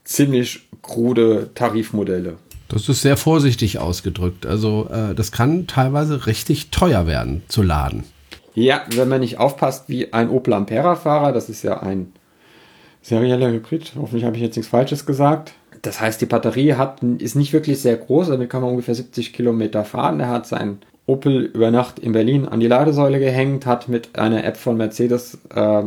ziemlich 0.04 0.68
krude 0.82 1.50
Tarifmodelle. 1.54 2.36
Das 2.68 2.88
ist 2.88 3.02
sehr 3.02 3.16
vorsichtig 3.16 3.78
ausgedrückt. 3.78 4.46
Also 4.46 4.88
äh, 4.90 5.14
das 5.14 5.32
kann 5.32 5.66
teilweise 5.66 6.26
richtig 6.26 6.70
teuer 6.70 7.06
werden 7.06 7.42
zu 7.48 7.62
laden. 7.62 8.04
Ja, 8.54 8.82
wenn 8.94 9.08
man 9.08 9.20
nicht 9.20 9.38
aufpasst 9.38 9.88
wie 9.88 10.12
ein 10.12 10.30
Opel 10.30 10.54
Ampera-Fahrer, 10.54 11.32
das 11.32 11.48
ist 11.48 11.62
ja 11.62 11.80
ein 11.80 12.12
serieller 13.02 13.50
Hybrid, 13.50 13.92
hoffentlich 13.96 14.24
habe 14.24 14.36
ich 14.36 14.42
jetzt 14.42 14.56
nichts 14.56 14.70
Falsches 14.70 15.06
gesagt. 15.06 15.52
Das 15.82 16.00
heißt, 16.00 16.20
die 16.20 16.26
Batterie 16.26 16.74
hat, 16.74 17.02
ist 17.02 17.36
nicht 17.36 17.52
wirklich 17.52 17.80
sehr 17.80 17.96
groß, 17.96 18.28
damit 18.28 18.50
kann 18.50 18.60
man 18.60 18.70
ungefähr 18.70 18.94
70 18.94 19.32
Kilometer 19.32 19.84
fahren. 19.84 20.20
Er 20.20 20.28
hat 20.28 20.46
sein 20.46 20.78
Opel 21.06 21.44
über 21.44 21.70
Nacht 21.70 21.98
in 21.98 22.12
Berlin 22.12 22.46
an 22.46 22.60
die 22.60 22.66
Ladesäule 22.66 23.18
gehängt, 23.18 23.66
hat 23.66 23.88
mit 23.88 24.18
einer 24.18 24.44
App 24.44 24.56
von 24.56 24.76
Mercedes 24.76 25.38
äh, 25.54 25.82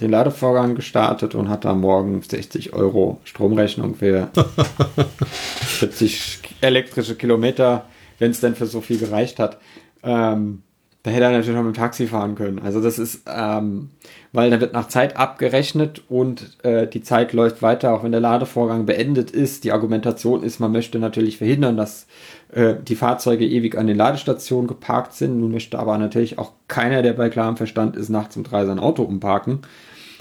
den 0.00 0.10
Ladevorgang 0.10 0.74
gestartet 0.74 1.34
und 1.34 1.48
hat 1.48 1.66
am 1.66 1.80
Morgen 1.80 2.22
60 2.22 2.72
Euro 2.72 3.20
Stromrechnung 3.24 3.94
für 3.96 4.30
40 5.60 6.40
elektrische 6.60 7.16
Kilometer, 7.16 7.84
wenn 8.18 8.30
es 8.30 8.40
denn 8.40 8.54
für 8.54 8.66
so 8.66 8.80
viel 8.80 8.98
gereicht 8.98 9.38
hat. 9.38 9.58
Ähm, 10.02 10.62
da 11.04 11.10
hätte 11.12 11.24
er 11.24 11.30
natürlich 11.30 11.56
noch 11.56 11.64
mit 11.64 11.76
dem 11.76 11.80
Taxi 11.80 12.06
fahren 12.08 12.34
können. 12.34 12.58
Also 12.58 12.80
das 12.80 12.98
ist, 12.98 13.22
ähm, 13.32 13.90
weil 14.32 14.50
da 14.50 14.60
wird 14.60 14.72
nach 14.72 14.88
Zeit 14.88 15.16
abgerechnet 15.16 16.02
und 16.08 16.58
äh, 16.64 16.88
die 16.88 17.02
Zeit 17.02 17.32
läuft 17.32 17.62
weiter, 17.62 17.94
auch 17.94 18.02
wenn 18.02 18.10
der 18.10 18.20
Ladevorgang 18.20 18.84
beendet 18.84 19.30
ist. 19.30 19.62
Die 19.62 19.70
Argumentation 19.70 20.42
ist, 20.42 20.58
man 20.58 20.72
möchte 20.72 20.98
natürlich 20.98 21.38
verhindern, 21.38 21.76
dass 21.76 22.08
äh, 22.52 22.74
die 22.82 22.96
Fahrzeuge 22.96 23.46
ewig 23.46 23.78
an 23.78 23.86
den 23.86 23.96
Ladestationen 23.96 24.66
geparkt 24.66 25.14
sind. 25.14 25.38
Nun 25.38 25.52
möchte 25.52 25.78
aber 25.78 25.96
natürlich 25.98 26.38
auch 26.38 26.52
keiner, 26.66 27.02
der 27.02 27.12
bei 27.12 27.28
klarem 27.30 27.56
Verstand 27.56 27.94
ist, 27.96 28.08
nachts 28.08 28.36
um 28.36 28.42
drei 28.42 28.66
sein 28.66 28.80
Auto 28.80 29.04
umparken. 29.04 29.60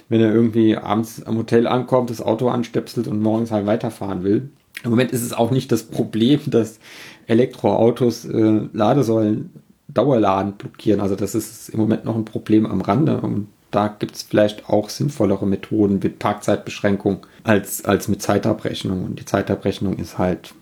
Wenn 0.10 0.22
er 0.22 0.34
irgendwie 0.34 0.78
abends 0.78 1.24
am 1.24 1.38
Hotel 1.38 1.68
ankommt, 1.68 2.12
das 2.12 2.22
Auto 2.22 2.50
anstöpselt 2.50 3.08
und 3.08 3.22
morgens 3.22 3.52
halt 3.52 3.66
weiterfahren 3.66 4.24
will. 4.24 4.52
Im 4.84 4.92
Moment 4.92 5.12
ist 5.12 5.24
es 5.24 5.34
auch 5.34 5.50
nicht 5.50 5.72
das 5.72 5.84
Problem, 5.84 6.40
dass 6.46 6.80
Elektroautos 7.26 8.26
äh, 8.26 8.62
Ladesäulen 8.72 9.50
Dauerladen 9.98 10.54
blockieren. 10.54 11.02
Also 11.02 11.16
das 11.16 11.36
ist 11.36 11.70
im 11.70 11.80
Moment 11.80 12.06
noch 12.06 12.16
ein 12.16 12.26
Problem 12.26 12.66
am 12.66 12.82
Rande. 12.82 13.20
Und 13.20 13.48
da 13.72 13.88
gibt 13.88 14.16
es 14.16 14.24
vielleicht 14.24 14.70
auch 14.70 14.90
sinnvollere 14.90 15.46
Methoden 15.46 16.00
mit 16.02 16.20
Parkzeitbeschränkung 16.20 17.26
als, 17.44 17.84
als 17.86 18.08
mit 18.08 18.22
Zeitabrechnung. 18.22 19.04
Und 19.06 19.20
die 19.20 19.26
Zeitabrechnung 19.26 19.98
ist 19.98 20.18
halt, 20.18 20.54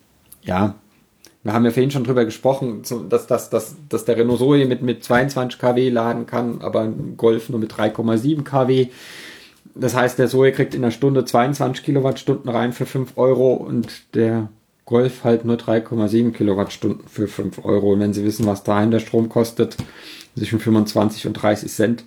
ja, 0.41 0.75
wir 1.43 1.53
haben 1.53 1.63
ja 1.63 1.69
vorhin 1.69 1.91
schon 1.91 2.03
drüber 2.03 2.25
gesprochen, 2.25 2.81
dass, 3.09 3.27
dass, 3.27 3.51
dass, 3.51 3.75
dass 3.87 4.05
der 4.05 4.17
Renault 4.17 4.39
Zoe 4.39 4.65
mit, 4.65 4.81
mit 4.81 5.03
22 5.03 5.59
kW 5.59 5.89
laden 5.89 6.25
kann, 6.25 6.61
aber 6.61 6.81
ein 6.81 7.17
Golf 7.17 7.49
nur 7.49 7.59
mit 7.59 7.71
3,7 7.71 8.43
kW. 8.43 8.87
Das 9.75 9.93
heißt, 9.93 10.17
der 10.17 10.27
Zoe 10.27 10.51
kriegt 10.51 10.73
in 10.73 10.83
einer 10.83 10.89
Stunde 10.89 11.23
22 11.23 11.85
Kilowattstunden 11.85 12.49
rein 12.49 12.73
für 12.73 12.87
5 12.87 13.13
Euro 13.17 13.53
und 13.53 14.15
der 14.15 14.49
Golf 14.85 15.23
halt 15.23 15.45
nur 15.45 15.57
3,7 15.57 16.31
Kilowattstunden 16.31 17.07
für 17.07 17.27
5 17.27 17.65
Euro. 17.65 17.93
Und 17.93 17.99
wenn 17.99 18.13
Sie 18.13 18.23
wissen, 18.23 18.45
was 18.45 18.63
dahin 18.63 18.91
der 18.91 18.99
Strom 18.99 19.29
kostet, 19.29 19.77
zwischen 20.37 20.59
25 20.59 21.27
und 21.27 21.33
30 21.33 21.71
Cent, 21.71 22.03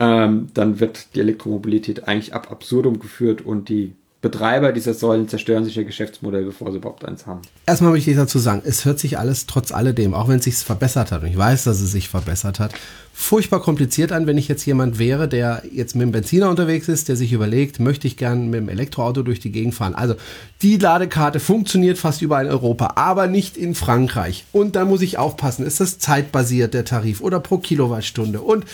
ähm, 0.00 0.48
dann 0.54 0.80
wird 0.80 1.14
die 1.14 1.20
Elektromobilität 1.20 2.08
eigentlich 2.08 2.34
ab 2.34 2.50
absurdum 2.50 2.98
geführt 2.98 3.42
und 3.42 3.68
die 3.68 3.94
Betreiber 4.22 4.70
dieser 4.70 4.94
Säulen 4.94 5.28
zerstören 5.28 5.64
sich 5.64 5.76
ihr 5.76 5.84
Geschäftsmodell, 5.84 6.44
bevor 6.44 6.70
sie 6.70 6.78
überhaupt 6.78 7.04
eins 7.04 7.26
haben. 7.26 7.42
Erstmal 7.66 7.90
möchte 7.90 8.08
ich 8.08 8.16
dazu 8.16 8.38
sagen, 8.38 8.62
es 8.64 8.84
hört 8.84 9.00
sich 9.00 9.18
alles 9.18 9.46
trotz 9.46 9.72
alledem, 9.72 10.14
auch 10.14 10.28
wenn 10.28 10.38
es 10.38 10.44
sich 10.44 10.54
verbessert 10.58 11.10
hat, 11.10 11.22
und 11.22 11.28
ich 11.28 11.36
weiß, 11.36 11.64
dass 11.64 11.80
es 11.80 11.90
sich 11.90 12.08
verbessert 12.08 12.60
hat, 12.60 12.72
furchtbar 13.12 13.60
kompliziert 13.60 14.12
an, 14.12 14.28
wenn 14.28 14.38
ich 14.38 14.46
jetzt 14.46 14.64
jemand 14.64 15.00
wäre, 15.00 15.26
der 15.26 15.64
jetzt 15.72 15.96
mit 15.96 16.02
dem 16.02 16.12
Benziner 16.12 16.48
unterwegs 16.48 16.88
ist, 16.88 17.08
der 17.08 17.16
sich 17.16 17.32
überlegt, 17.32 17.80
möchte 17.80 18.06
ich 18.06 18.16
gern 18.16 18.48
mit 18.48 18.60
dem 18.60 18.68
Elektroauto 18.68 19.24
durch 19.24 19.40
die 19.40 19.50
Gegend 19.50 19.74
fahren. 19.74 19.96
Also 19.96 20.14
die 20.62 20.76
Ladekarte 20.76 21.40
funktioniert 21.40 21.98
fast 21.98 22.22
überall 22.22 22.46
in 22.46 22.52
Europa, 22.52 22.92
aber 22.94 23.26
nicht 23.26 23.56
in 23.56 23.74
Frankreich. 23.74 24.44
Und 24.52 24.76
da 24.76 24.84
muss 24.84 25.02
ich 25.02 25.18
aufpassen, 25.18 25.66
ist 25.66 25.80
das 25.80 25.98
zeitbasiert 25.98 26.74
der 26.74 26.84
Tarif 26.84 27.20
oder 27.20 27.40
pro 27.40 27.58
Kilowattstunde? 27.58 28.40
Und 28.40 28.66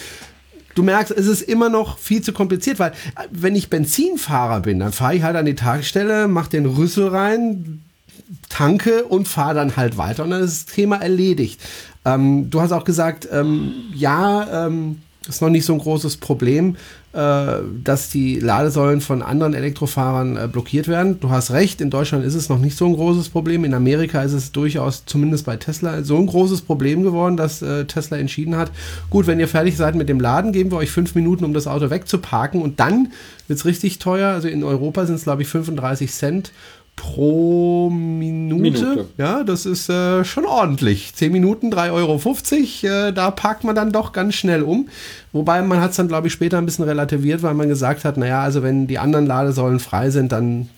du 0.79 0.85
merkst, 0.85 1.11
es 1.11 1.27
ist 1.27 1.43
immer 1.43 1.69
noch 1.69 1.99
viel 1.99 2.23
zu 2.23 2.33
kompliziert, 2.33 2.79
weil 2.79 2.93
äh, 2.93 3.27
wenn 3.33 3.57
ich 3.57 3.69
Benzinfahrer 3.69 4.61
bin, 4.61 4.79
dann 4.79 4.93
fahre 4.93 5.17
ich 5.17 5.23
halt 5.23 5.37
an 5.37 5.45
die 5.45 5.57
Tankstelle, 5.57 6.29
mache 6.29 6.51
den 6.51 6.67
Rüssel 6.67 7.09
rein, 7.09 7.83
tanke 8.49 9.05
und 9.05 9.27
fahre 9.27 9.55
dann 9.55 9.77
halt 9.77 9.97
weiter 9.99 10.23
und 10.23 10.31
dann 10.31 10.43
ist 10.43 10.69
das 10.69 10.75
Thema 10.75 10.97
erledigt. 10.97 11.61
Ähm, 12.05 12.49
du 12.51 12.61
hast 12.61 12.73
auch 12.73 12.85
gesagt, 12.85 13.29
ähm, 13.33 13.73
ja, 13.93 14.67
ähm, 14.67 15.03
ist 15.29 15.43
noch 15.43 15.51
nicht 15.51 15.65
so 15.65 15.73
ein 15.73 15.81
großes 15.81 16.19
Problem, 16.19 16.77
dass 17.83 18.11
die 18.11 18.39
Ladesäulen 18.39 19.01
von 19.01 19.23
anderen 19.23 19.55
Elektrofahrern 19.55 20.37
äh, 20.37 20.47
blockiert 20.47 20.89
werden. 20.89 21.21
Du 21.21 21.31
hast 21.31 21.51
recht, 21.51 21.81
in 21.81 21.89
Deutschland 21.89 22.25
ist 22.25 22.35
es 22.35 22.51
noch 22.51 22.59
nicht 22.59 22.77
so 22.77 22.85
ein 22.85 22.95
großes 22.95 23.31
Problem. 23.31 23.65
In 23.65 23.73
Amerika 23.73 24.23
ist 24.23 24.35
es 24.35 24.53
durchaus, 24.53 25.05
zumindest 25.07 25.47
bei 25.47 25.57
Tesla, 25.57 26.03
so 26.03 26.17
ein 26.19 26.27
großes 26.27 26.63
Problem 26.63 27.03
geworden, 27.03 27.39
dass 27.39 27.63
äh, 27.63 27.87
Tesla 27.87 28.19
entschieden 28.19 28.57
hat, 28.57 28.71
gut, 29.09 29.27
wenn 29.27 29.41
ihr 29.41 29.49
fertig 29.49 29.77
seid 29.77 29.95
mit 29.95 30.09
dem 30.09 30.21
Laden, 30.21 30.53
geben 30.53 30.71
wir 30.71 30.79
euch 30.79 30.91
fünf 30.91 31.15
Minuten, 31.15 31.45
um 31.45 31.55
das 31.55 31.67
Auto 31.67 31.89
wegzuparken 31.89 32.61
und 32.61 32.79
dann 32.79 33.13
wird 33.47 33.59
es 33.59 33.65
richtig 33.65 33.99
teuer. 33.99 34.31
Also 34.31 34.49
in 34.49 34.63
Europa 34.63 35.07
sind 35.07 35.17
es, 35.17 35.25
glaube 35.25 35.43
ich, 35.43 35.49
35 35.49 36.13
Cent 36.13 36.53
pro 36.99 37.91
Minute. 37.91 38.61
Minute. 38.61 39.09
Ja, 39.17 39.45
das 39.45 39.67
ist 39.67 39.89
äh, 39.89 40.25
schon 40.25 40.45
ordentlich. 40.45 41.15
10 41.15 41.31
Minuten, 41.31 41.73
3,50 41.73 41.93
Euro. 41.93 43.09
Äh, 43.09 43.13
da 43.13 43.31
parkt 43.31 43.65
man 43.65 43.75
dann 43.75 43.93
doch 43.93 44.13
ganz 44.13 44.35
schnell 44.35 44.63
um. 44.63 44.89
Wobei 45.33 45.63
man 45.63 45.81
hat 45.81 45.91
es 45.91 45.97
dann, 45.97 46.09
glaube 46.09 46.27
ich, 46.27 46.33
später 46.33 46.59
ein 46.59 46.67
bisschen 46.67 46.85
relativiert, 46.85 47.43
weil 47.43 47.55
man 47.55 47.69
gesagt 47.69 48.05
hat, 48.05 48.17
naja, 48.17 48.43
also 48.43 48.63
wenn 48.63 48.87
die 48.87 48.99
anderen 48.99 49.27
Ladesäulen 49.27 49.79
frei 49.79 50.11
sind, 50.11 50.33
dann 50.33 50.69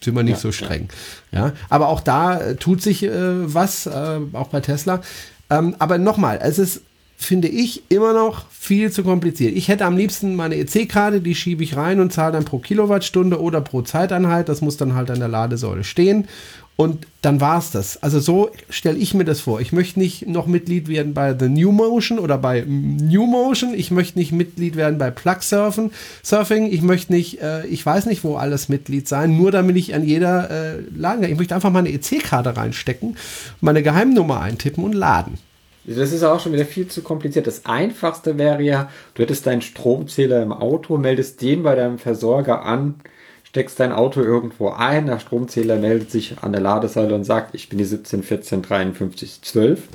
sind 0.00 0.14
wir 0.14 0.22
nicht 0.22 0.34
ja, 0.34 0.40
so 0.40 0.52
streng. 0.52 0.88
Ja. 1.30 1.46
ja. 1.46 1.52
aber 1.70 1.88
auch 1.88 2.00
da 2.00 2.38
äh, 2.38 2.56
tut 2.56 2.82
sich 2.82 3.02
äh, 3.04 3.10
was, 3.54 3.86
äh, 3.86 4.18
auch 4.34 4.48
bei 4.48 4.60
Tesla. 4.60 5.00
Ähm, 5.48 5.74
aber 5.78 5.98
nochmal, 5.98 6.38
es 6.42 6.58
ist 6.58 6.82
finde 7.24 7.48
ich 7.48 7.82
immer 7.88 8.12
noch 8.12 8.44
viel 8.50 8.90
zu 8.90 9.02
kompliziert. 9.02 9.56
Ich 9.56 9.68
hätte 9.68 9.84
am 9.84 9.96
liebsten 9.96 10.36
meine 10.36 10.56
EC-Karte, 10.56 11.20
die 11.20 11.34
schiebe 11.34 11.62
ich 11.62 11.76
rein 11.76 12.00
und 12.00 12.12
zahle 12.12 12.32
dann 12.32 12.44
pro 12.44 12.58
Kilowattstunde 12.58 13.40
oder 13.40 13.60
pro 13.60 13.82
Zeiteinheit. 13.82 14.48
Das 14.48 14.60
muss 14.60 14.76
dann 14.76 14.94
halt 14.94 15.10
an 15.10 15.18
der 15.18 15.28
Ladesäule 15.28 15.84
stehen. 15.84 16.28
Und 16.74 17.06
dann 17.20 17.40
war 17.40 17.58
es 17.58 17.70
das. 17.70 18.02
Also 18.02 18.18
so 18.18 18.50
stelle 18.70 18.98
ich 18.98 19.14
mir 19.14 19.24
das 19.24 19.40
vor. 19.40 19.60
Ich 19.60 19.72
möchte 19.72 20.00
nicht 20.00 20.26
noch 20.26 20.46
Mitglied 20.46 20.88
werden 20.88 21.12
bei 21.12 21.36
The 21.38 21.48
New 21.48 21.70
Motion 21.70 22.18
oder 22.18 22.38
bei 22.38 22.64
New 22.66 23.26
Motion. 23.26 23.74
Ich 23.74 23.90
möchte 23.90 24.18
nicht 24.18 24.32
Mitglied 24.32 24.74
werden 24.74 24.98
bei 24.98 25.10
Plug 25.10 25.42
Surfen, 25.42 25.92
Surfing. 26.22 26.72
Ich 26.72 26.82
möchte 26.82 27.12
nicht, 27.12 27.42
äh, 27.42 27.66
ich 27.66 27.84
weiß 27.84 28.06
nicht, 28.06 28.24
wo 28.24 28.36
alles 28.36 28.68
Mitglied 28.68 29.06
sein, 29.06 29.36
nur 29.36 29.52
damit 29.52 29.76
ich 29.76 29.94
an 29.94 30.04
jeder 30.04 30.50
äh, 30.50 30.80
Laden. 30.96 31.24
Ich 31.24 31.36
möchte 31.36 31.54
einfach 31.54 31.70
meine 31.70 31.90
EC-Karte 31.90 32.56
reinstecken, 32.56 33.16
meine 33.60 33.82
Geheimnummer 33.82 34.40
eintippen 34.40 34.82
und 34.82 34.94
laden. 34.94 35.38
Das 35.84 36.12
ist 36.12 36.22
auch 36.22 36.38
schon 36.38 36.52
wieder 36.52 36.64
viel 36.64 36.86
zu 36.86 37.02
kompliziert. 37.02 37.46
Das 37.46 37.66
einfachste 37.66 38.38
wäre 38.38 38.62
ja, 38.62 38.88
du 39.14 39.22
hättest 39.22 39.46
deinen 39.46 39.62
Stromzähler 39.62 40.42
im 40.42 40.52
Auto, 40.52 40.96
meldest 40.96 41.42
den 41.42 41.62
bei 41.64 41.74
deinem 41.74 41.98
Versorger 41.98 42.64
an, 42.64 42.96
steckst 43.42 43.80
dein 43.80 43.92
Auto 43.92 44.20
irgendwo 44.20 44.70
ein, 44.70 45.06
der 45.06 45.18
Stromzähler 45.18 45.76
meldet 45.76 46.10
sich 46.10 46.36
an 46.40 46.52
der 46.52 46.60
Ladesäule 46.60 47.14
und 47.14 47.24
sagt, 47.24 47.54
ich 47.54 47.68
bin 47.68 47.78
die 47.78 47.84
17 47.84 48.22
14 48.22 48.62
53 48.62 49.42
12 49.42 49.88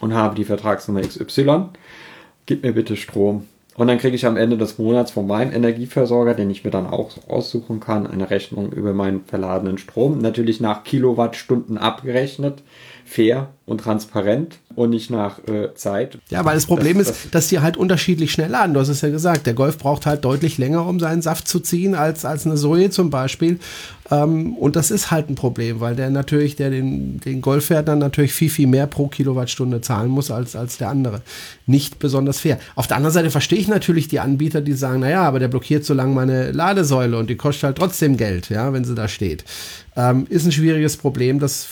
und 0.00 0.14
habe 0.14 0.34
die 0.34 0.44
Vertragsnummer 0.44 1.02
XY. 1.02 1.66
Gib 2.46 2.62
mir 2.62 2.72
bitte 2.72 2.96
Strom. 2.96 3.46
Und 3.76 3.88
dann 3.88 3.98
kriege 3.98 4.16
ich 4.16 4.24
am 4.24 4.38
Ende 4.38 4.56
des 4.56 4.78
Monats 4.78 5.10
von 5.10 5.26
meinem 5.26 5.52
Energieversorger, 5.52 6.32
den 6.32 6.48
ich 6.48 6.64
mir 6.64 6.70
dann 6.70 6.86
auch 6.86 7.10
aussuchen 7.28 7.78
kann, 7.78 8.06
eine 8.06 8.30
Rechnung 8.30 8.72
über 8.72 8.94
meinen 8.94 9.24
verladenen 9.26 9.76
Strom. 9.76 10.18
Natürlich 10.18 10.60
nach 10.60 10.82
Kilowattstunden 10.82 11.76
abgerechnet 11.76 12.62
fair 13.06 13.48
und 13.66 13.78
transparent 13.78 14.58
und 14.74 14.90
nicht 14.90 15.10
nach 15.10 15.38
äh, 15.46 15.72
Zeit. 15.74 16.18
Ja, 16.28 16.44
weil 16.44 16.56
das 16.56 16.66
Problem 16.66 16.98
das, 16.98 17.10
ist, 17.10 17.24
das 17.26 17.30
dass 17.30 17.48
die 17.48 17.60
halt 17.60 17.76
unterschiedlich 17.76 18.32
schnell 18.32 18.50
laden. 18.50 18.74
Du 18.74 18.80
hast 18.80 18.88
es 18.88 19.00
ja 19.00 19.08
gesagt, 19.08 19.46
der 19.46 19.54
Golf 19.54 19.78
braucht 19.78 20.06
halt 20.06 20.24
deutlich 20.24 20.58
länger, 20.58 20.84
um 20.86 20.98
seinen 20.98 21.22
Saft 21.22 21.46
zu 21.46 21.60
ziehen, 21.60 21.94
als, 21.94 22.24
als 22.24 22.46
eine 22.46 22.56
Zoe 22.56 22.90
zum 22.90 23.10
Beispiel. 23.10 23.60
Ähm, 24.10 24.54
und 24.56 24.74
das 24.74 24.90
ist 24.90 25.12
halt 25.12 25.30
ein 25.30 25.36
Problem, 25.36 25.80
weil 25.80 25.94
der 25.94 26.10
natürlich, 26.10 26.56
der 26.56 26.70
den, 26.70 27.20
den 27.20 27.40
Golf 27.40 27.66
fährt, 27.66 27.86
dann 27.86 28.00
natürlich 28.00 28.32
viel, 28.32 28.50
viel 28.50 28.66
mehr 28.66 28.88
pro 28.88 29.06
Kilowattstunde 29.06 29.80
zahlen 29.80 30.10
muss 30.10 30.32
als, 30.32 30.56
als 30.56 30.76
der 30.76 30.88
andere. 30.88 31.22
Nicht 31.66 32.00
besonders 32.00 32.40
fair. 32.40 32.58
Auf 32.74 32.88
der 32.88 32.96
anderen 32.96 33.14
Seite 33.14 33.30
verstehe 33.30 33.58
ich 33.58 33.68
natürlich 33.68 34.08
die 34.08 34.18
Anbieter, 34.18 34.60
die 34.60 34.72
sagen, 34.72 35.00
naja, 35.00 35.22
aber 35.22 35.38
der 35.38 35.48
blockiert 35.48 35.84
so 35.84 35.94
lange 35.94 36.12
meine 36.12 36.50
Ladesäule 36.50 37.16
und 37.18 37.30
die 37.30 37.36
kostet 37.36 37.64
halt 37.64 37.78
trotzdem 37.78 38.16
Geld, 38.16 38.50
ja, 38.50 38.72
wenn 38.72 38.84
sie 38.84 38.96
da 38.96 39.06
steht. 39.06 39.44
Ähm, 39.96 40.26
ist 40.28 40.44
ein 40.44 40.52
schwieriges 40.52 40.96
Problem, 40.96 41.38
das 41.38 41.68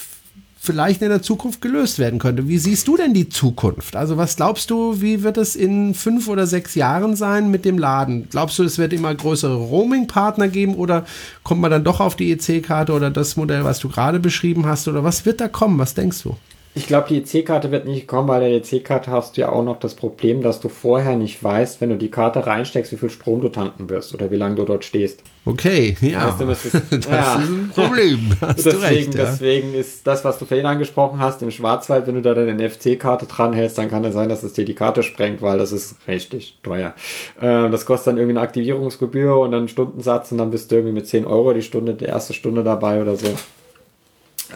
vielleicht 0.65 1.03
in 1.03 1.11
der 1.11 1.21
Zukunft 1.21 1.61
gelöst 1.61 1.99
werden 1.99 2.19
könnte. 2.19 2.49
Wie 2.49 2.57
siehst 2.57 2.89
du 2.89 2.97
denn 2.97 3.13
die 3.13 3.29
Zukunft? 3.29 3.97
Also 3.97 4.17
was 4.17 4.37
glaubst 4.37 4.71
du, 4.71 5.03
wie 5.03 5.23
wird 5.23 5.37
es 5.37 5.57
in 5.57 5.93
fünf 5.93 6.27
oder 6.27 6.47
sechs 6.47 6.75
Jahren 6.75 7.17
sein 7.17 7.51
mit 7.51 7.67
dem 7.67 7.79
Laden? 7.79 8.29
Glaubst 8.31 8.59
du, 8.59 8.65
es 8.65 8.79
wird 8.79 8.95
immer 8.95 9.15
größere 9.15 9.55
Roaming-Partner 9.55 10.49
geben 10.49 10.75
oder 10.75 11.05
kommt 11.43 11.61
man 11.61 11.71
dann 11.71 11.85
doch 11.85 12.01
auf 12.01 12.17
die 12.17 12.33
EC-Karte 12.33 12.95
oder 12.95 13.11
das 13.11 13.37
Modell, 13.37 13.65
was 13.65 13.79
du 13.79 13.91
gerade 13.91 14.19
beschrieben 14.19 14.65
hast? 14.65 14.89
Oder 14.89 15.05
was 15.05 15.27
wird 15.27 15.43
da 15.43 15.49
kommen? 15.49 15.79
Was 15.79 15.93
denkst 15.93 16.23
du? 16.23 16.35
Ich 16.77 16.89
glaube, 16.89 17.07
die 17.09 17.19
EC-Karte 17.19 17.71
wird 17.71 17.87
nicht 17.87 18.09
kommen, 18.09 18.27
weil 18.27 18.41
der 18.41 18.51
EC-Karte 18.51 19.13
hast 19.13 19.37
du 19.37 19.43
ja 19.43 19.51
auch 19.51 19.63
noch 19.63 19.79
das 19.79 19.95
Problem, 19.95 20.43
dass 20.43 20.59
du 20.59 20.69
vorher 20.69 21.15
nicht 21.15 21.43
weißt, 21.43 21.81
wenn 21.81 21.91
du 21.91 21.97
die 21.97 22.11
Karte 22.11 22.45
reinsteckst, 22.45 22.91
wie 22.91 22.97
viel 22.97 23.11
Strom 23.11 23.41
du 23.41 23.49
tanken 23.49 23.89
wirst 23.89 24.13
oder 24.13 24.33
wie 24.33 24.37
lange 24.37 24.57
du 24.57 24.65
dort 24.65 24.85
stehst. 24.85 25.23
Okay, 25.47 25.97
ja. 26.01 26.27
Weißt 26.27 26.41
du, 26.41 26.47
das, 26.47 26.65
ist, 26.65 26.75
das 26.91 27.07
ja. 27.07 27.35
ist 27.35 27.49
ein 27.49 27.71
Problem. 27.73 28.31
Deswegen, 28.57 28.79
recht, 28.81 29.15
ja. 29.15 29.25
deswegen 29.25 29.75
ist 29.75 30.05
das, 30.05 30.25
was 30.25 30.39
du 30.39 30.47
vorhin 30.47 30.67
angesprochen 30.67 31.21
hast, 31.21 31.43
im 31.43 31.53
Schwarzwald, 31.53 32.09
wenn 32.09 32.17
du 32.17 32.23
da 32.23 32.35
deine 32.35 32.55
NFC-Karte 32.55 33.27
dranhältst, 33.27 33.79
dann 33.79 33.89
kann 33.89 34.05
es 34.05 34.15
sein, 34.15 34.29
dass 34.29 34.43
es 34.43 34.55
dir 34.55 34.65
die 34.65 34.75
Karte 34.75 35.05
sprengt, 35.05 35.43
weil 35.43 35.59
das 35.59 35.71
ist 35.71 35.97
richtig 36.09 36.59
teuer. 36.65 36.95
Äh, 37.41 37.71
das 37.71 37.87
kostet 37.87 38.09
dann 38.09 38.17
irgendwie 38.17 38.37
eine 38.37 38.41
Aktivierungsgebühr 38.41 39.39
und 39.39 39.53
dann 39.53 39.61
einen 39.61 39.69
Stundensatz 39.69 40.33
und 40.33 40.39
dann 40.39 40.51
bist 40.51 40.73
du 40.73 40.77
irgendwie 40.77 40.95
mit 40.95 41.07
10 41.07 41.25
Euro 41.25 41.53
die 41.53 41.63
Stunde, 41.63 41.95
die 41.95 42.07
erste 42.07 42.33
Stunde 42.33 42.65
dabei 42.65 43.01
oder 43.01 43.15
so. 43.15 43.29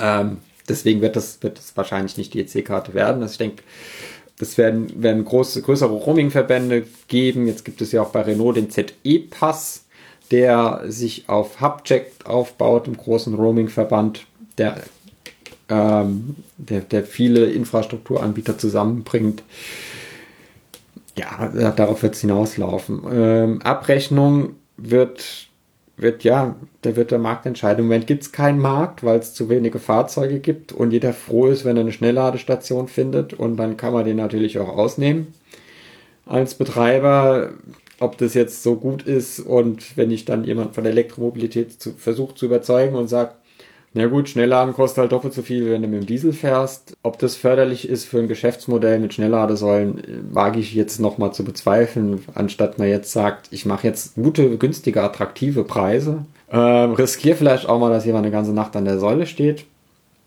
Ähm, 0.01 0.39
Deswegen 0.69 1.01
wird 1.01 1.17
das, 1.17 1.43
wird 1.43 1.59
das 1.59 1.77
wahrscheinlich 1.77 2.17
nicht 2.17 2.35
die 2.35 2.41
EC-Karte 2.41 2.95
werden. 2.95 3.23
Also 3.23 3.33
ich 3.33 3.39
denke, 3.39 3.63
das 4.39 4.57
werden, 4.57 5.03
werden 5.03 5.25
große, 5.25 5.63
größere 5.63 5.93
Roaming-Verbände 5.93 6.87
geben. 7.09 7.47
Jetzt 7.47 7.65
gibt 7.65 7.81
es 7.81 7.93
ja 7.93 8.03
auch 8.03 8.11
bei 8.11 8.23
Renault 8.23 8.57
den 8.57 8.71
ZE-Pass, 8.71 9.85
der 10.31 10.85
sich 10.87 11.29
auf 11.29 11.61
Hubcheck 11.61 12.13
aufbaut, 12.25 12.87
im 12.87 12.97
großen 12.97 13.35
Roaming-Verband, 13.35 14.27
der, 14.57 14.77
ähm, 15.69 16.37
der, 16.57 16.81
der 16.81 17.05
viele 17.05 17.47
Infrastrukturanbieter 17.47 18.59
zusammenbringt. 18.59 19.43
Ja, 21.17 21.73
darauf 21.73 22.03
wird 22.05 22.15
es 22.15 22.21
hinauslaufen. 22.21 23.03
Ähm, 23.11 23.63
Abrechnung 23.63 24.55
wird 24.77 25.48
wird 25.99 26.25
ja, 26.25 26.57
da 26.83 26.97
wird 26.97 27.11
der 27.11 27.19
Markt 27.19 27.45
entscheiden. 27.45 27.81
Im 27.81 27.87
Moment 27.87 28.07
gibt 28.07 28.23
es 28.23 28.33
keinen 28.33 28.61
Markt, 28.61 29.05
weil 29.05 29.19
es 29.19 29.35
zu 29.35 29.49
wenige 29.49 29.79
Fahrzeuge 29.79 30.39
gibt 30.39 30.73
und 30.73 30.93
jeder 30.93 31.13
froh 31.13 31.47
ist, 31.47 31.65
wenn 31.65 31.77
er 31.77 31.83
eine 31.83 31.93
Schnellladestation 31.93 32.89
findet 32.89 33.35
und 33.35 33.57
dann 33.57 33.77
kann 33.77 33.93
man 33.93 34.05
den 34.05 34.17
natürlich 34.17 34.59
auch 34.59 34.69
ausnehmen. 34.69 35.35
Als 36.25 36.55
Betreiber, 36.55 37.51
ob 38.01 38.17
das 38.19 38.35
jetzt 38.35 38.63
so 38.63 38.77
gut 38.77 39.03
ist 39.03 39.41
und 39.41 39.97
wenn 39.97 40.11
ich 40.11 40.25
dann 40.25 40.45
jemand 40.45 40.75
von 40.75 40.85
der 40.85 40.93
Elektromobilität 40.93 41.81
zu, 41.81 41.93
versucht 41.93 42.39
zu 42.39 42.47
überzeugen 42.47 42.95
und 42.95 43.09
sagt, 43.09 43.37
na 43.95 44.07
gut, 44.07 44.29
Schnellladen 44.29 44.75
kostet 44.75 44.99
halt 44.99 45.13
doppelt 45.13 45.33
so 45.33 45.43
viel, 45.43 45.71
wenn 45.71 45.83
du 45.83 45.89
mit 45.89 46.03
dem 46.03 46.07
Diesel 46.07 46.33
fährst. 46.33 46.95
Ob 47.03 47.19
das 47.19 47.37
förderlich 47.37 47.89
ist 47.89 48.05
für 48.05 48.19
ein 48.19 48.29
Geschäftsmodell 48.29 48.99
mit 48.99 49.15
Schnellladesäulen, 49.15 50.29
wage 50.31 50.61
ich 50.61 50.75
jetzt 50.75 51.01
nochmal 51.01 51.33
zu 51.33 51.43
bezweifeln, 51.43 52.23
anstatt 52.35 52.79
man 52.79 52.89
jetzt 52.89 53.13
sagt, 53.13 53.49
ich 53.51 53.65
mache 53.65 53.87
jetzt 53.87 54.15
gute, 54.15 54.59
günstige, 54.59 55.03
attraktive 55.03 55.65
Preise. 55.65 56.25
Ähm, 56.51 56.93
riskiere 56.93 57.37
vielleicht 57.37 57.69
auch 57.69 57.79
mal, 57.79 57.91
dass 57.91 58.05
jemand 58.05 58.25
eine 58.25 58.33
ganze 58.33 58.53
Nacht 58.53 58.77
an 58.77 58.85
der 58.85 58.99
Säule 58.99 59.27
steht. 59.27 59.65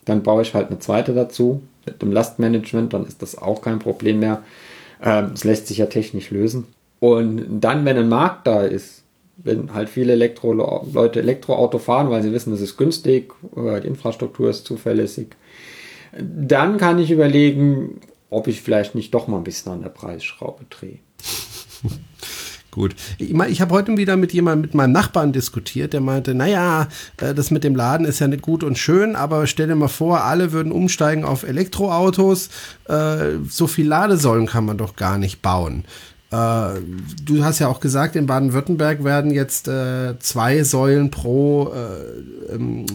Dann 0.05 0.24
baue 0.24 0.41
ich 0.41 0.53
halt 0.53 0.70
eine 0.70 0.80
zweite 0.80 1.14
dazu 1.14 1.62
mit 1.86 2.01
dem 2.01 2.12
Lastmanagement, 2.12 2.93
dann 2.93 3.05
ist 3.05 3.22
das 3.22 3.38
auch 3.38 3.62
kein 3.62 3.80
Problem 3.80 4.20
mehr. 4.20 4.41
Ähm, 5.03 5.32
es 5.34 5.43
lässt 5.43 5.68
sich 5.68 5.78
ja 5.78 5.86
technisch 5.86 6.32
lösen. 6.32 6.66
Und 6.99 7.59
dann, 7.62 7.86
wenn 7.86 7.97
ein 7.97 8.09
Markt 8.09 8.45
da 8.47 8.62
ist, 8.62 9.01
wenn 9.44 9.74
halt 9.74 9.89
viele 9.89 10.14
Elektro 10.14 10.54
Leute 10.54 11.20
Elektroauto 11.20 11.78
fahren, 11.80 12.10
weil 12.10 12.24
sie 12.24 12.32
wissen, 12.32 12.54
es 12.54 12.62
ist 12.62 12.78
günstig, 12.78 13.34
die 13.56 13.88
Infrastruktur 13.88 14.50
ist 14.50 14.66
zuverlässig, 14.66 15.28
dann 16.18 16.78
kann 16.78 17.00
ich 17.00 17.12
überlegen, 17.12 18.02
ob 18.30 18.48
ich 18.48 18.62
vielleicht 18.62 18.96
nicht 18.96 19.14
doch 19.14 19.28
mal 19.28 19.38
ein 19.38 19.44
bisschen 19.44 19.72
an 19.72 19.82
der 19.82 19.89
Preisschraube 19.89 20.66
drehe. 20.70 21.00
Gut. 22.72 22.96
Ich, 23.18 23.32
ich 23.34 23.62
habe 23.62 23.74
heute 23.74 23.98
wieder 23.98 24.16
mit 24.16 24.32
jemandem, 24.32 24.62
mit 24.62 24.74
meinem 24.74 24.94
Nachbarn 24.94 25.34
diskutiert, 25.34 25.92
der 25.92 26.00
meinte, 26.00 26.34
naja, 26.34 26.88
äh, 27.18 27.34
das 27.34 27.52
mit 27.52 27.66
dem 27.66 27.76
Laden 27.76 28.06
ist 28.06 28.20
ja 28.20 28.30
nicht 28.30 28.42
gut 28.42 28.64
und 28.64 28.78
schön, 28.78 29.18
aber 29.18 29.46
stell 29.46 29.68
dir 29.68 29.76
mal 29.76 29.89
vor, 29.89 30.24
alle 30.24 30.54
würden 30.54 30.72
umsteigen 30.72 31.26
auf 31.26 31.44
Elektroautos. 31.44 32.50
Äh, 32.88 33.39
so 33.50 33.68
viel 33.68 33.88
Ladesäulen 33.88 34.48
kann 34.48 34.66
man 34.66 34.78
doch 34.78 34.96
gar 34.96 35.18
nicht 35.18 35.42
bauen. 35.42 35.84
Äh, 36.32 36.79
du 37.25 37.43
hast 37.43 37.59
ja 37.59 37.67
auch 37.67 37.79
gesagt, 37.79 38.15
in 38.15 38.25
Baden-Württemberg 38.25 39.03
werden 39.03 39.32
jetzt 39.32 39.69
zwei 40.19 40.63
Säulen 40.63 41.11
pro 41.11 41.71
ähm, 42.51 42.86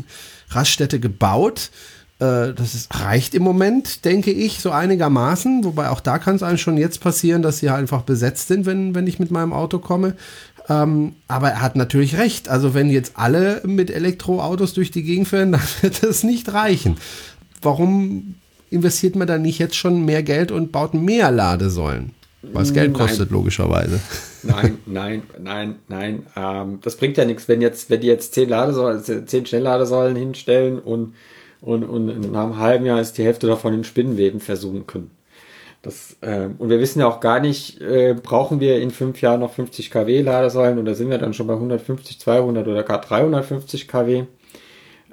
Raststätte 0.50 1.00
gebaut. 1.00 1.70
Äh, 2.18 2.54
das 2.54 2.74
ist, 2.74 2.98
reicht 2.98 3.34
im 3.34 3.42
Moment, 3.42 4.04
denke 4.04 4.30
ich, 4.30 4.60
so 4.60 4.70
einigermaßen. 4.70 5.64
Wobei 5.64 5.90
auch 5.90 6.00
da 6.00 6.18
kann 6.18 6.36
es 6.36 6.42
einem 6.42 6.58
schon 6.58 6.76
jetzt 6.76 7.00
passieren, 7.00 7.42
dass 7.42 7.58
sie 7.58 7.70
einfach 7.70 8.02
besetzt 8.02 8.48
sind, 8.48 8.66
wenn, 8.66 8.94
wenn 8.94 9.06
ich 9.06 9.18
mit 9.18 9.30
meinem 9.30 9.52
Auto 9.52 9.78
komme. 9.78 10.14
Ähm, 10.68 11.14
aber 11.28 11.50
er 11.50 11.62
hat 11.62 11.76
natürlich 11.76 12.16
recht. 12.16 12.48
Also 12.48 12.74
wenn 12.74 12.90
jetzt 12.90 13.12
alle 13.16 13.60
mit 13.64 13.90
Elektroautos 13.90 14.72
durch 14.74 14.90
die 14.90 15.02
Gegend 15.02 15.28
fahren, 15.28 15.52
dann 15.52 15.62
wird 15.82 16.02
das 16.02 16.22
nicht 16.22 16.52
reichen. 16.52 16.96
Warum 17.62 18.36
investiert 18.70 19.16
man 19.16 19.26
da 19.26 19.38
nicht 19.38 19.58
jetzt 19.58 19.76
schon 19.76 20.04
mehr 20.04 20.22
Geld 20.22 20.50
und 20.50 20.72
baut 20.72 20.94
mehr 20.94 21.30
Ladesäulen? 21.30 22.12
Was 22.52 22.72
Geld 22.72 22.94
kostet, 22.94 23.30
nein. 23.30 23.38
logischerweise. 23.38 24.00
Nein, 24.42 24.78
nein, 24.86 25.22
nein, 25.38 25.74
nein. 25.88 26.26
Ähm, 26.36 26.78
das 26.82 26.96
bringt 26.96 27.16
ja 27.16 27.24
nichts, 27.24 27.48
wenn 27.48 27.60
jetzt, 27.60 27.90
wenn 27.90 28.00
die 28.00 28.06
jetzt 28.06 28.34
zehn 28.34 28.48
Ladesäulen, 28.48 29.26
zehn 29.26 29.46
Schnellladesäulen 29.46 30.16
hinstellen 30.16 30.78
und 30.78 31.14
und, 31.60 31.84
und 31.84 32.32
nach 32.32 32.44
einem 32.44 32.58
halben 32.58 32.86
Jahr 32.86 33.00
ist 33.00 33.18
die 33.18 33.24
Hälfte 33.24 33.46
davon 33.46 33.74
in 33.74 33.84
Spinnenweben 33.84 34.40
versunken. 34.40 35.10
Das, 35.82 36.16
äh, 36.20 36.48
und 36.58 36.68
wir 36.68 36.80
wissen 36.80 37.00
ja 37.00 37.06
auch 37.06 37.20
gar 37.20 37.40
nicht, 37.40 37.80
äh, 37.80 38.14
brauchen 38.14 38.60
wir 38.60 38.80
in 38.80 38.90
fünf 38.90 39.20
Jahren 39.20 39.40
noch 39.40 39.52
50 39.52 39.90
kW 39.90 40.22
Ladesäulen 40.22 40.78
oder 40.78 40.94
sind 40.94 41.10
wir 41.10 41.18
dann 41.18 41.34
schon 41.34 41.46
bei 41.46 41.54
150, 41.54 42.18
200 42.20 42.66
oder 42.66 42.82
gar 42.82 43.00
350 43.00 43.86
kW? 43.86 44.24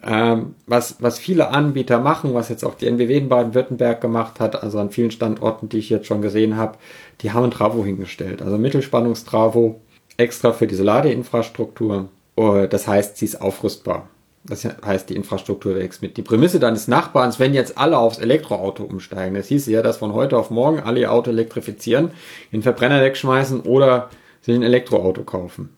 Ähm, 0.05 0.55
was, 0.67 0.97
was 1.01 1.17
viele 1.17 1.49
Anbieter 1.49 1.99
machen, 1.99 2.33
was 2.33 2.49
jetzt 2.49 2.65
auch 2.65 2.75
die 2.75 2.87
NWW 2.87 3.17
in 3.17 3.29
Baden-Württemberg 3.29 4.01
gemacht 4.01 4.41
hat, 4.41 4.61
also 4.61 4.79
an 4.79 4.91
vielen 4.91 5.11
Standorten, 5.11 5.69
die 5.69 5.77
ich 5.77 5.89
jetzt 5.89 6.07
schon 6.07 6.21
gesehen 6.21 6.57
habe, 6.57 6.77
die 7.21 7.31
haben 7.31 7.45
ein 7.45 7.51
Travo 7.51 7.85
hingestellt, 7.85 8.41
also 8.41 8.57
Mittelspannungstravo 8.57 9.79
extra 10.17 10.51
für 10.51 10.67
diese 10.67 10.83
Ladeinfrastruktur. 10.83 12.09
Uh, 12.35 12.65
das 12.67 12.87
heißt, 12.87 13.17
sie 13.17 13.25
ist 13.25 13.41
aufrüstbar. 13.41 14.09
Das 14.43 14.65
heißt, 14.65 15.09
die 15.09 15.15
Infrastruktur 15.15 15.75
wächst 15.75 16.01
mit. 16.01 16.17
Die 16.17 16.21
Prämisse 16.21 16.59
deines 16.59 16.89
Nachbarns, 16.89 17.39
wenn 17.39 17.53
jetzt 17.53 17.77
alle 17.77 17.97
aufs 17.97 18.17
Elektroauto 18.17 18.83
umsteigen, 18.83 19.35
das 19.35 19.47
hieß 19.47 19.67
ja, 19.67 19.81
dass 19.81 19.97
von 19.97 20.13
heute 20.13 20.37
auf 20.37 20.49
morgen 20.49 20.81
alle 20.81 20.99
ihr 20.99 21.11
Auto 21.13 21.31
elektrifizieren, 21.31 22.11
den 22.51 22.61
Verbrenner 22.61 23.01
wegschmeißen 23.01 23.61
oder 23.61 24.09
sich 24.41 24.53
ein 24.53 24.63
Elektroauto 24.63 25.23
kaufen. 25.23 25.69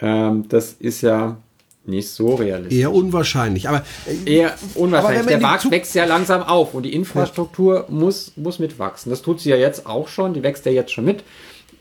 Ähm, 0.00 0.48
das 0.48 0.72
ist 0.72 1.02
ja 1.02 1.36
nicht 1.84 2.10
so 2.10 2.34
realistisch. 2.34 2.78
Eher 2.78 2.92
unwahrscheinlich, 2.92 3.68
aber 3.68 3.82
äh, 4.06 4.30
eher 4.30 4.54
unwahrscheinlich. 4.74 5.26
Der 5.26 5.40
Markt 5.40 5.70
wächst 5.70 5.94
ja 5.94 6.04
langsam 6.04 6.42
auf 6.42 6.74
und 6.74 6.84
die 6.84 6.94
Infrastruktur 6.94 7.76
ja. 7.76 7.84
muss, 7.88 8.32
muss 8.36 8.58
mitwachsen. 8.58 9.10
Das 9.10 9.22
tut 9.22 9.40
sie 9.40 9.50
ja 9.50 9.56
jetzt 9.56 9.86
auch 9.86 10.08
schon, 10.08 10.34
die 10.34 10.42
wächst 10.42 10.66
ja 10.66 10.72
jetzt 10.72 10.92
schon 10.92 11.04
mit 11.04 11.24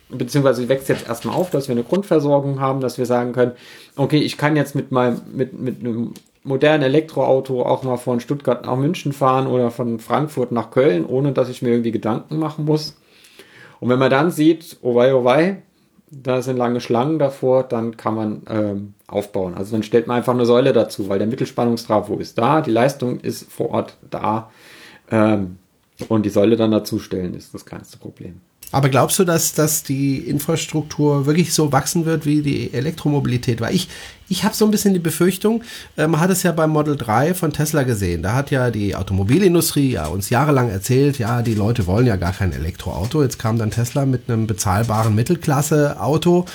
beziehungsweise 0.09 0.67
wächst 0.69 0.89
jetzt 0.89 1.07
erstmal 1.07 1.35
auf, 1.35 1.51
dass 1.51 1.67
wir 1.67 1.73
eine 1.73 1.83
Grundversorgung 1.83 2.59
haben, 2.59 2.81
dass 2.81 2.97
wir 2.97 3.05
sagen 3.05 3.31
können, 3.31 3.51
okay, 3.95 4.17
ich 4.17 4.37
kann 4.37 4.55
jetzt 4.55 4.75
mit 4.75 4.91
meinem, 4.91 5.21
mit, 5.31 5.53
mit 5.53 5.79
einem 5.79 6.13
modernen 6.43 6.83
Elektroauto 6.83 7.61
auch 7.61 7.83
mal 7.83 7.97
von 7.97 8.19
Stuttgart 8.19 8.65
nach 8.65 8.75
München 8.75 9.13
fahren 9.13 9.47
oder 9.47 9.71
von 9.71 9.99
Frankfurt 9.99 10.51
nach 10.51 10.71
Köln, 10.71 11.05
ohne 11.05 11.31
dass 11.31 11.49
ich 11.49 11.61
mir 11.61 11.69
irgendwie 11.69 11.91
Gedanken 11.91 12.39
machen 12.39 12.65
muss. 12.65 12.97
Und 13.79 13.89
wenn 13.89 13.99
man 13.99 14.09
dann 14.09 14.31
sieht, 14.31 14.77
oh 14.81 14.95
wei, 14.95 15.13
oh 15.13 15.23
wei, 15.23 15.61
da 16.11 16.41
sind 16.41 16.57
lange 16.57 16.81
Schlangen 16.81 17.19
davor, 17.19 17.63
dann 17.63 17.97
kann 17.97 18.15
man 18.15 18.41
ähm, 18.49 18.93
aufbauen. 19.07 19.55
Also 19.55 19.73
dann 19.73 19.83
stellt 19.83 20.07
man 20.07 20.17
einfach 20.17 20.33
eine 20.33 20.45
Säule 20.45 20.73
dazu, 20.73 21.09
weil 21.09 21.19
der 21.19 21.27
Mittelspannungstrafo 21.27 22.17
ist 22.17 22.37
da, 22.37 22.61
die 22.61 22.71
Leistung 22.71 23.19
ist 23.19 23.51
vor 23.51 23.71
Ort 23.71 23.97
da 24.09 24.49
ähm, 25.11 25.57
und 26.07 26.25
die 26.25 26.29
Säule 26.29 26.55
dann 26.55 26.71
dazu 26.71 26.99
stellen 26.99 27.33
ist 27.33 27.53
das 27.53 27.65
kleinste 27.65 27.97
Problem. 27.97 28.41
Aber 28.71 28.89
glaubst 28.89 29.17
du, 29.17 29.23
dass, 29.23 29.53
dass 29.53 29.83
die 29.83 30.17
Infrastruktur 30.17 31.25
wirklich 31.25 31.53
so 31.53 31.71
wachsen 31.71 32.05
wird 32.05 32.25
wie 32.25 32.41
die 32.41 32.71
Elektromobilität? 32.71 33.61
Weil 33.61 33.73
ich, 33.73 33.89
ich 34.27 34.43
habe 34.43 34.55
so 34.55 34.65
ein 34.65 34.71
bisschen 34.71 34.93
die 34.93 34.99
Befürchtung, 34.99 35.63
äh, 35.97 36.05
man 36.05 36.19
hat 36.19 36.29
es 36.29 36.43
ja 36.43 36.51
beim 36.51 36.69
Model 36.69 36.95
3 36.95 37.33
von 37.33 37.51
Tesla 37.51 37.81
gesehen. 37.83 38.21
Da 38.21 38.33
hat 38.33 38.51
ja 38.51 38.69
die 38.69 38.95
Automobilindustrie 38.95 39.93
ja 39.93 40.05
uns 40.05 40.29
jahrelang 40.29 40.69
erzählt, 40.69 41.17
ja, 41.17 41.41
die 41.41 41.55
Leute 41.55 41.87
wollen 41.87 42.05
ja 42.05 42.15
gar 42.15 42.33
kein 42.33 42.53
Elektroauto. 42.53 43.23
Jetzt 43.23 43.39
kam 43.39 43.57
dann 43.57 43.71
Tesla 43.71 44.05
mit 44.05 44.29
einem 44.29 44.45
bezahlbaren 44.45 45.15
Mittelklasse-Auto 45.15 46.45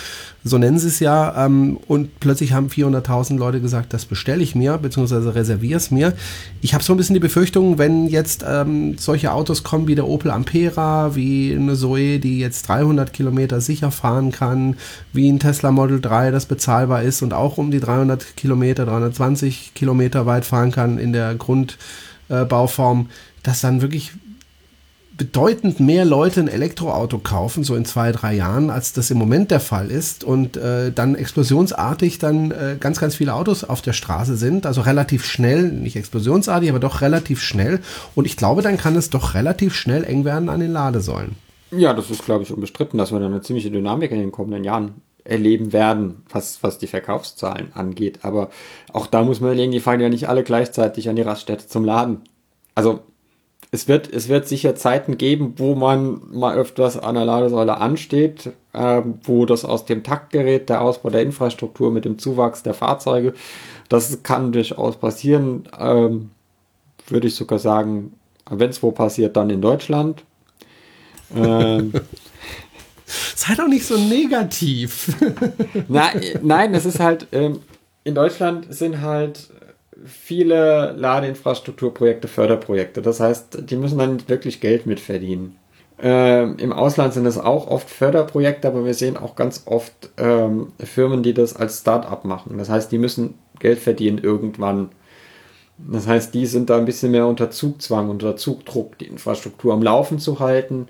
so 0.44 0.58
nennen 0.58 0.78
sie 0.78 0.88
es 0.88 1.00
ja. 1.00 1.46
Ähm, 1.46 1.78
und 1.88 2.20
plötzlich 2.20 2.52
haben 2.52 2.68
400.000 2.68 3.38
Leute 3.38 3.60
gesagt, 3.60 3.94
das 3.94 4.04
bestelle 4.04 4.42
ich 4.42 4.54
mir, 4.54 4.76
beziehungsweise 4.76 5.34
reserviere 5.34 5.78
es 5.78 5.90
mir. 5.90 6.12
Ich 6.60 6.74
habe 6.74 6.84
so 6.84 6.92
ein 6.92 6.98
bisschen 6.98 7.14
die 7.14 7.20
Befürchtung, 7.20 7.78
wenn 7.78 8.06
jetzt 8.06 8.44
ähm, 8.46 8.96
solche 8.98 9.32
Autos 9.32 9.64
kommen 9.64 9.88
wie 9.88 9.94
der 9.94 10.06
Opel 10.06 10.30
Ampera, 10.30 11.16
wie 11.16 11.54
eine 11.54 11.74
Zoe, 11.74 12.18
die 12.18 12.38
jetzt 12.38 12.68
300 12.68 13.12
Kilometer 13.12 13.62
sicher 13.62 13.90
fahren 13.90 14.30
kann, 14.30 14.76
wie 15.14 15.30
ein 15.30 15.40
Tesla 15.40 15.72
Model 15.72 16.00
3, 16.00 16.30
das 16.30 16.44
bezahlbar 16.44 17.02
ist 17.02 17.22
und 17.22 17.32
auch 17.32 17.56
um 17.56 17.70
die 17.70 17.80
300 17.80 18.36
Kilometer, 18.36 18.84
320 18.84 19.72
Kilometer 19.74 20.26
weit 20.26 20.44
fahren 20.44 20.70
kann 20.70 20.98
in 20.98 21.14
der 21.14 21.34
Grundbauform, 21.36 23.00
äh, 23.00 23.12
dass 23.42 23.62
dann 23.62 23.80
wirklich 23.80 24.12
bedeutend 25.16 25.78
mehr 25.80 26.04
Leute 26.04 26.40
ein 26.40 26.48
Elektroauto 26.48 27.18
kaufen, 27.18 27.62
so 27.62 27.76
in 27.76 27.84
zwei, 27.84 28.10
drei 28.10 28.34
Jahren, 28.34 28.70
als 28.70 28.92
das 28.92 29.10
im 29.10 29.18
Moment 29.18 29.50
der 29.50 29.60
Fall 29.60 29.90
ist 29.90 30.24
und 30.24 30.56
äh, 30.56 30.90
dann 30.92 31.14
explosionsartig 31.14 32.18
dann 32.18 32.50
äh, 32.50 32.76
ganz, 32.80 32.98
ganz 32.98 33.14
viele 33.14 33.34
Autos 33.34 33.62
auf 33.64 33.80
der 33.80 33.92
Straße 33.92 34.36
sind, 34.36 34.66
also 34.66 34.80
relativ 34.80 35.24
schnell, 35.24 35.70
nicht 35.70 35.96
explosionsartig, 35.96 36.68
aber 36.68 36.80
doch 36.80 37.00
relativ 37.00 37.40
schnell 37.40 37.80
und 38.14 38.26
ich 38.26 38.36
glaube, 38.36 38.62
dann 38.62 38.76
kann 38.76 38.96
es 38.96 39.10
doch 39.10 39.34
relativ 39.34 39.74
schnell 39.74 40.04
eng 40.04 40.24
werden 40.24 40.48
an 40.48 40.60
den 40.60 40.72
Ladesäulen. 40.72 41.36
Ja, 41.70 41.92
das 41.92 42.10
ist, 42.10 42.24
glaube 42.24 42.44
ich, 42.44 42.52
unbestritten, 42.52 42.98
dass 42.98 43.12
wir 43.12 43.20
dann 43.20 43.32
eine 43.32 43.42
ziemliche 43.42 43.70
Dynamik 43.70 44.10
in 44.10 44.18
den 44.18 44.32
kommenden 44.32 44.64
Jahren 44.64 45.02
erleben 45.24 45.72
werden, 45.72 46.22
was, 46.28 46.62
was 46.62 46.78
die 46.78 46.86
Verkaufszahlen 46.86 47.72
angeht. 47.72 48.20
Aber 48.22 48.50
auch 48.92 49.06
da 49.06 49.22
muss 49.22 49.40
man 49.40 49.50
überlegen, 49.50 49.72
die 49.72 49.80
fahren 49.80 50.00
ja 50.00 50.08
nicht 50.08 50.28
alle 50.28 50.44
gleichzeitig 50.44 51.08
an 51.08 51.16
die 51.16 51.22
Raststätte 51.22 51.66
zum 51.66 51.84
Laden. 51.84 52.20
Also 52.74 53.00
es 53.74 53.88
wird, 53.88 54.08
es 54.12 54.28
wird 54.28 54.46
sicher 54.46 54.76
Zeiten 54.76 55.18
geben, 55.18 55.54
wo 55.56 55.74
man 55.74 56.20
mal 56.30 56.56
öfters 56.56 56.96
an 56.96 57.16
der 57.16 57.24
Ladesäule 57.24 57.78
ansteht, 57.78 58.52
äh, 58.72 59.02
wo 59.24 59.46
das 59.46 59.64
aus 59.64 59.84
dem 59.84 60.04
Takt 60.04 60.30
gerät, 60.30 60.68
der 60.68 60.80
Ausbau 60.80 61.10
der 61.10 61.22
Infrastruktur 61.22 61.90
mit 61.90 62.04
dem 62.04 62.16
Zuwachs 62.16 62.62
der 62.62 62.74
Fahrzeuge. 62.74 63.34
Das 63.88 64.22
kann 64.22 64.52
durchaus 64.52 64.96
passieren. 64.96 65.68
Ähm, 65.76 66.30
würde 67.08 67.26
ich 67.26 67.34
sogar 67.34 67.58
sagen, 67.58 68.12
wenn 68.48 68.70
es 68.70 68.80
wo 68.80 68.92
passiert, 68.92 69.36
dann 69.36 69.50
in 69.50 69.60
Deutschland. 69.60 70.22
Ähm, 71.34 71.92
Sei 73.06 73.56
doch 73.56 73.66
nicht 73.66 73.84
so 73.84 73.98
negativ. 73.98 75.16
Na, 75.88 76.10
nein, 76.42 76.74
es 76.74 76.86
ist 76.86 77.00
halt, 77.00 77.26
ähm, 77.32 77.60
in 78.04 78.14
Deutschland 78.14 78.72
sind 78.72 79.00
halt 79.00 79.48
viele 80.04 80.92
Ladeinfrastrukturprojekte 80.92 82.28
Förderprojekte. 82.28 83.02
Das 83.02 83.20
heißt, 83.20 83.70
die 83.70 83.76
müssen 83.76 83.98
dann 83.98 84.28
wirklich 84.28 84.60
Geld 84.60 84.86
mitverdienen. 84.86 85.56
Ähm, 85.98 86.56
Im 86.58 86.72
Ausland 86.72 87.14
sind 87.14 87.26
es 87.26 87.38
auch 87.38 87.68
oft 87.68 87.88
Förderprojekte, 87.88 88.66
aber 88.66 88.84
wir 88.84 88.94
sehen 88.94 89.16
auch 89.16 89.36
ganz 89.36 89.62
oft 89.66 90.10
ähm, 90.16 90.72
Firmen, 90.78 91.22
die 91.22 91.34
das 91.34 91.54
als 91.54 91.80
Start-up 91.80 92.24
machen. 92.24 92.58
Das 92.58 92.68
heißt, 92.68 92.90
die 92.90 92.98
müssen 92.98 93.34
Geld 93.60 93.78
verdienen 93.78 94.18
irgendwann. 94.18 94.90
Das 95.78 96.06
heißt, 96.06 96.34
die 96.34 96.46
sind 96.46 96.70
da 96.70 96.76
ein 96.76 96.84
bisschen 96.84 97.12
mehr 97.12 97.26
unter 97.26 97.50
Zugzwang, 97.50 98.08
unter 98.08 98.36
Zugdruck, 98.36 98.98
die 98.98 99.06
Infrastruktur 99.06 99.72
am 99.72 99.82
Laufen 99.82 100.18
zu 100.18 100.40
halten 100.40 100.88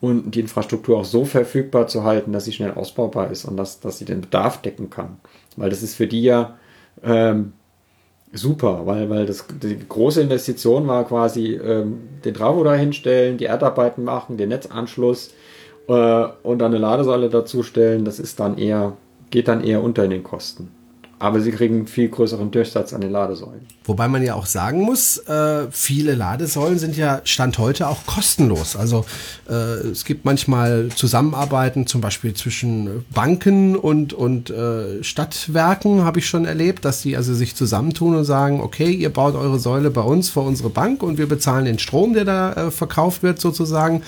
und 0.00 0.34
die 0.34 0.40
Infrastruktur 0.40 0.98
auch 0.98 1.04
so 1.04 1.24
verfügbar 1.24 1.86
zu 1.86 2.04
halten, 2.04 2.32
dass 2.32 2.44
sie 2.44 2.52
schnell 2.52 2.72
ausbaubar 2.72 3.30
ist 3.30 3.44
und 3.44 3.56
dass, 3.56 3.80
dass 3.80 3.98
sie 3.98 4.04
den 4.04 4.22
Bedarf 4.22 4.60
decken 4.62 4.90
kann. 4.90 5.18
Weil 5.56 5.70
das 5.70 5.82
ist 5.82 5.94
für 5.94 6.06
die 6.06 6.22
ja 6.22 6.58
ähm, 7.02 7.52
super, 8.32 8.86
weil, 8.86 9.08
weil 9.10 9.26
das, 9.26 9.46
die 9.62 9.78
große 9.88 10.20
Investition 10.20 10.86
war 10.86 11.06
quasi 11.06 11.54
ähm, 11.54 12.00
den 12.24 12.34
Travo 12.34 12.62
da 12.64 12.74
hinstellen, 12.74 13.38
die 13.38 13.46
Erdarbeiten 13.46 14.04
machen, 14.04 14.36
den 14.36 14.50
Netzanschluss 14.50 15.32
äh, 15.88 16.26
und 16.42 16.58
dann 16.58 16.72
eine 16.72 16.78
Ladesäule 16.78 17.28
dazustellen. 17.28 18.04
Das 18.04 18.18
ist 18.18 18.40
dann 18.40 18.58
eher, 18.58 18.96
geht 19.30 19.48
dann 19.48 19.64
eher 19.64 19.82
unter 19.82 20.04
in 20.04 20.10
den 20.10 20.22
Kosten 20.22 20.75
aber 21.18 21.40
sie 21.40 21.50
kriegen 21.50 21.86
viel 21.86 22.08
größeren 22.08 22.50
Durchsatz 22.50 22.92
an 22.92 23.00
den 23.00 23.10
Ladesäulen. 23.10 23.66
Wobei 23.84 24.06
man 24.08 24.22
ja 24.22 24.34
auch 24.34 24.46
sagen 24.46 24.82
muss, 24.82 25.16
äh, 25.18 25.66
viele 25.70 26.14
Ladesäulen 26.14 26.78
sind 26.78 26.96
ja 26.96 27.20
Stand 27.24 27.58
heute 27.58 27.88
auch 27.88 28.04
kostenlos. 28.04 28.76
Also 28.76 29.06
äh, 29.48 29.52
es 29.52 30.04
gibt 30.04 30.24
manchmal 30.24 30.88
Zusammenarbeiten, 30.94 31.86
zum 31.86 32.00
Beispiel 32.00 32.34
zwischen 32.34 33.06
Banken 33.14 33.76
und, 33.76 34.12
und 34.12 34.50
äh, 34.50 35.02
Stadtwerken, 35.02 36.04
habe 36.04 36.18
ich 36.18 36.26
schon 36.26 36.44
erlebt, 36.44 36.84
dass 36.84 37.02
die 37.02 37.16
also 37.16 37.32
sich 37.34 37.54
zusammentun 37.54 38.16
und 38.16 38.24
sagen, 38.24 38.60
okay, 38.60 38.90
ihr 38.90 39.10
baut 39.10 39.34
eure 39.36 39.58
Säule 39.58 39.90
bei 39.90 40.02
uns 40.02 40.28
vor 40.28 40.44
unsere 40.44 40.68
Bank 40.68 41.02
und 41.02 41.16
wir 41.16 41.28
bezahlen 41.28 41.64
den 41.64 41.78
Strom, 41.78 42.12
der 42.12 42.24
da 42.24 42.52
äh, 42.52 42.70
verkauft 42.70 43.22
wird 43.22 43.40
sozusagen. 43.40 44.02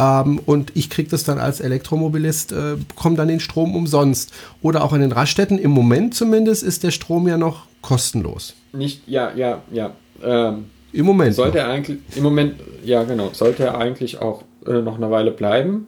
Ähm, 0.00 0.40
und 0.46 0.72
ich 0.74 0.88
kriege 0.88 1.10
das 1.10 1.24
dann 1.24 1.38
als 1.38 1.60
Elektromobilist, 1.60 2.52
äh, 2.52 2.76
bekomme 2.88 3.16
dann 3.16 3.28
den 3.28 3.40
Strom 3.40 3.76
umsonst. 3.76 4.32
Oder 4.62 4.82
auch 4.82 4.92
an 4.94 5.00
den 5.00 5.12
Raststätten, 5.12 5.58
im 5.58 5.70
Moment 5.70 6.14
zumindest 6.14 6.62
ist 6.62 6.82
der 6.82 6.90
Strom 6.90 7.28
ja 7.28 7.36
noch 7.36 7.66
kostenlos. 7.82 8.54
Nicht, 8.72 9.06
ja, 9.06 9.32
ja, 9.34 9.62
ja. 9.70 9.92
Ähm, 10.22 10.66
Im 10.92 11.04
Moment. 11.04 11.34
Sollte 11.34 11.58
noch. 11.58 11.64
er 11.64 11.70
eigentlich, 11.70 11.98
im 12.16 12.22
Moment, 12.22 12.54
ja 12.82 13.04
genau, 13.04 13.30
sollte 13.32 13.64
er 13.64 13.78
eigentlich 13.78 14.20
auch 14.20 14.42
äh, 14.66 14.80
noch 14.80 14.96
eine 14.96 15.10
Weile 15.10 15.32
bleiben. 15.32 15.86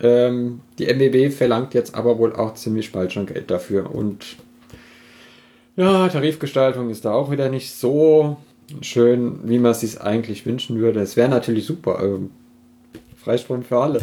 Ähm, 0.00 0.60
die 0.78 0.86
MBB 0.86 1.34
verlangt 1.34 1.74
jetzt 1.74 1.94
aber 1.94 2.18
wohl 2.18 2.34
auch 2.34 2.54
ziemlich 2.54 2.92
bald 2.92 3.12
schon 3.12 3.26
Geld 3.26 3.50
dafür 3.50 3.94
und 3.94 4.24
ja, 5.76 6.08
Tarifgestaltung 6.08 6.90
ist 6.90 7.04
da 7.04 7.12
auch 7.12 7.30
wieder 7.30 7.48
nicht 7.48 7.74
so 7.74 8.36
schön, 8.82 9.40
wie 9.44 9.58
man 9.58 9.72
es 9.72 9.80
sich 9.80 10.00
eigentlich 10.00 10.44
wünschen 10.46 10.78
würde. 10.78 11.00
Es 11.00 11.16
wäre 11.16 11.28
natürlich 11.28 11.64
super. 11.64 12.00
Ähm, 12.02 12.30
Freistrom 13.22 13.62
für 13.62 13.78
alle. 13.78 14.00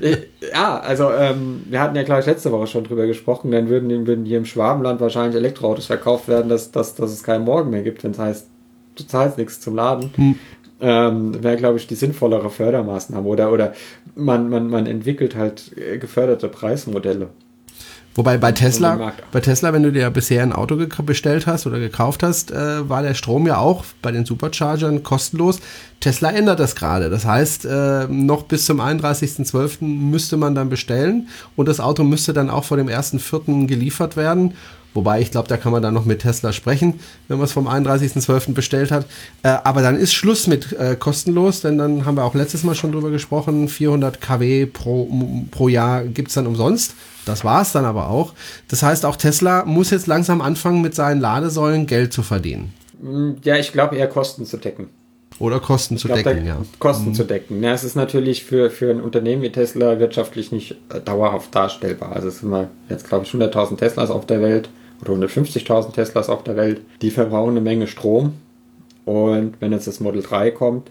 ja, 0.52 0.78
also 0.80 1.10
ähm, 1.10 1.62
wir 1.68 1.80
hatten 1.80 1.96
ja 1.96 2.02
gleich 2.02 2.26
letzte 2.26 2.52
Woche 2.52 2.66
schon 2.66 2.84
drüber 2.84 3.06
gesprochen, 3.06 3.50
dann 3.50 3.68
würden, 3.68 4.06
würden 4.06 4.24
hier 4.24 4.38
im 4.38 4.44
Schwabenland 4.44 5.00
wahrscheinlich 5.00 5.36
Elektroautos 5.36 5.86
verkauft 5.86 6.28
werden, 6.28 6.48
dass, 6.48 6.70
dass, 6.70 6.94
dass 6.94 7.10
es 7.10 7.22
keinen 7.22 7.44
Morgen 7.44 7.70
mehr 7.70 7.82
gibt, 7.82 8.04
wenn 8.04 8.10
es 8.10 8.18
heißt, 8.18 8.48
du 8.96 9.06
zahlst 9.06 9.38
nichts 9.38 9.60
zum 9.60 9.74
Laden. 9.74 10.10
Hm. 10.14 10.38
Ähm, 10.82 11.42
wäre, 11.42 11.56
glaube 11.56 11.76
ich, 11.76 11.86
die 11.86 11.94
sinnvollere 11.94 12.48
Fördermaßnahme. 12.48 13.28
Oder, 13.28 13.52
oder 13.52 13.74
man, 14.14 14.48
man, 14.48 14.68
man 14.68 14.86
entwickelt 14.86 15.36
halt 15.36 15.76
äh, 15.76 15.98
geförderte 15.98 16.48
Preismodelle. 16.48 17.28
Wobei 18.16 18.38
bei 18.38 18.50
Tesla, 18.50 19.12
bei 19.30 19.40
Tesla, 19.40 19.72
wenn 19.72 19.84
du 19.84 19.92
dir 19.92 20.10
bisher 20.10 20.42
ein 20.42 20.52
Auto 20.52 20.76
bestellt 21.04 21.46
hast 21.46 21.66
oder 21.66 21.78
gekauft 21.78 22.24
hast, 22.24 22.50
äh, 22.50 22.88
war 22.88 23.02
der 23.02 23.14
Strom 23.14 23.46
ja 23.46 23.58
auch 23.58 23.84
bei 24.02 24.10
den 24.10 24.24
Superchargern 24.24 25.04
kostenlos. 25.04 25.60
Tesla 26.00 26.30
ändert 26.30 26.58
das 26.58 26.74
gerade. 26.74 27.08
Das 27.08 27.24
heißt, 27.24 27.66
äh, 27.66 28.08
noch 28.08 28.42
bis 28.44 28.66
zum 28.66 28.80
31.12. 28.80 29.84
müsste 29.84 30.36
man 30.36 30.56
dann 30.56 30.70
bestellen 30.70 31.28
und 31.54 31.68
das 31.68 31.78
Auto 31.78 32.02
müsste 32.02 32.32
dann 32.32 32.50
auch 32.50 32.64
vor 32.64 32.78
dem 32.78 32.88
1.4. 32.88 33.66
geliefert 33.68 34.16
werden. 34.16 34.54
Wobei 34.94 35.20
ich 35.20 35.30
glaube, 35.30 35.48
da 35.48 35.56
kann 35.56 35.72
man 35.72 35.82
dann 35.82 35.94
noch 35.94 36.04
mit 36.04 36.20
Tesla 36.20 36.52
sprechen, 36.52 37.00
wenn 37.28 37.38
man 37.38 37.44
es 37.44 37.52
vom 37.52 37.68
31.12. 37.68 38.54
bestellt 38.54 38.90
hat. 38.90 39.06
Äh, 39.42 39.48
aber 39.62 39.82
dann 39.82 39.96
ist 39.96 40.12
Schluss 40.12 40.46
mit 40.46 40.72
äh, 40.72 40.96
kostenlos, 40.96 41.60
denn 41.60 41.78
dann 41.78 42.04
haben 42.04 42.16
wir 42.16 42.24
auch 42.24 42.34
letztes 42.34 42.64
Mal 42.64 42.74
schon 42.74 42.92
drüber 42.92 43.10
gesprochen, 43.10 43.68
400 43.68 44.20
kW 44.20 44.66
pro, 44.66 45.08
pro 45.50 45.68
Jahr 45.68 46.04
gibt 46.04 46.28
es 46.28 46.34
dann 46.34 46.46
umsonst. 46.46 46.94
Das 47.26 47.44
war 47.44 47.62
es 47.62 47.72
dann 47.72 47.84
aber 47.84 48.08
auch. 48.08 48.32
Das 48.68 48.82
heißt, 48.82 49.04
auch 49.06 49.16
Tesla 49.16 49.64
muss 49.64 49.90
jetzt 49.90 50.06
langsam 50.06 50.40
anfangen, 50.40 50.82
mit 50.82 50.94
seinen 50.94 51.20
Ladesäulen 51.20 51.86
Geld 51.86 52.12
zu 52.12 52.22
verdienen. 52.22 52.74
Mm, 53.00 53.32
ja, 53.44 53.56
ich 53.56 53.72
glaube 53.72 53.96
eher 53.96 54.08
Kosten 54.08 54.44
zu 54.46 54.56
decken. 54.56 54.88
Oder 55.38 55.58
Kosten 55.60 55.94
ich 55.94 56.02
zu 56.02 56.08
glaub, 56.08 56.22
decken, 56.22 56.46
ja. 56.46 56.60
Kosten 56.78 57.10
mhm. 57.10 57.14
zu 57.14 57.24
decken. 57.24 57.62
Ja, 57.62 57.72
es 57.72 57.82
ist 57.82 57.94
natürlich 57.94 58.44
für, 58.44 58.70
für 58.70 58.90
ein 58.90 59.00
Unternehmen 59.00 59.42
wie 59.42 59.50
Tesla 59.50 59.98
wirtschaftlich 59.98 60.52
nicht 60.52 60.72
äh, 60.92 61.00
dauerhaft 61.00 61.54
darstellbar. 61.54 62.12
Also 62.12 62.28
es 62.28 62.40
sind 62.40 62.50
mal 62.50 62.68
jetzt, 62.90 63.08
glaube 63.08 63.24
ich, 63.24 63.32
100.000 63.32 63.78
Teslas 63.78 64.10
auf 64.10 64.26
der 64.26 64.42
Welt 64.42 64.68
oder 65.02 65.12
150.000 65.12 65.92
Teslas 65.92 66.28
auf 66.28 66.44
der 66.44 66.56
Welt. 66.56 66.82
Die 67.02 67.10
verbrauchen 67.10 67.50
eine 67.50 67.60
Menge 67.60 67.86
Strom. 67.86 68.34
Und 69.04 69.54
wenn 69.60 69.72
jetzt 69.72 69.86
das 69.86 70.00
Model 70.00 70.22
3 70.22 70.50
kommt, 70.50 70.90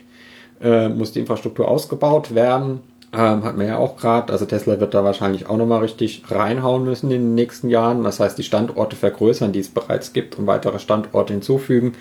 äh, 0.61 0.89
muss 0.89 1.13
die 1.13 1.19
Infrastruktur 1.19 1.67
ausgebaut 1.67 2.35
werden. 2.35 2.81
Ähm, 3.11 3.43
hat 3.43 3.57
man 3.57 3.65
ja 3.65 3.77
auch 3.77 3.97
gerade. 3.97 4.31
Also 4.31 4.45
Tesla 4.45 4.79
wird 4.79 4.93
da 4.93 5.03
wahrscheinlich 5.03 5.47
auch 5.47 5.57
nochmal 5.57 5.81
richtig 5.81 6.23
reinhauen 6.29 6.83
müssen 6.83 7.09
in 7.11 7.21
den 7.21 7.35
nächsten 7.35 7.69
Jahren. 7.69 8.03
Das 8.03 8.19
heißt, 8.19 8.37
die 8.37 8.43
Standorte 8.43 8.95
vergrößern, 8.95 9.51
die 9.51 9.59
es 9.59 9.69
bereits 9.69 10.13
gibt 10.13 10.37
und 10.37 10.47
weitere 10.47 10.79
Standorte 10.79 11.33
hinzufügen. 11.33 11.93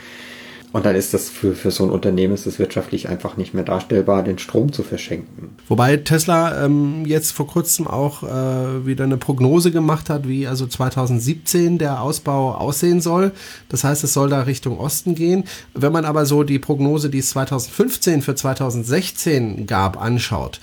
Und 0.72 0.84
dann 0.84 0.94
ist 0.94 1.14
das 1.14 1.30
für, 1.30 1.54
für 1.54 1.70
so 1.70 1.84
ein 1.84 1.90
Unternehmen 1.90 2.34
ist 2.34 2.46
es 2.46 2.58
wirtschaftlich 2.58 3.08
einfach 3.08 3.36
nicht 3.38 3.54
mehr 3.54 3.64
darstellbar, 3.64 4.22
den 4.22 4.38
Strom 4.38 4.72
zu 4.72 4.82
verschenken. 4.82 5.56
Wobei 5.66 5.96
Tesla 5.96 6.64
ähm, 6.64 7.06
jetzt 7.06 7.32
vor 7.32 7.46
kurzem 7.46 7.86
auch 7.86 8.22
äh, 8.22 8.86
wieder 8.86 9.04
eine 9.04 9.16
Prognose 9.16 9.70
gemacht 9.70 10.10
hat, 10.10 10.28
wie 10.28 10.46
also 10.46 10.66
2017 10.66 11.78
der 11.78 12.02
Ausbau 12.02 12.54
aussehen 12.54 13.00
soll. 13.00 13.32
Das 13.70 13.82
heißt, 13.82 14.04
es 14.04 14.12
soll 14.12 14.28
da 14.28 14.42
Richtung 14.42 14.78
Osten 14.78 15.14
gehen. 15.14 15.44
Wenn 15.72 15.92
man 15.92 16.04
aber 16.04 16.26
so 16.26 16.42
die 16.42 16.58
Prognose, 16.58 17.08
die 17.08 17.18
es 17.18 17.30
2015 17.30 18.20
für 18.20 18.34
2016 18.34 19.66
gab, 19.66 20.00
anschaut, 20.00 20.60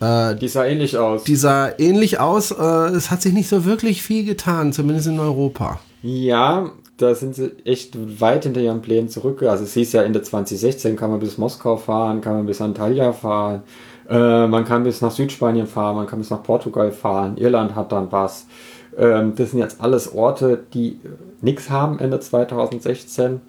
äh, 0.00 0.36
die 0.36 0.48
sah 0.48 0.64
ähnlich 0.64 0.96
aus. 0.96 1.24
Die 1.24 1.36
sah 1.36 1.70
ähnlich 1.78 2.20
aus. 2.20 2.52
Äh, 2.52 2.62
es 2.94 3.10
hat 3.10 3.22
sich 3.22 3.32
nicht 3.32 3.48
so 3.48 3.64
wirklich 3.64 4.02
viel 4.02 4.24
getan, 4.24 4.72
zumindest 4.72 5.08
in 5.08 5.18
Europa. 5.18 5.80
Ja, 6.02 6.70
da 6.98 7.14
sind 7.14 7.34
sie 7.34 7.52
echt 7.64 8.20
weit 8.20 8.44
hinter 8.44 8.60
ihren 8.60 8.82
Plänen 8.82 9.08
zurück. 9.08 9.42
Also 9.42 9.64
es 9.64 9.74
hieß 9.74 9.92
ja 9.92 10.02
Ende 10.02 10.20
2016 10.20 10.96
kann 10.96 11.10
man 11.10 11.20
bis 11.20 11.38
Moskau 11.38 11.76
fahren, 11.76 12.20
kann 12.20 12.34
man 12.34 12.46
bis 12.46 12.60
Antalya 12.60 13.12
fahren, 13.12 13.62
äh, 14.08 14.46
man 14.46 14.64
kann 14.64 14.84
bis 14.84 15.00
nach 15.00 15.12
Südspanien 15.12 15.66
fahren, 15.66 15.96
man 15.96 16.06
kann 16.06 16.18
bis 16.18 16.30
nach 16.30 16.42
Portugal 16.42 16.90
fahren, 16.90 17.36
Irland 17.36 17.74
hat 17.74 17.92
dann 17.92 18.12
was. 18.12 18.46
Ähm, 18.96 19.34
das 19.36 19.52
sind 19.52 19.60
jetzt 19.60 19.80
alles 19.80 20.12
Orte, 20.12 20.64
die 20.74 21.00
nichts 21.40 21.70
haben 21.70 21.98
Ende 22.00 22.18
2016. 22.18 23.40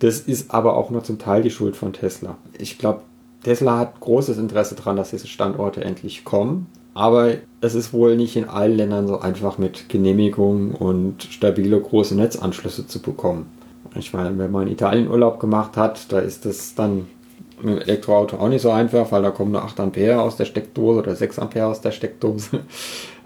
Das 0.00 0.20
ist 0.20 0.52
aber 0.52 0.76
auch 0.76 0.90
nur 0.90 1.04
zum 1.04 1.18
Teil 1.18 1.42
die 1.42 1.50
Schuld 1.50 1.76
von 1.76 1.92
Tesla. 1.92 2.36
Ich 2.58 2.76
glaube, 2.76 3.02
Tesla 3.44 3.78
hat 3.78 4.00
großes 4.00 4.36
Interesse 4.36 4.74
daran, 4.74 4.96
dass 4.96 5.10
diese 5.10 5.28
Standorte 5.28 5.82
endlich 5.82 6.24
kommen. 6.24 6.66
Aber 6.96 7.34
es 7.60 7.74
ist 7.74 7.92
wohl 7.92 8.16
nicht 8.16 8.36
in 8.36 8.48
allen 8.48 8.74
Ländern 8.74 9.06
so 9.06 9.20
einfach 9.20 9.58
mit 9.58 9.90
Genehmigungen 9.90 10.70
und 10.70 11.24
stabile 11.24 11.78
große 11.78 12.16
Netzanschlüsse 12.16 12.86
zu 12.86 13.02
bekommen. 13.02 13.50
Ich 13.96 14.14
meine, 14.14 14.38
wenn 14.38 14.50
man 14.50 14.66
in 14.66 14.72
Italien 14.72 15.10
Urlaub 15.10 15.38
gemacht 15.38 15.76
hat, 15.76 16.10
da 16.10 16.20
ist 16.20 16.46
das 16.46 16.74
dann 16.74 17.06
mit 17.60 17.74
dem 17.74 17.82
Elektroauto 17.82 18.38
auch 18.38 18.48
nicht 18.48 18.62
so 18.62 18.70
einfach, 18.70 19.12
weil 19.12 19.22
da 19.22 19.30
kommen 19.30 19.52
nur 19.52 19.62
8 19.62 19.78
Ampere 19.78 20.22
aus 20.22 20.38
der 20.38 20.46
Steckdose 20.46 21.00
oder 21.00 21.14
6 21.14 21.38
Ampere 21.38 21.66
aus 21.66 21.82
der 21.82 21.92
Steckdose. 21.92 22.60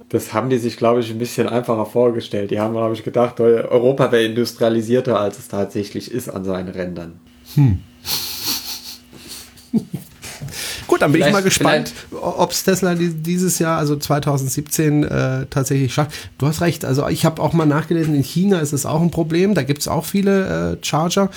Das 0.08 0.34
haben 0.34 0.50
die 0.50 0.58
sich, 0.58 0.76
glaube 0.76 0.98
ich, 0.98 1.10
ein 1.12 1.18
bisschen 1.18 1.48
einfacher 1.48 1.86
vorgestellt. 1.86 2.50
Die 2.50 2.58
haben, 2.58 2.74
glaube 2.74 2.94
ich, 2.94 3.04
gedacht, 3.04 3.38
Europa 3.38 4.10
wäre 4.10 4.24
industrialisierter, 4.24 5.20
als 5.20 5.38
es 5.38 5.46
tatsächlich 5.46 6.10
ist 6.10 6.28
an 6.28 6.44
seinen 6.44 6.70
Rändern. 6.70 7.20
Hm. 7.54 7.78
Gut, 10.90 11.02
dann 11.02 11.12
bin 11.12 11.20
vielleicht, 11.20 11.30
ich 11.30 11.34
mal 11.34 11.42
gespannt, 11.44 11.92
ob 12.20 12.50
es 12.50 12.64
Tesla 12.64 12.96
dieses 12.96 13.60
Jahr, 13.60 13.78
also 13.78 13.94
2017, 13.94 15.04
äh, 15.04 15.46
tatsächlich 15.48 15.94
schafft. 15.94 16.10
Du 16.36 16.48
hast 16.48 16.62
recht, 16.62 16.84
also 16.84 17.06
ich 17.06 17.24
habe 17.24 17.40
auch 17.40 17.52
mal 17.52 17.64
nachgelesen, 17.64 18.12
in 18.12 18.24
China 18.24 18.58
ist 18.58 18.72
es 18.72 18.86
auch 18.86 19.00
ein 19.00 19.12
Problem, 19.12 19.54
da 19.54 19.62
gibt 19.62 19.82
es 19.82 19.86
auch 19.86 20.04
viele 20.04 20.78
äh, 20.82 20.84
Charger, 20.84 21.30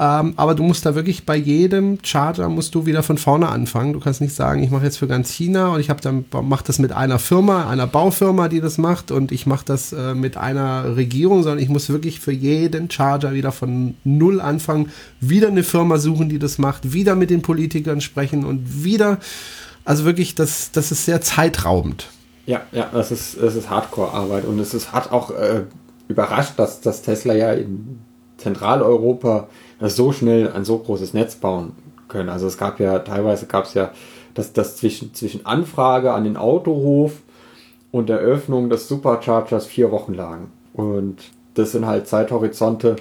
ähm, 0.00 0.32
aber 0.36 0.54
du 0.54 0.62
musst 0.62 0.86
da 0.86 0.94
wirklich 0.94 1.26
bei 1.26 1.36
jedem 1.36 1.98
Charger 2.02 2.48
musst 2.48 2.74
du 2.74 2.86
wieder 2.86 3.02
von 3.02 3.18
vorne 3.18 3.50
anfangen. 3.50 3.92
Du 3.92 4.00
kannst 4.00 4.22
nicht 4.22 4.34
sagen, 4.34 4.62
ich 4.62 4.70
mache 4.70 4.84
jetzt 4.84 4.96
für 4.96 5.06
ganz 5.06 5.30
China 5.30 5.74
und 5.74 5.80
ich 5.80 5.90
habe 5.90 6.00
dann 6.00 6.24
mache 6.42 6.64
das 6.66 6.78
mit 6.78 6.92
einer 6.92 7.18
Firma, 7.18 7.68
einer 7.68 7.86
Baufirma, 7.86 8.48
die 8.48 8.62
das 8.62 8.78
macht 8.78 9.10
und 9.10 9.30
ich 9.30 9.44
mache 9.44 9.66
das 9.66 9.92
äh, 9.92 10.14
mit 10.14 10.38
einer 10.38 10.96
Regierung, 10.96 11.42
sondern 11.42 11.58
ich 11.58 11.68
muss 11.68 11.90
wirklich 11.90 12.18
für 12.18 12.32
jeden 12.32 12.90
Charger 12.90 13.34
wieder 13.34 13.52
von 13.52 13.94
null 14.02 14.40
anfangen, 14.40 14.90
wieder 15.20 15.48
eine 15.48 15.64
Firma 15.64 15.98
suchen, 15.98 16.30
die 16.30 16.38
das 16.38 16.56
macht, 16.56 16.94
wieder 16.94 17.14
mit 17.14 17.28
den 17.28 17.42
Politikern 17.42 18.00
sprechen 18.00 18.46
und 18.46 18.82
wieder. 18.82 19.18
Also 19.84 20.06
wirklich, 20.06 20.34
das, 20.34 20.72
das 20.72 20.92
ist 20.92 21.04
sehr 21.04 21.20
zeitraubend. 21.20 22.08
Ja, 22.46 22.62
ja, 22.72 22.88
das 22.90 23.10
ist, 23.10 23.36
das 23.38 23.54
ist 23.54 23.68
Hardcore-Arbeit 23.68 24.46
und 24.46 24.58
es 24.60 24.72
ist, 24.72 24.94
hat 24.94 25.12
auch 25.12 25.30
äh, 25.30 25.64
überrascht, 26.08 26.54
dass, 26.56 26.80
dass 26.80 27.02
Tesla 27.02 27.34
ja 27.34 27.52
in 27.52 27.98
Zentraleuropa 28.40 29.48
so 29.80 30.12
schnell 30.12 30.52
ein 30.52 30.64
so 30.64 30.78
großes 30.78 31.14
Netz 31.14 31.36
bauen 31.36 31.72
können. 32.08 32.28
Also 32.28 32.46
es 32.46 32.58
gab 32.58 32.80
ja, 32.80 32.98
teilweise 32.98 33.46
gab 33.46 33.64
es 33.64 33.74
ja, 33.74 33.92
dass 34.34 34.52
das 34.52 34.76
zwischen, 34.76 35.14
zwischen 35.14 35.46
Anfrage 35.46 36.12
an 36.12 36.24
den 36.24 36.36
Autohof 36.36 37.12
und 37.90 38.10
Eröffnung 38.10 38.70
des 38.70 38.88
Superchargers 38.88 39.66
vier 39.66 39.90
Wochen 39.90 40.14
lagen. 40.14 40.50
Und 40.74 41.18
das 41.54 41.72
sind 41.72 41.86
halt 41.86 42.06
Zeithorizonte, 42.06 42.96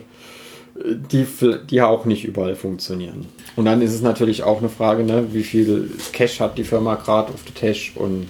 die, 0.75 1.25
die 1.69 1.81
auch 1.81 2.05
nicht 2.05 2.25
überall 2.25 2.55
funktionieren. 2.55 3.25
Und 3.55 3.65
dann 3.65 3.81
ist 3.81 3.93
es 3.93 4.01
natürlich 4.01 4.43
auch 4.43 4.59
eine 4.59 4.69
Frage, 4.69 5.03
ne, 5.03 5.27
wie 5.33 5.43
viel 5.43 5.91
Cash 6.13 6.39
hat 6.39 6.57
die 6.57 6.63
Firma 6.63 6.95
gerade 6.95 7.33
auf 7.33 7.43
der 7.43 7.55
Tash 7.55 7.93
und 7.95 8.27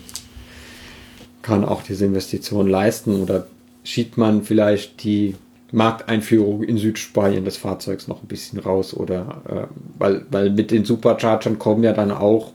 kann 1.41 1.63
auch 1.63 1.83
diese 1.83 2.05
Investition 2.05 2.67
leisten 2.67 3.21
oder 3.21 3.47
schiebt 3.83 4.17
man 4.17 4.43
vielleicht 4.43 5.03
die 5.03 5.35
Markteinführung 5.71 6.63
in 6.63 6.77
Südspanien 6.77 7.45
des 7.45 7.57
Fahrzeugs 7.57 8.07
noch 8.07 8.23
ein 8.23 8.27
bisschen 8.27 8.59
raus 8.59 8.93
oder 8.93 9.41
äh, 9.47 9.73
weil, 9.97 10.25
weil 10.31 10.49
mit 10.49 10.71
den 10.71 10.85
Superchargern 10.85 11.59
kommen 11.59 11.83
ja 11.83 11.93
dann 11.93 12.11
auch 12.11 12.53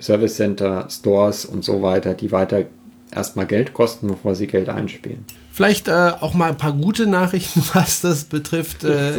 Service 0.00 0.36
Center, 0.36 0.86
Stores 0.90 1.44
und 1.44 1.64
so 1.64 1.82
weiter, 1.82 2.14
die 2.14 2.32
weiter 2.32 2.64
erstmal 3.12 3.46
Geld 3.46 3.74
kosten, 3.74 4.08
bevor 4.08 4.34
sie 4.34 4.46
Geld 4.46 4.68
einspielen. 4.68 5.24
Vielleicht 5.52 5.88
äh, 5.88 6.12
auch 6.20 6.32
mal 6.32 6.50
ein 6.50 6.56
paar 6.56 6.72
gute 6.72 7.06
Nachrichten, 7.06 7.62
was 7.74 8.00
das 8.00 8.24
betrifft. 8.24 8.84
Äh, 8.84 9.18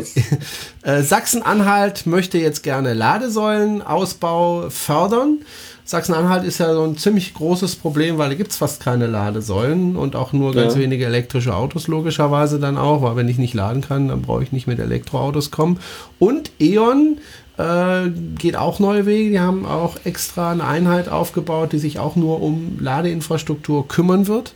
äh, 0.81 1.01
Sachsen-Anhalt 1.03 2.05
möchte 2.07 2.37
jetzt 2.37 2.63
gerne 2.63 2.93
Ladesäulenausbau 2.93 4.69
fördern. 4.69 5.39
Sachsen-Anhalt 5.83 6.43
ist 6.43 6.59
ja 6.59 6.73
so 6.73 6.83
ein 6.83 6.97
ziemlich 6.97 7.33
großes 7.33 7.75
Problem, 7.75 8.17
weil 8.17 8.29
da 8.29 8.35
gibt 8.35 8.51
es 8.51 8.57
fast 8.57 8.81
keine 8.81 9.07
Ladesäulen 9.07 9.95
und 9.95 10.15
auch 10.15 10.33
nur 10.33 10.53
ganz 10.53 10.75
ja. 10.75 10.81
wenige 10.81 11.05
elektrische 11.05 11.55
Autos 11.55 11.87
logischerweise 11.87 12.59
dann 12.59 12.77
auch, 12.77 13.01
weil 13.01 13.15
wenn 13.15 13.27
ich 13.27 13.37
nicht 13.37 13.53
laden 13.53 13.81
kann, 13.81 14.07
dann 14.07 14.21
brauche 14.21 14.43
ich 14.43 14.51
nicht 14.51 14.67
mit 14.67 14.79
Elektroautos 14.79 15.51
kommen. 15.51 15.79
Und 16.19 16.51
E.ON 16.59 17.17
äh, 17.57 18.09
geht 18.37 18.55
auch 18.55 18.79
neue 18.79 19.05
Wege. 19.05 19.31
Die 19.31 19.39
haben 19.39 19.65
auch 19.65 19.97
extra 20.03 20.51
eine 20.51 20.65
Einheit 20.65 21.09
aufgebaut, 21.09 21.73
die 21.73 21.79
sich 21.79 21.99
auch 21.99 22.15
nur 22.15 22.41
um 22.41 22.77
Ladeinfrastruktur 22.79 23.87
kümmern 23.87 24.27
wird. 24.27 24.53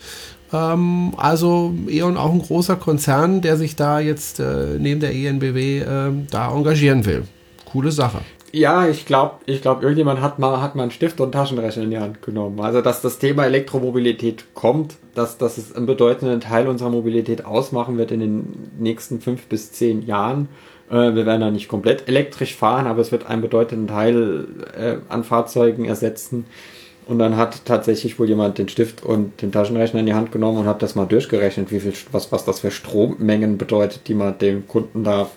Ähm, 0.54 1.14
also 1.18 1.74
E.ON 1.88 2.18
auch 2.18 2.32
ein 2.32 2.42
großer 2.42 2.76
Konzern, 2.76 3.42
der 3.42 3.58
sich 3.58 3.76
da 3.76 4.00
jetzt 4.00 4.40
äh, 4.40 4.78
neben 4.80 5.00
der 5.00 5.14
ENBW 5.14 5.80
äh, 5.80 6.12
da 6.30 6.56
engagieren 6.56 7.06
will. 7.06 7.24
Coole 7.66 7.92
Sache. 7.92 8.20
Ja, 8.56 8.88
ich 8.88 9.06
glaube, 9.06 9.40
ich 9.48 9.62
glaube, 9.62 9.82
irgendjemand 9.82 10.22
hat 10.22 10.40
mal, 10.40 10.62
hat 10.62 10.76
mal 10.76 10.84
einen 10.84 10.92
Stift 10.92 11.20
und 11.20 11.34
Taschenrechner 11.34 11.84
in 11.84 11.90
die 11.90 11.98
Hand 11.98 12.22
genommen. 12.22 12.62
Also, 12.62 12.80
dass 12.80 13.02
das 13.02 13.20
Thema 13.20 13.44
Elektromobilität 13.44 14.46
kommt, 14.54 14.96
dass, 15.14 15.38
dass 15.38 15.58
es 15.58 15.76
einen 15.76 15.86
bedeutenden 15.86 16.40
Teil 16.40 16.70
unserer 16.70 16.90
Mobilität 16.90 17.44
ausmachen 17.44 17.98
wird 17.98 18.12
in 18.12 18.22
den 18.22 18.70
nächsten 18.80 19.20
fünf 19.20 19.48
bis 19.48 19.74
zehn 19.74 20.06
Jahren. 20.06 20.48
Äh, 20.90 21.16
wir 21.16 21.26
werden 21.26 21.42
da 21.42 21.52
nicht 21.52 21.68
komplett 21.68 22.08
elektrisch 22.08 22.56
fahren, 22.56 22.88
aber 22.88 23.02
es 23.02 23.12
wird 23.12 23.28
einen 23.28 23.42
bedeutenden 23.42 23.88
Teil 23.88 24.48
äh, 24.74 24.96
an 25.10 25.26
Fahrzeugen 25.26 25.84
ersetzen. 25.84 26.46
Und 27.08 27.20
dann 27.20 27.36
hat 27.36 27.66
tatsächlich 27.66 28.18
wohl 28.20 28.30
jemand 28.30 28.58
den 28.58 28.70
Stift 28.70 29.04
und 29.04 29.42
den 29.42 29.52
Taschenrechner 29.52 30.00
in 30.00 30.06
die 30.06 30.14
Hand 30.14 30.32
genommen 30.32 30.60
und 30.60 30.66
hat 30.66 30.82
das 30.82 30.96
mal 30.96 31.08
durchgerechnet, 31.08 31.74
wie 31.74 31.82
viel, 31.82 31.94
was, 32.14 32.32
was 32.32 32.46
das 32.46 32.62
für 32.62 32.72
Strommengen 32.72 33.58
bedeutet, 33.58 34.08
die 34.08 34.14
man 34.14 34.38
dem 34.38 34.66
Kunden 34.66 35.04
da 35.04 35.30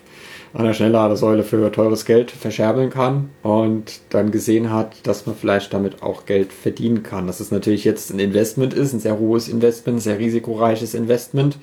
an 0.54 0.64
der 0.64 0.72
Schnellladesäule 0.72 1.42
für 1.42 1.70
teures 1.70 2.04
Geld 2.04 2.30
verscherbeln 2.30 2.90
kann 2.90 3.30
und 3.42 4.00
dann 4.10 4.30
gesehen 4.30 4.72
hat, 4.72 5.06
dass 5.06 5.26
man 5.26 5.36
vielleicht 5.36 5.72
damit 5.74 6.02
auch 6.02 6.26
Geld 6.26 6.52
verdienen 6.52 7.02
kann. 7.02 7.26
Dass 7.26 7.40
es 7.40 7.50
natürlich 7.50 7.84
jetzt 7.84 8.10
ein 8.10 8.18
Investment 8.18 8.74
ist, 8.74 8.92
ein 8.92 9.00
sehr 9.00 9.18
hohes 9.18 9.48
Investment, 9.48 9.98
ein 9.98 10.00
sehr 10.00 10.18
risikoreiches 10.18 10.94
Investment, 10.94 11.58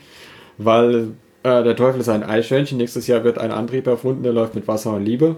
weil 0.58 1.14
äh, 1.44 1.64
der 1.64 1.76
Teufel 1.76 2.02
ist 2.02 2.10
ein 2.10 2.24
Eichhörnchen. 2.24 2.78
Nächstes 2.78 3.08
Jahr 3.08 3.24
wird 3.24 3.38
ein 3.38 3.52
Antrieb 3.52 3.88
erfunden, 3.88 4.24
der 4.24 4.34
läuft 4.34 4.56
mit 4.56 4.68
Wasser 4.68 4.94
und 4.94 5.04
Liebe. 5.04 5.38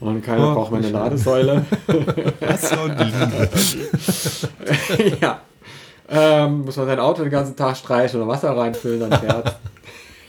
Und 0.00 0.22
keiner 0.22 0.50
oh, 0.50 0.54
braucht 0.54 0.72
mehr 0.72 0.80
eine 0.80 0.90
Ladesäule. 0.90 1.64
Wasser 2.40 2.84
und 2.84 2.98
Liebe. 2.98 3.48
ja. 5.20 5.40
Ähm, 6.08 6.64
muss 6.64 6.76
man 6.76 6.86
sein 6.86 6.98
Auto 6.98 7.22
den 7.22 7.30
ganzen 7.30 7.56
Tag 7.56 7.76
streichen 7.76 8.20
oder 8.20 8.28
Wasser 8.28 8.56
reinfüllen, 8.56 9.00
dann 9.00 9.20
fährt. 9.20 9.56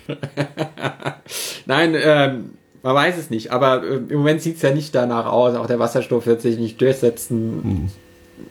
Nein, 1.65 1.95
ähm, 1.97 2.51
man 2.83 2.95
weiß 2.95 3.17
es 3.17 3.29
nicht, 3.29 3.51
aber 3.51 3.83
äh, 3.83 3.95
im 3.95 4.17
Moment 4.17 4.41
sieht 4.41 4.57
es 4.57 4.61
ja 4.61 4.71
nicht 4.71 4.93
danach 4.93 5.25
aus. 5.25 5.55
Auch 5.55 5.67
der 5.67 5.79
Wasserstoff 5.79 6.27
wird 6.27 6.41
sich 6.41 6.57
nicht 6.57 6.79
durchsetzen. 6.79 7.89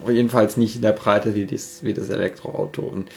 Hm. 0.03 0.13
Jedenfalls 0.13 0.57
nicht 0.57 0.75
in 0.75 0.81
der 0.81 0.93
Breite 0.93 1.35
wie, 1.35 1.45
dies, 1.45 1.79
wie 1.83 1.93
das 1.93 2.09
Elektroauto. 2.09 2.81
Und 2.81 3.09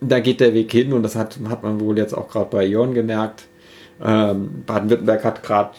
da 0.00 0.20
geht 0.20 0.40
der 0.40 0.54
Weg 0.54 0.72
hin 0.72 0.92
und 0.92 1.02
das 1.02 1.16
hat, 1.16 1.38
hat 1.48 1.62
man 1.62 1.80
wohl 1.80 1.98
jetzt 1.98 2.14
auch 2.14 2.28
gerade 2.28 2.50
bei 2.50 2.66
Ion 2.66 2.94
gemerkt. 2.94 3.44
Ähm, 4.02 4.64
Baden-Württemberg 4.66 5.24
hat 5.24 5.42
gerade 5.42 5.70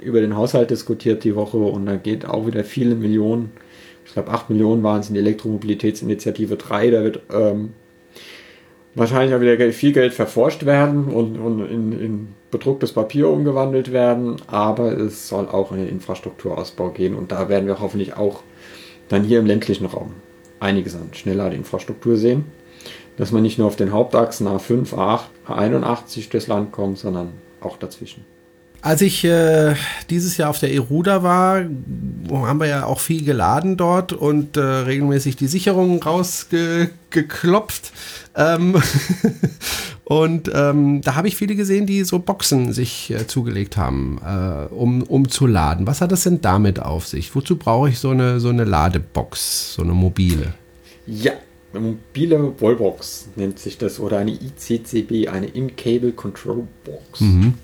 über 0.00 0.20
den 0.20 0.36
Haushalt 0.36 0.70
diskutiert 0.70 1.24
die 1.24 1.34
Woche 1.34 1.56
und 1.56 1.86
da 1.86 1.96
geht 1.96 2.26
auch 2.26 2.46
wieder 2.46 2.64
viele 2.64 2.94
Millionen. 2.94 3.52
Ich 4.04 4.12
glaube, 4.12 4.30
8 4.30 4.50
Millionen 4.50 4.82
waren 4.82 5.00
es 5.00 5.08
in 5.08 5.14
die 5.14 5.20
Elektromobilitätsinitiative 5.20 6.56
3. 6.56 6.90
Da 6.90 7.02
wird 7.02 7.20
ähm, 7.32 7.72
wahrscheinlich 8.94 9.34
auch 9.34 9.40
wieder 9.40 9.72
viel 9.72 9.92
Geld 9.92 10.14
verforscht 10.14 10.64
werden 10.64 11.06
und, 11.06 11.36
und 11.38 11.66
in, 11.68 12.00
in 12.00 12.28
bedrucktes 12.50 12.92
Papier 12.92 13.28
umgewandelt 13.28 13.92
werden, 13.92 14.36
aber 14.46 14.92
es 14.92 15.28
soll 15.28 15.48
auch 15.48 15.72
in 15.72 15.78
den 15.78 15.88
Infrastrukturausbau 15.88 16.90
gehen 16.90 17.14
und 17.14 17.32
da 17.32 17.48
werden 17.48 17.66
wir 17.66 17.80
hoffentlich 17.80 18.16
auch 18.16 18.42
dann 19.08 19.24
hier 19.24 19.40
im 19.40 19.46
ländlichen 19.46 19.86
Raum 19.86 20.12
einiges 20.60 20.94
an 20.94 21.08
Schnellladeinfrastruktur 21.12 22.16
sehen, 22.16 22.44
dass 23.16 23.32
man 23.32 23.42
nicht 23.42 23.58
nur 23.58 23.66
auf 23.66 23.76
den 23.76 23.92
Hauptachsen 23.92 24.46
A5, 24.46 24.94
A8, 24.94 25.24
A81 25.46 26.30
durchs 26.30 26.46
Land 26.46 26.72
kommt, 26.72 26.98
sondern 26.98 27.32
auch 27.60 27.76
dazwischen. 27.76 28.24
Als 28.84 29.00
ich 29.00 29.24
äh, 29.24 29.76
dieses 30.10 30.36
Jahr 30.36 30.50
auf 30.50 30.60
der 30.60 30.70
Eruda 30.70 31.22
war, 31.22 31.64
haben 32.30 32.60
wir 32.60 32.66
ja 32.66 32.84
auch 32.84 33.00
viel 33.00 33.24
geladen 33.24 33.78
dort 33.78 34.12
und 34.12 34.58
äh, 34.58 34.60
regelmäßig 34.60 35.36
die 35.36 35.46
Sicherungen 35.46 36.02
rausgeklopft. 36.02 37.92
Ähm 38.36 38.76
und 40.04 40.50
ähm, 40.54 41.00
da 41.00 41.14
habe 41.14 41.28
ich 41.28 41.36
viele 41.36 41.56
gesehen, 41.56 41.86
die 41.86 42.04
so 42.04 42.18
Boxen 42.18 42.74
sich 42.74 43.10
äh, 43.10 43.26
zugelegt 43.26 43.78
haben, 43.78 44.20
äh, 44.22 44.66
um, 44.74 45.02
um 45.04 45.30
zu 45.30 45.46
laden. 45.46 45.86
Was 45.86 46.02
hat 46.02 46.12
das 46.12 46.24
denn 46.24 46.42
damit 46.42 46.78
auf 46.78 47.06
sich? 47.06 47.34
Wozu 47.34 47.56
brauche 47.56 47.88
ich 47.88 47.98
so 47.98 48.10
eine, 48.10 48.38
so 48.38 48.50
eine 48.50 48.64
Ladebox, 48.64 49.76
so 49.76 49.82
eine 49.82 49.94
mobile? 49.94 50.52
Ja, 51.06 51.32
eine 51.72 51.80
mobile 51.80 52.52
Wallbox 52.60 53.28
nennt 53.36 53.58
sich 53.58 53.78
das 53.78 53.98
oder 53.98 54.18
eine 54.18 54.32
ICCB, 54.32 55.30
eine 55.30 55.46
In-Cable 55.46 56.12
Control 56.12 56.68
Box. 56.84 57.22
Mhm. 57.22 57.54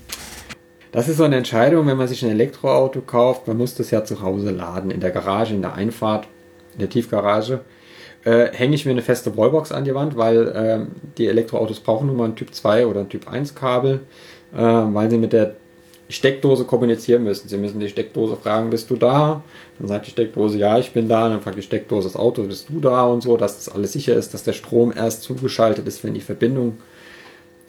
Das 0.93 1.09
ist 1.09 1.19
so 1.19 1.25
eine 1.25 1.37
Entscheidung, 1.37 1.87
wenn 1.87 1.97
man 1.97 2.09
sich 2.09 2.25
ein 2.25 2.31
Elektroauto 2.31 3.01
kauft. 3.01 3.47
Man 3.47 3.59
muss 3.59 3.75
das 3.75 3.93
ja 3.93 4.05
zu 4.05 4.23
Hause 4.23 4.51
laden, 4.51 4.91
in 4.91 5.01
der 5.01 5.11
Garage, 5.11 5.55
in 5.55 5.63
der 5.63 5.75
Einfahrt, 5.75 6.27
in 6.73 6.81
der 6.81 6.91
Tiefgarage. 6.91 7.61
Äh, 8.25 8.49
hänge 8.53 8.75
ich 8.75 8.85
mir 8.85 8.91
eine 8.91 9.03
feste 9.03 9.37
Wallbox 9.37 9.73
an 9.73 9.85
die 9.85 9.95
Wand, 9.95 10.17
weil 10.17 10.53
ähm, 10.55 10.89
die 11.17 11.27
Elektroautos 11.29 11.81
brauchen 11.81 12.09
nun 12.09 12.17
mal 12.17 12.25
ein 12.25 12.37
Typ 12.37 12.53
2 12.53 12.87
oder 12.87 13.01
ein 13.01 13.09
Typ 13.09 13.29
1 13.29 13.55
Kabel, 13.55 14.01
äh, 14.53 14.59
weil 14.59 15.11
sie 15.11 15.17
mit 15.17 15.33
der 15.33 15.55
Steckdose 16.09 16.65
kommunizieren 16.65 17.23
müssen. 17.23 17.49
Sie 17.49 17.57
müssen 17.57 17.79
die 17.79 17.89
Steckdose 17.89 18.37
fragen, 18.37 18.69
bist 18.69 18.91
du 18.91 18.97
da? 18.97 19.45
Dann 19.79 19.89
sagt 19.89 20.07
die 20.09 20.11
Steckdose, 20.11 20.59
ja, 20.59 20.77
ich 20.79 20.91
bin 20.91 21.09
da. 21.09 21.29
Dann 21.29 21.41
fragt 21.41 21.57
die 21.57 21.63
Steckdose 21.63 22.09
das 22.09 22.17
Auto, 22.17 22.43
bist 22.43 22.69
du 22.69 22.81
da? 22.81 23.05
Und 23.05 23.23
so, 23.23 23.37
dass 23.37 23.65
das 23.65 23.75
alles 23.75 23.93
sicher 23.93 24.17
ist, 24.17 24.35
dass 24.35 24.43
der 24.43 24.53
Strom 24.55 24.93
erst 24.95 25.23
zugeschaltet 25.23 25.87
ist, 25.87 26.03
wenn 26.03 26.15
die 26.15 26.21
Verbindung 26.21 26.79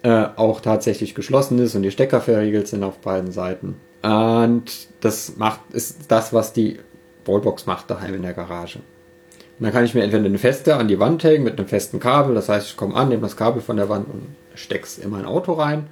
äh, 0.03 0.25
auch 0.35 0.61
tatsächlich 0.61 1.15
geschlossen 1.15 1.59
ist 1.59 1.75
und 1.75 1.83
die 1.83 1.91
Stecker 1.91 2.21
verriegelt 2.21 2.67
sind 2.67 2.83
auf 2.83 2.97
beiden 2.99 3.31
Seiten. 3.31 3.75
Und 4.01 4.87
das 5.01 5.37
macht, 5.37 5.59
ist 5.73 6.11
das, 6.11 6.33
was 6.33 6.53
die 6.53 6.79
Wallbox 7.25 7.65
macht 7.65 7.89
daheim 7.89 8.15
in 8.15 8.23
der 8.23 8.33
Garage. 8.33 8.79
Und 8.79 9.65
dann 9.65 9.71
kann 9.71 9.85
ich 9.85 9.93
mir 9.93 10.01
entweder 10.03 10.25
eine 10.25 10.39
feste 10.39 10.75
an 10.75 10.87
die 10.87 10.99
Wand 10.99 11.23
hängen 11.23 11.43
mit 11.43 11.59
einem 11.59 11.67
festen 11.67 11.99
Kabel, 11.99 12.33
das 12.33 12.49
heißt, 12.49 12.69
ich 12.69 12.77
komme 12.77 12.95
an, 12.95 13.09
nehme 13.09 13.21
das 13.21 13.37
Kabel 13.37 13.61
von 13.61 13.77
der 13.77 13.89
Wand 13.89 14.07
und 14.11 14.35
steck's 14.55 14.97
in 14.97 15.11
mein 15.11 15.25
Auto 15.25 15.53
rein. 15.53 15.87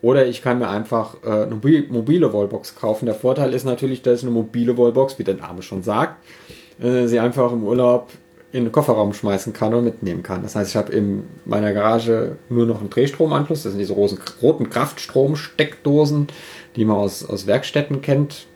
Oder 0.00 0.26
ich 0.26 0.42
kann 0.42 0.58
mir 0.58 0.68
einfach 0.68 1.16
äh, 1.24 1.44
eine 1.44 1.54
mobile 1.54 2.32
Wallbox 2.32 2.76
kaufen. 2.76 3.06
Der 3.06 3.14
Vorteil 3.14 3.54
ist 3.54 3.64
natürlich, 3.64 4.02
dass 4.02 4.22
eine 4.22 4.30
mobile 4.30 4.76
Wallbox, 4.76 5.18
wie 5.18 5.24
der 5.24 5.36
Name 5.36 5.62
schon 5.62 5.82
sagt, 5.82 6.22
äh, 6.78 7.06
sie 7.06 7.18
einfach 7.18 7.50
im 7.52 7.64
Urlaub 7.64 8.10
in 8.54 8.64
den 8.64 8.72
Kofferraum 8.72 9.12
schmeißen 9.12 9.52
kann 9.52 9.74
und 9.74 9.82
mitnehmen 9.82 10.22
kann. 10.22 10.42
Das 10.42 10.54
heißt, 10.54 10.70
ich 10.70 10.76
habe 10.76 10.92
in 10.92 11.24
meiner 11.44 11.72
Garage 11.72 12.36
nur 12.48 12.66
noch 12.66 12.78
einen 12.78 12.88
Drehstromanschluss. 12.88 13.64
Das 13.64 13.72
sind 13.72 13.80
diese 13.80 13.94
roten 13.94 14.70
Kraftstrom-Steckdosen, 14.70 16.28
die 16.76 16.84
man 16.84 16.98
aus, 16.98 17.28
aus 17.28 17.48
Werkstätten 17.48 18.00
kennt. 18.00 18.46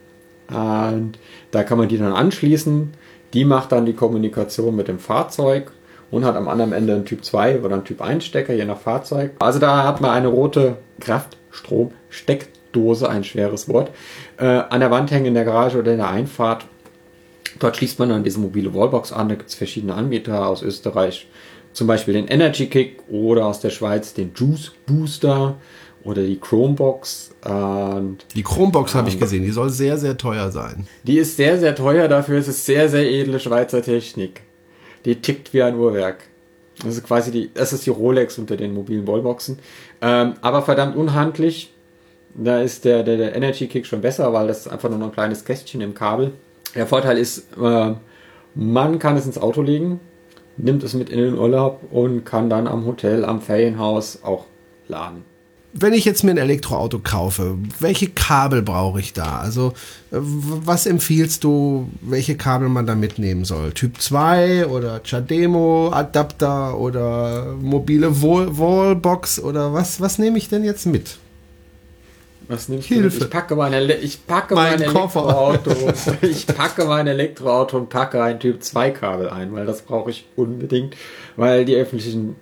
Und 0.49 1.15
da 1.51 1.65
kann 1.65 1.79
man 1.79 1.89
die 1.89 1.99
dann 1.99 2.13
anschließen. 2.13 2.93
Die 3.35 3.45
macht 3.45 3.73
dann 3.73 3.87
die 3.87 3.93
Kommunikation 3.93 4.77
mit 4.77 4.87
dem 4.87 5.01
Fahrzeug 5.01 5.73
und 6.13 6.25
hat 6.25 6.37
am 6.37 6.47
anderen 6.47 6.73
Ende 6.73 6.95
einen 6.95 7.05
Typ 7.05 7.25
2 7.25 7.59
oder 7.59 7.75
einen 7.75 7.85
Typ 7.85 8.01
1 8.01 8.25
Stecker, 8.25 8.55
je 8.55 8.67
nach 8.67 8.79
Fahrzeug. 8.79 9.33
Also 9.41 9.59
da 9.59 9.83
hat 9.83 10.01
man 10.01 10.13
eine 10.13 10.29
rote 10.29 10.77
Kraftstrom-Steckdose, 11.01 13.09
ein 13.09 13.25
schweres 13.25 13.69
Wort, 13.69 13.91
äh, 14.37 14.45
an 14.45 14.79
der 14.79 14.93
Wand 14.93 15.11
hängen 15.11 15.27
in 15.27 15.35
der 15.35 15.45
Garage 15.45 15.77
oder 15.77 15.91
in 15.91 15.99
der 15.99 16.09
Einfahrt 16.09 16.67
Dort 17.59 17.77
schließt 17.77 17.99
man 17.99 18.11
dann 18.11 18.25
diese 18.25 18.39
mobile 18.39 18.75
Wallbox 18.75 19.13
an. 19.13 19.29
Da 19.29 19.35
gibt 19.35 19.49
es 19.49 19.55
verschiedene 19.55 19.95
Anbieter 19.95 20.47
aus 20.47 20.63
Österreich, 20.63 21.29
zum 21.73 21.87
Beispiel 21.87 22.15
den 22.15 22.29
Energy 22.29 22.67
Kick 22.67 23.01
oder 23.09 23.47
aus 23.47 23.61
der 23.61 23.71
Schweiz 23.71 24.15
den 24.15 24.33
Juice 24.35 24.73
Booster 24.87 25.57
oder 26.05 26.23
die 26.23 26.39
Chromebox. 26.39 27.35
Und, 27.45 28.19
die 28.35 28.43
Chromebox 28.43 28.95
habe 28.95 29.09
ich 29.09 29.19
gesehen, 29.19 29.43
die 29.43 29.51
soll 29.51 29.71
sehr, 29.71 29.99
sehr 29.99 30.17
teuer 30.17 30.51
sein. 30.51 30.87
Die 31.03 31.19
ist 31.19 31.37
sehr, 31.37 31.59
sehr 31.59 31.75
teuer, 31.75 32.09
dafür 32.09 32.39
ist 32.39 32.49
es 32.49 32.65
sehr, 32.65 32.89
sehr 32.89 33.09
edle 33.11 33.41
Schweizer 33.41 33.83
Technik. 33.83 34.43
Die 35.05 35.17
tickt 35.17 35.53
wie 35.53 35.63
ein 35.63 35.77
Uhrwerk. 35.77 36.19
Das 36.85 36.97
ist 36.97 37.05
quasi 37.05 37.31
die, 37.31 37.51
das 37.53 37.73
ist 37.73 37.87
die 37.87 37.91
Rolex 37.91 38.39
unter 38.39 38.57
den 38.57 38.73
mobilen 38.73 39.07
Wallboxen. 39.07 39.59
Ähm, 40.01 40.35
aber 40.41 40.63
verdammt 40.63 40.97
unhandlich. 40.97 41.73
Da 42.35 42.61
ist 42.61 42.85
der, 42.85 43.03
der, 43.03 43.17
der 43.17 43.35
Energy 43.35 43.67
Kick 43.67 43.87
schon 43.87 44.01
besser, 44.01 44.33
weil 44.33 44.47
das 44.47 44.61
ist 44.61 44.69
einfach 44.69 44.89
nur 44.89 44.99
noch 44.99 45.07
ein 45.07 45.13
kleines 45.13 45.45
Kästchen 45.45 45.81
im 45.81 45.95
Kabel. 45.95 46.33
Der 46.79 46.87
Vorteil 46.87 47.19
ist, 47.19 47.43
äh, 47.61 47.95
man 48.55 48.99
kann 49.01 49.17
es 49.17 49.27
ins 49.27 49.37
Auto 49.37 49.63
legen, 49.63 49.99
nimmt 50.57 50.85
es 50.85 50.95
mit 50.95 51.11
in 51.11 51.19
den 51.19 51.37
Urlaub 51.37 51.81
und 51.91 52.25
kann 52.25 52.49
dann 52.49 52.69
am 52.69 52.87
Hotel, 52.87 53.25
am 53.25 53.41
Ferienhaus 53.41 54.21
auch 54.23 54.45
laden. 54.87 55.25
Wenn 55.73 55.93
ich 55.93 56.05
jetzt 56.05 56.23
mir 56.23 56.31
ein 56.31 56.39
Elektroauto 56.39 57.01
kaufe, 57.01 57.59
welche 57.81 58.11
Kabel 58.11 58.63
brauche 58.63 59.01
ich 59.01 59.13
da? 59.13 59.41
Also, 59.41 59.73
äh, 60.13 60.19
was 60.21 60.87
empfiehlst 60.87 61.43
du, 61.43 61.89
welche 62.01 62.37
Kabel 62.37 62.69
man 62.69 62.87
da 62.87 62.95
mitnehmen 62.95 63.45
soll? 63.45 63.73
Typ 63.73 64.01
2 64.01 64.69
oder 64.69 65.01
Chademo 65.03 65.91
Adapter 65.93 66.79
oder 66.79 67.57
mobile 67.61 68.23
Wallbox 68.23 69.41
oder 69.41 69.73
was, 69.73 70.01
was 70.01 70.21
nehme 70.21 70.39
ich 70.39 70.49
denn 70.49 70.63
jetzt 70.63 70.87
mit? 70.87 71.19
Was 72.49 72.69
nimmst 72.69 72.89
Hilfe. 72.89 73.19
du? 73.19 73.25
Ich 73.25 73.31
packe 73.31 73.55
mein, 73.55 73.73
Ele 73.75 73.95
ich 74.01 74.27
packe 74.27 74.55
mein, 74.55 74.73
mein 74.73 74.83
Elektroauto. 74.83 75.71
ich 76.23 76.47
packe 76.47 76.85
mein 76.87 77.07
Elektroauto 77.07 77.77
und 77.77 77.89
packe 77.91 78.23
ein 78.23 78.41
Typ 78.41 78.63
2 78.63 78.91
Kabel 78.91 79.29
ein, 79.29 79.53
weil 79.53 79.67
das 79.67 79.83
brauche 79.83 80.11
ich 80.11 80.27
unbedingt, 80.35 80.97
weil 81.37 81.65
die 81.65 81.77
öffentlichen 81.77 82.37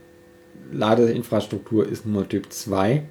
Ladeinfrastruktur 0.72 1.86
ist 1.86 2.06
nur 2.06 2.28
Typ 2.28 2.52
2. 2.52 3.02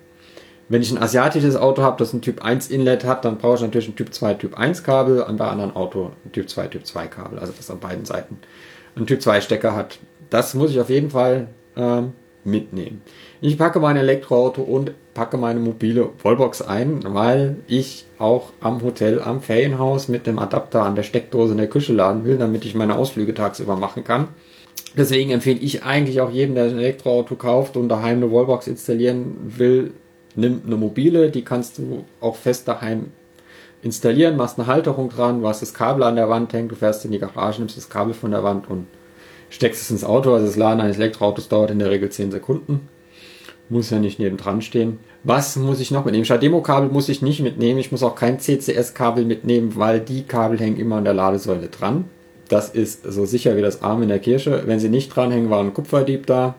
wenn 0.68 0.82
ich 0.82 0.91
ein 0.91 1.02
asiatisches 1.02 1.56
Auto 1.56 1.84
habe, 1.84 1.98
das 2.00 2.14
ein 2.14 2.22
Typ 2.22 2.43
1 2.43 2.70
Inlet 2.70 3.04
hat, 3.06 3.24
dann 3.26 3.38
brauche 3.38 3.56
ich 3.56 3.62
natürlich 3.62 3.88
ein 3.89 3.96
Typ 3.96 4.14
2, 4.14 4.34
Typ 4.36 4.58
1 4.58 4.84
Kabel, 4.84 5.22
und 5.22 5.38
bei 5.38 5.48
anderen 5.48 5.76
Auto 5.76 6.12
ein 6.26 6.32
Typ 6.32 6.50
2, 6.50 6.68
Typ 6.68 6.86
2 6.86 7.08
Kabel, 7.08 7.39
also 7.39 7.54
das 7.56 7.70
an 7.70 7.80
beiden 7.80 8.06
Seiten 8.06 8.39
ein 8.96 9.06
Typ 9.06 9.22
2 9.22 9.41
Stecker 9.41 9.76
hat. 9.76 10.00
Das 10.30 10.54
muss 10.54 10.72
ich 10.72 10.80
auf 10.80 10.89
jeden 10.89 11.12
Fall 11.12 11.50
ähm, 11.76 12.14
mitnehmen. 12.43 13.02
Ich 13.41 13.58
packe 13.58 13.80
mein 13.80 13.98
Elektroauto 13.98 14.62
und 14.62 14.91
packe 15.16 15.38
meine 15.38 15.59
mobile 15.59 16.09
Wallbox 16.22 16.61
ein, 16.61 16.99
weil 17.07 17.55
ich 17.68 18.05
auch 18.20 18.51
am 18.59 18.84
Hotel, 18.84 19.20
am 19.20 19.41
Ferienhaus 19.41 20.07
mit 20.09 20.28
dem 20.28 20.38
Adapter 20.38 20.84
an 20.84 20.95
der 20.95 21.03
Steckdose 21.03 21.53
in 21.53 21.57
der 21.57 21.70
Küche 21.70 21.93
laden 21.93 22.26
will, 22.26 22.38
damit 22.38 22.66
ich 22.66 22.76
meine 22.76 22.95
Ausflüge 22.95 23.34
tagsüber 23.34 23.78
machen 23.78 24.03
kann. 24.03 24.28
Deswegen 24.95 25.32
empfehle 25.32 25.59
ich 25.59 25.84
eigentlich 25.84 26.22
auch 26.22 26.30
jedem, 26.30 26.53
der 26.53 26.66
ein 26.66 26.78
Elektroauto 26.78 27.36
kauft 27.36 27.78
und 27.78 27.89
daheim 27.89 28.18
eine 28.18 28.32
Wallbox 28.32 28.68
installieren 28.68 29.36
will, 29.57 29.93
nimm 30.36 30.61
eine 30.66 30.76
mobile, 30.76 31.32
die 31.32 31.43
kannst 31.43 31.78
du 31.78 32.03
auch 32.20 32.36
fest 32.36 32.68
daheim 32.68 33.07
installieren, 33.82 34.36
machst 34.36 34.59
eine 34.59 34.68
Halterung 34.68 35.09
dran, 35.09 35.45
hast 35.45 35.61
das 35.61 35.74
Kabel 35.74 36.03
an 36.03 36.18
der 36.18 36.30
Wand 36.30 36.51
hängt, 36.53 36.72
du 36.72 36.76
fährst 36.76 37.05
in 37.05 37.11
die 37.11 37.20
Garage, 37.20 37.59
nimmst 37.59 37.78
das 37.78 37.89
Kabel 37.89 38.13
von 38.13 38.32
der 38.32 38.43
Wand 38.43 38.70
und 38.70 38.88
steckst 39.49 39.82
es 39.82 39.91
ins 39.91 40.03
Auto. 40.03 40.34
Also 40.34 40.45
das 40.45 40.57
Laden 40.57 40.82
eines 40.82 40.97
Elektroautos 40.97 41.47
dauert 41.47 41.72
in 41.72 41.80
der 41.80 41.89
Regel 41.89 42.09
10 42.09 42.32
Sekunden. 42.32 42.89
Muss 43.70 43.89
ja 43.89 43.99
nicht 43.99 44.20
neben 44.20 44.38
dran 44.38 44.61
stehen. 44.61 44.99
Was 45.24 45.55
muss 45.55 45.80
ich 45.80 45.89
noch 45.89 46.05
mitnehmen? 46.05 46.26
Schademo-Kabel 46.26 46.89
muss 46.89 47.09
ich 47.09 47.22
nicht 47.24 47.41
mitnehmen. 47.41 47.80
Ich 47.80 47.91
muss 47.91 48.03
auch 48.03 48.16
kein 48.16 48.39
CCS-Kabel 48.39 49.26
mitnehmen, 49.26 49.76
weil 49.76 49.99
die 49.99 50.24
Kabel 50.24 50.59
hängen 50.59 50.78
immer 50.78 50.97
an 50.97 51.03
der 51.03 51.16
Ladesäule 51.16 51.70
dran. 51.70 52.05
Das 52.47 52.70
ist 52.70 53.03
so 53.03 53.26
sicher 53.26 53.57
wie 53.57 53.61
das 53.61 53.82
Arm 53.82 54.03
in 54.03 54.09
der 54.09 54.20
Kirche. 54.20 54.63
Wenn 54.66 54.80
sie 54.80 54.89
nicht 54.89 55.16
dranhängen, 55.16 55.49
war 55.49 55.63
ein 55.63 55.74
Kupferdieb 55.74 56.28
da. 56.28 56.55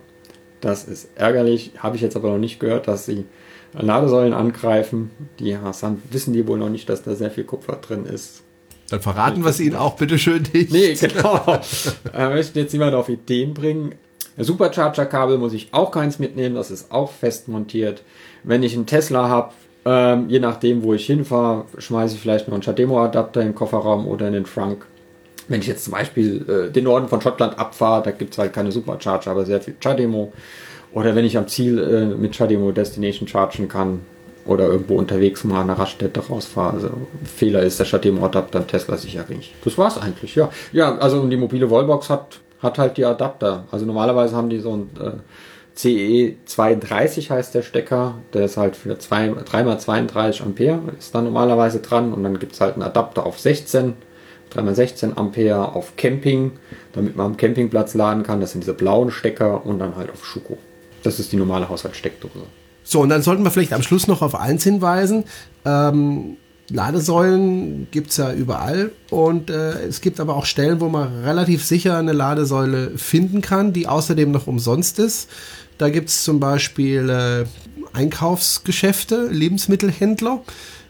Das 0.61 0.84
ist 0.84 1.11
ärgerlich. 1.14 1.72
Habe 1.78 1.94
ich 1.94 2.02
jetzt 2.02 2.16
aber 2.16 2.30
noch 2.30 2.38
nicht 2.38 2.59
gehört, 2.59 2.88
dass 2.88 3.07
sie 3.07 3.24
Ladesäulen 3.72 4.32
angreifen. 4.32 5.11
Die 5.38 5.57
Hassan 5.57 6.02
wissen 6.11 6.32
die 6.32 6.46
wohl 6.48 6.59
noch 6.59 6.70
nicht, 6.70 6.88
dass 6.88 7.04
da 7.04 7.14
sehr 7.14 7.30
viel 7.30 7.44
Kupfer 7.44 7.76
drin 7.76 8.04
ist. 8.07 8.42
Dann 8.88 9.00
verraten 9.00 9.42
wir 9.42 9.50
es 9.50 9.61
Ihnen 9.61 9.76
auch 9.76 9.96
bitte 9.96 10.18
schön 10.18 10.44
nicht. 10.52 10.70
Nee, 10.70 10.94
genau. 10.94 11.44
Wir 12.12 12.28
möchten 12.30 12.59
jetzt 12.59 12.72
niemand 12.72 12.94
auf 12.94 13.09
Ideen 13.09 13.52
bringen. 13.52 13.94
Supercharger-Kabel 14.45 15.39
muss 15.39 15.53
ich 15.53 15.68
auch 15.72 15.91
keins 15.91 16.18
mitnehmen, 16.18 16.55
das 16.55 16.70
ist 16.70 16.93
auch 16.93 17.11
fest 17.11 17.49
montiert. 17.49 18.03
Wenn 18.45 18.62
ich 18.62 18.74
einen 18.74 18.87
Tesla 18.87 19.28
habe, 19.28 19.53
ähm, 19.84 20.28
je 20.28 20.41
nachdem, 20.41 20.82
wo 20.82 20.95
ich 20.95 21.07
hinfahre, 21.07 21.64
schmeiße 21.78 22.16
ich 22.16 22.20
vielleicht 22.20 22.49
noch 22.49 22.55
einen 22.55 22.62
Chademo-Adapter 22.62 23.41
in 23.41 23.49
den 23.49 23.55
Kofferraum 23.55 24.07
oder 24.07 24.26
in 24.26 24.34
den 24.34 24.45
Trunk. 24.45 24.87
Wenn 25.49 25.61
ich 25.61 25.68
jetzt 25.68 25.84
zum 25.84 25.93
Beispiel 25.93 26.45
äh, 26.49 26.72
den 26.72 26.84
Norden 26.84 27.09
von 27.09 27.20
Schottland 27.20 27.59
abfahre, 27.59 28.03
da 28.03 28.11
gibt 28.11 28.32
es 28.32 28.39
halt 28.39 28.53
keine 28.53 28.72
Supercharger, 28.72 29.30
aber 29.30 29.47
sehr 29.47 29.61
viel 29.61 29.76
Chademo. 29.80 30.32
Oder 30.93 31.14
wenn 31.14 31.24
ich 31.24 31.39
am 31.39 31.47
Ziel 31.47 31.78
äh, 31.78 32.07
mit 32.07 32.34
Chademo 32.34 32.72
Destination 32.72 33.28
chargen 33.28 33.68
kann 33.68 34.01
oder 34.45 34.66
irgendwo 34.66 34.97
unterwegs 34.97 35.45
mal 35.45 35.61
an 35.61 35.70
einer 35.70 35.78
Raststätte 35.78 36.20
rausfahre. 36.20 36.74
Also 36.74 36.91
Fehler 37.24 37.62
ist 37.62 37.78
der 37.78 37.87
Chademo-Adapter 37.87 38.66
Tesla 38.66 38.97
sicher 38.97 39.24
nicht. 39.28 39.55
Das 39.64 39.76
war's 39.78 39.99
eigentlich, 39.99 40.34
ja. 40.34 40.51
Ja, 40.72 40.97
also 40.99 41.24
die 41.26 41.37
mobile 41.37 41.70
Wallbox 41.70 42.11
hat 42.11 42.41
hat 42.61 42.78
halt 42.78 42.96
die 42.96 43.04
Adapter. 43.04 43.64
Also 43.70 43.86
normalerweise 43.86 44.36
haben 44.36 44.50
die 44.50 44.61
so 44.61 44.76
ein 44.76 44.90
äh, 45.00 45.12
CE32 45.76 47.28
heißt 47.28 47.54
der 47.54 47.62
Stecker, 47.62 48.14
der 48.32 48.46
ist 48.46 48.57
halt 48.57 48.76
für 48.76 48.94
3x32 48.94 50.42
Ampere, 50.42 50.80
ist 50.98 51.14
dann 51.14 51.24
normalerweise 51.24 51.80
dran 51.80 52.14
und 52.14 52.22
dann 52.22 52.38
gibt 52.38 52.54
es 52.54 52.61
halt 52.61 52.74
einen 52.74 52.82
Adapter 52.82 53.26
auf 53.26 53.38
16, 53.38 53.92
3x16 54.54 55.16
Ampere 55.16 55.74
auf 55.74 55.96
Camping, 55.96 56.52
damit 56.92 57.16
man 57.16 57.26
am 57.26 57.36
Campingplatz 57.36 57.94
laden 57.94 58.22
kann. 58.22 58.40
Das 58.40 58.52
sind 58.52 58.62
diese 58.62 58.72
blauen 58.72 59.11
Stecker 59.11 59.66
und 59.66 59.78
dann 59.78 59.96
halt 59.96 60.11
auf 60.11 60.24
Schuko. 60.24 60.57
Das 61.02 61.20
ist 61.20 61.32
die 61.32 61.36
normale 61.36 61.68
Haushaltssteckdose. 61.68 62.46
So, 62.82 63.00
und 63.00 63.11
dann 63.11 63.20
sollten 63.20 63.42
wir 63.42 63.50
vielleicht 63.50 63.72
am 63.74 63.82
Schluss 63.82 64.07
noch 64.07 64.22
auf 64.22 64.34
eins 64.34 64.64
hinweisen. 64.64 65.24
Ähm, 65.64 66.36
Ladesäulen 66.71 67.87
gibt 67.91 68.11
es 68.11 68.17
ja 68.17 68.33
überall 68.33 68.91
und 69.11 69.51
äh, 69.51 69.87
es 69.87 70.01
gibt 70.01 70.19
aber 70.19 70.35
auch 70.35 70.47
Stellen, 70.47 70.81
wo 70.81 70.89
man 70.89 71.23
relativ 71.23 71.64
sicher 71.64 71.97
eine 71.97 72.12
Ladesäule 72.12 72.93
finden 72.97 73.41
kann, 73.41 73.73
die 73.73 73.87
außerdem 73.87 74.31
noch 74.31 74.47
umsonst 74.47 74.99
ist. 74.99 75.31
Da 75.79 75.91
gibt 75.91 76.09
es 76.09 76.25
zum 76.25 76.41
Beispiel 76.41 77.09
äh, 77.09 77.45
Einkaufsgeschäfte, 77.97 79.29
Lebensmittelhändler. 79.31 80.43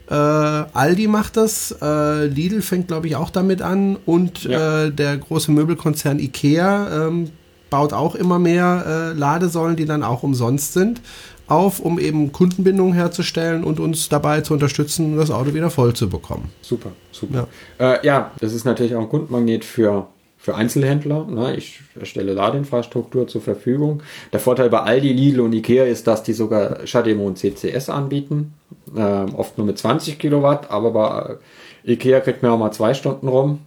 Äh, 0.08 0.14
Aldi 0.14 1.08
macht 1.08 1.36
das, 1.36 1.76
äh, 1.82 2.26
Lidl 2.26 2.62
fängt 2.62 2.88
glaube 2.88 3.08
ich 3.08 3.16
auch 3.16 3.30
damit 3.30 3.60
an 3.60 3.96
und 4.06 4.44
ja. 4.44 4.84
Äh, 4.84 4.92
der 4.92 5.18
große 5.18 5.50
Möbelkonzern 5.50 6.18
Ikea 6.20 7.08
ähm, 7.08 7.30
baut 7.68 7.92
auch 7.92 8.14
immer 8.14 8.38
mehr 8.38 9.12
äh, 9.14 9.18
Ladesäulen, 9.18 9.76
die 9.76 9.84
dann 9.84 10.02
auch 10.02 10.22
umsonst 10.22 10.72
sind 10.72 11.00
auf, 11.48 11.80
um 11.80 11.98
eben 11.98 12.32
Kundenbindung 12.32 12.92
herzustellen 12.92 13.64
und 13.64 13.80
uns 13.80 14.08
dabei 14.08 14.40
zu 14.40 14.54
unterstützen, 14.54 15.16
das 15.16 15.30
Auto 15.30 15.54
wieder 15.54 15.70
voll 15.70 15.94
zu 15.94 16.08
bekommen. 16.08 16.50
Super, 16.62 16.92
super. 17.12 17.48
Ja, 17.78 17.94
äh, 17.94 18.06
ja 18.06 18.30
das 18.40 18.52
ist 18.52 18.64
natürlich 18.64 18.94
auch 18.94 19.02
ein 19.02 19.08
Kundenmagnet 19.08 19.64
für, 19.64 20.08
für 20.36 20.54
Einzelhändler. 20.54 21.24
Ne? 21.26 21.56
Ich 21.56 21.80
stelle 22.02 22.32
Ladeinfrastruktur 22.32 23.28
zur 23.28 23.40
Verfügung. 23.40 24.02
Der 24.32 24.40
Vorteil 24.40 24.70
bei 24.70 24.80
Aldi, 24.80 25.12
Lidl 25.12 25.40
und 25.40 25.52
Ikea 25.52 25.84
ist, 25.84 26.06
dass 26.06 26.22
die 26.22 26.32
sogar 26.32 26.86
Shademo 26.86 27.26
und 27.26 27.38
CCS 27.38 27.90
anbieten. 27.90 28.54
Äh, 28.94 29.00
oft 29.00 29.56
nur 29.58 29.66
mit 29.66 29.78
20 29.78 30.18
Kilowatt, 30.18 30.70
aber 30.70 30.90
bei 30.90 31.36
Ikea 31.84 32.20
kriegt 32.20 32.42
man 32.42 32.52
auch 32.52 32.58
mal 32.58 32.72
zwei 32.72 32.94
Stunden 32.94 33.28
rum. 33.28 33.60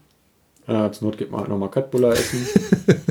Äh, 0.67 0.91
zur 0.91 1.07
Not 1.07 1.17
geht 1.17 1.31
man 1.31 1.41
halt 1.41 1.49
nochmal 1.49 1.69
Köttbullar 1.69 2.11
essen. 2.11 2.45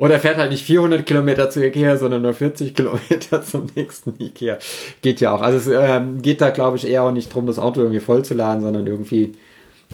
Oder 0.00 0.18
fährt 0.18 0.38
halt 0.38 0.50
nicht 0.50 0.64
400 0.64 1.04
Kilometer 1.04 1.50
zu 1.50 1.62
Ikea, 1.62 1.98
sondern 1.98 2.22
nur 2.22 2.32
40 2.32 2.74
Kilometer 2.74 3.42
zum 3.44 3.66
nächsten 3.74 4.14
Ikea. 4.18 4.56
Geht 5.02 5.20
ja 5.20 5.30
auch. 5.30 5.42
Also 5.42 5.58
es 5.58 5.78
ähm, 5.78 6.22
geht 6.22 6.40
da, 6.40 6.48
glaube 6.48 6.78
ich, 6.78 6.88
eher 6.88 7.02
auch 7.02 7.12
nicht 7.12 7.28
darum, 7.28 7.46
das 7.46 7.58
Auto 7.58 7.82
irgendwie 7.82 8.00
voll 8.00 8.24
zu 8.24 8.32
laden, 8.32 8.62
sondern 8.62 8.86
irgendwie 8.86 9.34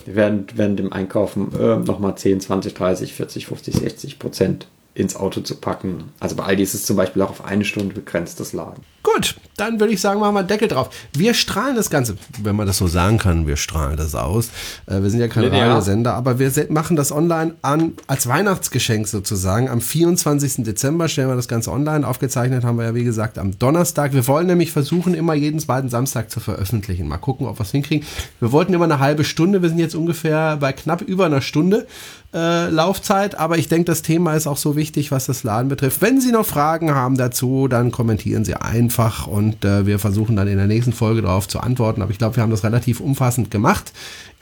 während, 0.04 0.56
während 0.56 0.78
dem 0.78 0.92
Einkaufen 0.92 1.50
äh, 1.58 1.78
nochmal 1.78 2.16
10, 2.16 2.40
20, 2.40 2.74
30, 2.74 3.14
40, 3.14 3.46
50, 3.48 3.74
60 3.74 4.18
Prozent 4.20 4.68
ins 4.94 5.16
Auto 5.16 5.40
zu 5.40 5.56
packen. 5.56 6.12
Also 6.20 6.36
bei 6.36 6.44
Aldi 6.44 6.62
ist 6.62 6.74
es 6.74 6.86
zum 6.86 6.96
Beispiel 6.96 7.22
auch 7.22 7.30
auf 7.30 7.44
eine 7.44 7.64
Stunde 7.64 7.92
begrenzt, 7.92 8.38
das 8.38 8.52
Laden. 8.52 8.84
Gut, 9.02 9.34
dann 9.56 9.80
würde 9.80 9.92
ich 9.92 10.00
sagen, 10.00 10.20
machen 10.20 10.34
wir 10.34 10.42
Deckel 10.42 10.68
drauf. 10.68 10.90
Wir 11.12 11.34
strahlen 11.34 11.76
das 11.76 11.90
Ganze, 11.90 12.16
wenn 12.42 12.56
man 12.56 12.66
das 12.66 12.78
so 12.78 12.86
sagen 12.86 13.18
kann, 13.18 13.46
wir 13.46 13.56
strahlen 13.56 13.96
das 13.96 14.14
aus. 14.14 14.50
Äh, 14.86 15.02
wir 15.02 15.10
sind 15.10 15.20
ja 15.20 15.28
kein 15.28 15.44
Radiosender, 15.44 16.14
aber 16.14 16.38
wir 16.38 16.50
machen 16.70 16.96
das 16.96 17.12
online 17.12 17.54
an 17.62 17.92
als 18.06 18.26
Weihnachtsgeschenk 18.26 19.08
sozusagen. 19.08 19.68
Am 19.68 19.80
24. 19.80 20.64
Dezember 20.64 21.08
stellen 21.08 21.28
wir 21.28 21.36
das 21.36 21.48
Ganze 21.48 21.72
online. 21.72 22.06
Aufgezeichnet 22.06 22.64
haben 22.64 22.78
wir 22.78 22.84
ja, 22.84 22.94
wie 22.94 23.04
gesagt, 23.04 23.38
am 23.38 23.58
Donnerstag. 23.58 24.12
Wir 24.12 24.26
wollen 24.26 24.46
nämlich 24.46 24.72
versuchen, 24.72 25.14
immer 25.14 25.34
jeden 25.34 25.60
zweiten 25.60 25.88
Samstag 25.88 26.30
zu 26.30 26.40
veröffentlichen. 26.40 27.08
Mal 27.08 27.18
gucken, 27.18 27.46
ob 27.46 27.58
wir 27.58 27.64
es 27.64 27.70
hinkriegen. 27.70 28.06
Wir 28.40 28.52
wollten 28.52 28.74
immer 28.74 28.84
eine 28.84 28.98
halbe 28.98 29.24
Stunde. 29.24 29.62
Wir 29.62 29.68
sind 29.68 29.78
jetzt 29.78 29.94
ungefähr 29.94 30.56
bei 30.58 30.72
knapp 30.72 31.02
über 31.02 31.26
einer 31.26 31.40
Stunde 31.40 31.86
äh, 32.34 32.68
Laufzeit. 32.68 33.38
Aber 33.38 33.58
ich 33.58 33.68
denke, 33.68 33.86
das 33.86 34.02
Thema 34.02 34.34
ist 34.34 34.46
auch 34.46 34.56
so 34.56 34.76
wichtig, 34.76 35.10
was 35.10 35.26
das 35.26 35.42
Laden 35.42 35.68
betrifft. 35.68 36.02
Wenn 36.02 36.20
Sie 36.20 36.32
noch 36.32 36.46
Fragen 36.46 36.94
haben 36.94 37.16
dazu, 37.16 37.68
dann 37.68 37.90
kommentieren 37.90 38.44
Sie 38.44 38.54
einfach 38.54 39.06
einfach 39.06 39.26
und 39.46 39.64
äh, 39.64 39.86
wir 39.86 40.00
versuchen 40.00 40.34
dann 40.34 40.48
in 40.48 40.56
der 40.56 40.66
nächsten 40.66 40.92
Folge 40.92 41.22
darauf 41.22 41.46
zu 41.46 41.60
antworten. 41.60 42.02
Aber 42.02 42.10
ich 42.10 42.18
glaube, 42.18 42.34
wir 42.34 42.42
haben 42.42 42.50
das 42.50 42.64
relativ 42.64 43.00
umfassend 43.00 43.50
gemacht. 43.50 43.92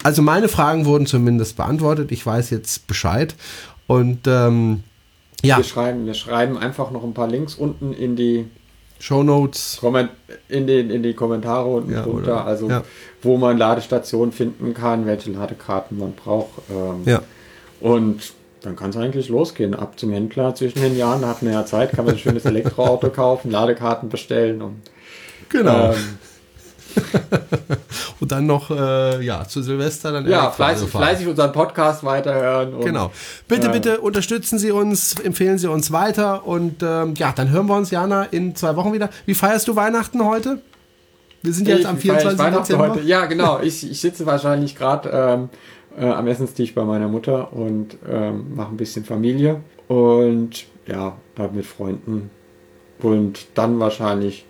Also 0.02 0.22
meine 0.22 0.48
Fragen 0.48 0.86
wurden 0.86 1.06
zumindest 1.06 1.56
beantwortet. 1.56 2.10
Ich 2.10 2.24
weiß 2.24 2.48
jetzt 2.50 2.86
Bescheid. 2.86 3.34
Und 3.86 4.20
ähm, 4.26 4.82
ja. 5.42 5.58
Wir 5.58 5.64
schreiben, 5.64 6.06
wir 6.06 6.14
schreiben 6.14 6.56
einfach 6.56 6.90
noch 6.90 7.04
ein 7.04 7.12
paar 7.12 7.28
Links 7.28 7.54
unten 7.54 7.92
in 7.92 8.16
die 8.16 8.46
Show 8.98 9.22
Notes. 9.22 9.78
In 10.48 10.66
die, 10.66 10.80
in 10.80 11.02
die 11.02 11.12
Kommentare 11.12 11.66
unten 11.68 11.92
ja, 11.92 12.02
drunter, 12.02 12.22
oder, 12.22 12.46
also 12.46 12.70
ja. 12.70 12.82
wo 13.20 13.36
man 13.36 13.58
Ladestationen 13.58 14.32
finden 14.32 14.72
kann, 14.72 15.04
welche 15.04 15.30
Ladekarten 15.30 15.98
man 15.98 16.12
braucht. 16.12 16.62
Ähm, 16.70 17.02
ja. 17.04 17.20
Und 17.80 18.32
dann 18.62 18.76
kann 18.76 18.90
es 18.90 18.96
eigentlich 18.96 19.28
losgehen. 19.28 19.74
Ab 19.74 19.98
zum 19.98 20.12
Händler 20.12 20.54
zwischen 20.54 20.80
den 20.80 20.96
Jahren, 20.96 21.20
da 21.20 21.28
hat 21.28 21.42
man 21.42 21.52
ja 21.52 21.66
Zeit, 21.66 21.92
kann 21.92 22.06
man 22.06 22.14
ein 22.14 22.18
schönes 22.18 22.46
Elektroauto 22.46 23.10
kaufen, 23.10 23.50
Ladekarten 23.50 24.08
bestellen 24.08 24.62
und 24.62 24.76
genau. 25.54 25.92
Ähm, 25.92 26.18
und 28.20 28.30
dann 28.30 28.46
noch 28.46 28.70
äh, 28.70 29.24
ja 29.24 29.46
zu 29.48 29.62
Silvester 29.62 30.12
dann 30.12 30.28
ja 30.28 30.50
fleißig, 30.50 30.88
fleißig 30.88 31.26
unseren 31.26 31.52
Podcast 31.52 32.04
weiterhören. 32.04 32.74
Und, 32.74 32.84
genau. 32.84 33.10
Bitte, 33.48 33.68
äh, 33.68 33.72
bitte 33.72 34.00
unterstützen 34.00 34.58
Sie 34.58 34.70
uns, 34.70 35.18
empfehlen 35.20 35.58
Sie 35.58 35.68
uns 35.68 35.90
weiter 35.90 36.46
und 36.46 36.82
ähm, 36.82 37.14
ja, 37.16 37.32
dann 37.32 37.50
hören 37.50 37.66
wir 37.66 37.76
uns 37.76 37.90
Jana 37.90 38.24
in 38.24 38.54
zwei 38.54 38.76
Wochen 38.76 38.92
wieder. 38.92 39.10
Wie 39.26 39.34
feierst 39.34 39.66
du 39.68 39.76
Weihnachten 39.76 40.24
heute? 40.24 40.60
Wir 41.42 41.52
sind 41.52 41.68
jetzt 41.68 41.84
am 41.84 41.98
24. 41.98 42.38
Dezember. 42.38 42.90
Heute. 42.90 43.02
Ja, 43.02 43.26
genau. 43.26 43.60
Ich, 43.60 43.90
ich 43.90 44.00
sitze 44.00 44.24
wahrscheinlich 44.24 44.76
gerade 44.76 45.10
ähm, 45.10 45.48
äh, 45.98 46.06
am 46.06 46.26
Essenstisch 46.26 46.74
bei 46.74 46.84
meiner 46.84 47.08
Mutter 47.08 47.52
und 47.52 47.98
ähm, 48.08 48.54
mache 48.54 48.70
ein 48.70 48.76
bisschen 48.78 49.04
Familie 49.04 49.60
und 49.88 50.64
ja, 50.86 51.16
da 51.34 51.48
mit 51.48 51.66
Freunden 51.66 52.30
und 53.00 53.46
dann 53.54 53.78
wahrscheinlich 53.78 54.46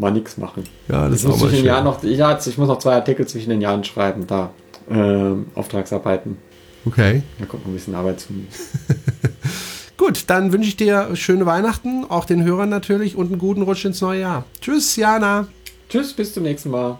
mal 0.00 0.10
nichts 0.10 0.36
machen. 0.36 0.64
Ja, 0.88 1.08
das 1.08 1.20
ich 1.20 1.28
ist 1.28 1.30
auch 1.30 1.40
mal 1.40 1.50
schön. 1.50 1.64
Jahr 1.64 1.82
noch, 1.82 2.02
ich, 2.02 2.18
ich 2.18 2.58
muss 2.58 2.68
noch 2.68 2.78
zwei 2.78 2.94
Artikel 2.94 3.26
zwischen 3.26 3.50
den 3.50 3.60
Jahren 3.60 3.84
schreiben, 3.84 4.26
da 4.26 4.50
äh, 4.90 5.34
Auftragsarbeiten. 5.54 6.38
Okay. 6.86 7.22
Da 7.38 7.46
kommt 7.46 7.64
noch 7.64 7.70
ein 7.70 7.74
bisschen 7.74 7.94
Arbeit 7.94 8.20
zu 8.20 8.32
mir. 8.32 8.46
Gut, 9.96 10.24
dann 10.28 10.52
wünsche 10.52 10.68
ich 10.68 10.76
dir 10.76 11.14
schöne 11.14 11.44
Weihnachten, 11.44 12.06
auch 12.08 12.24
den 12.24 12.42
Hörern 12.42 12.70
natürlich 12.70 13.16
und 13.16 13.26
einen 13.26 13.38
guten 13.38 13.62
Rutsch 13.62 13.84
ins 13.84 14.00
neue 14.00 14.20
Jahr. 14.20 14.44
Tschüss, 14.60 14.96
Jana. 14.96 15.48
Tschüss, 15.90 16.14
bis 16.14 16.32
zum 16.32 16.44
nächsten 16.44 16.70
Mal. 16.70 16.98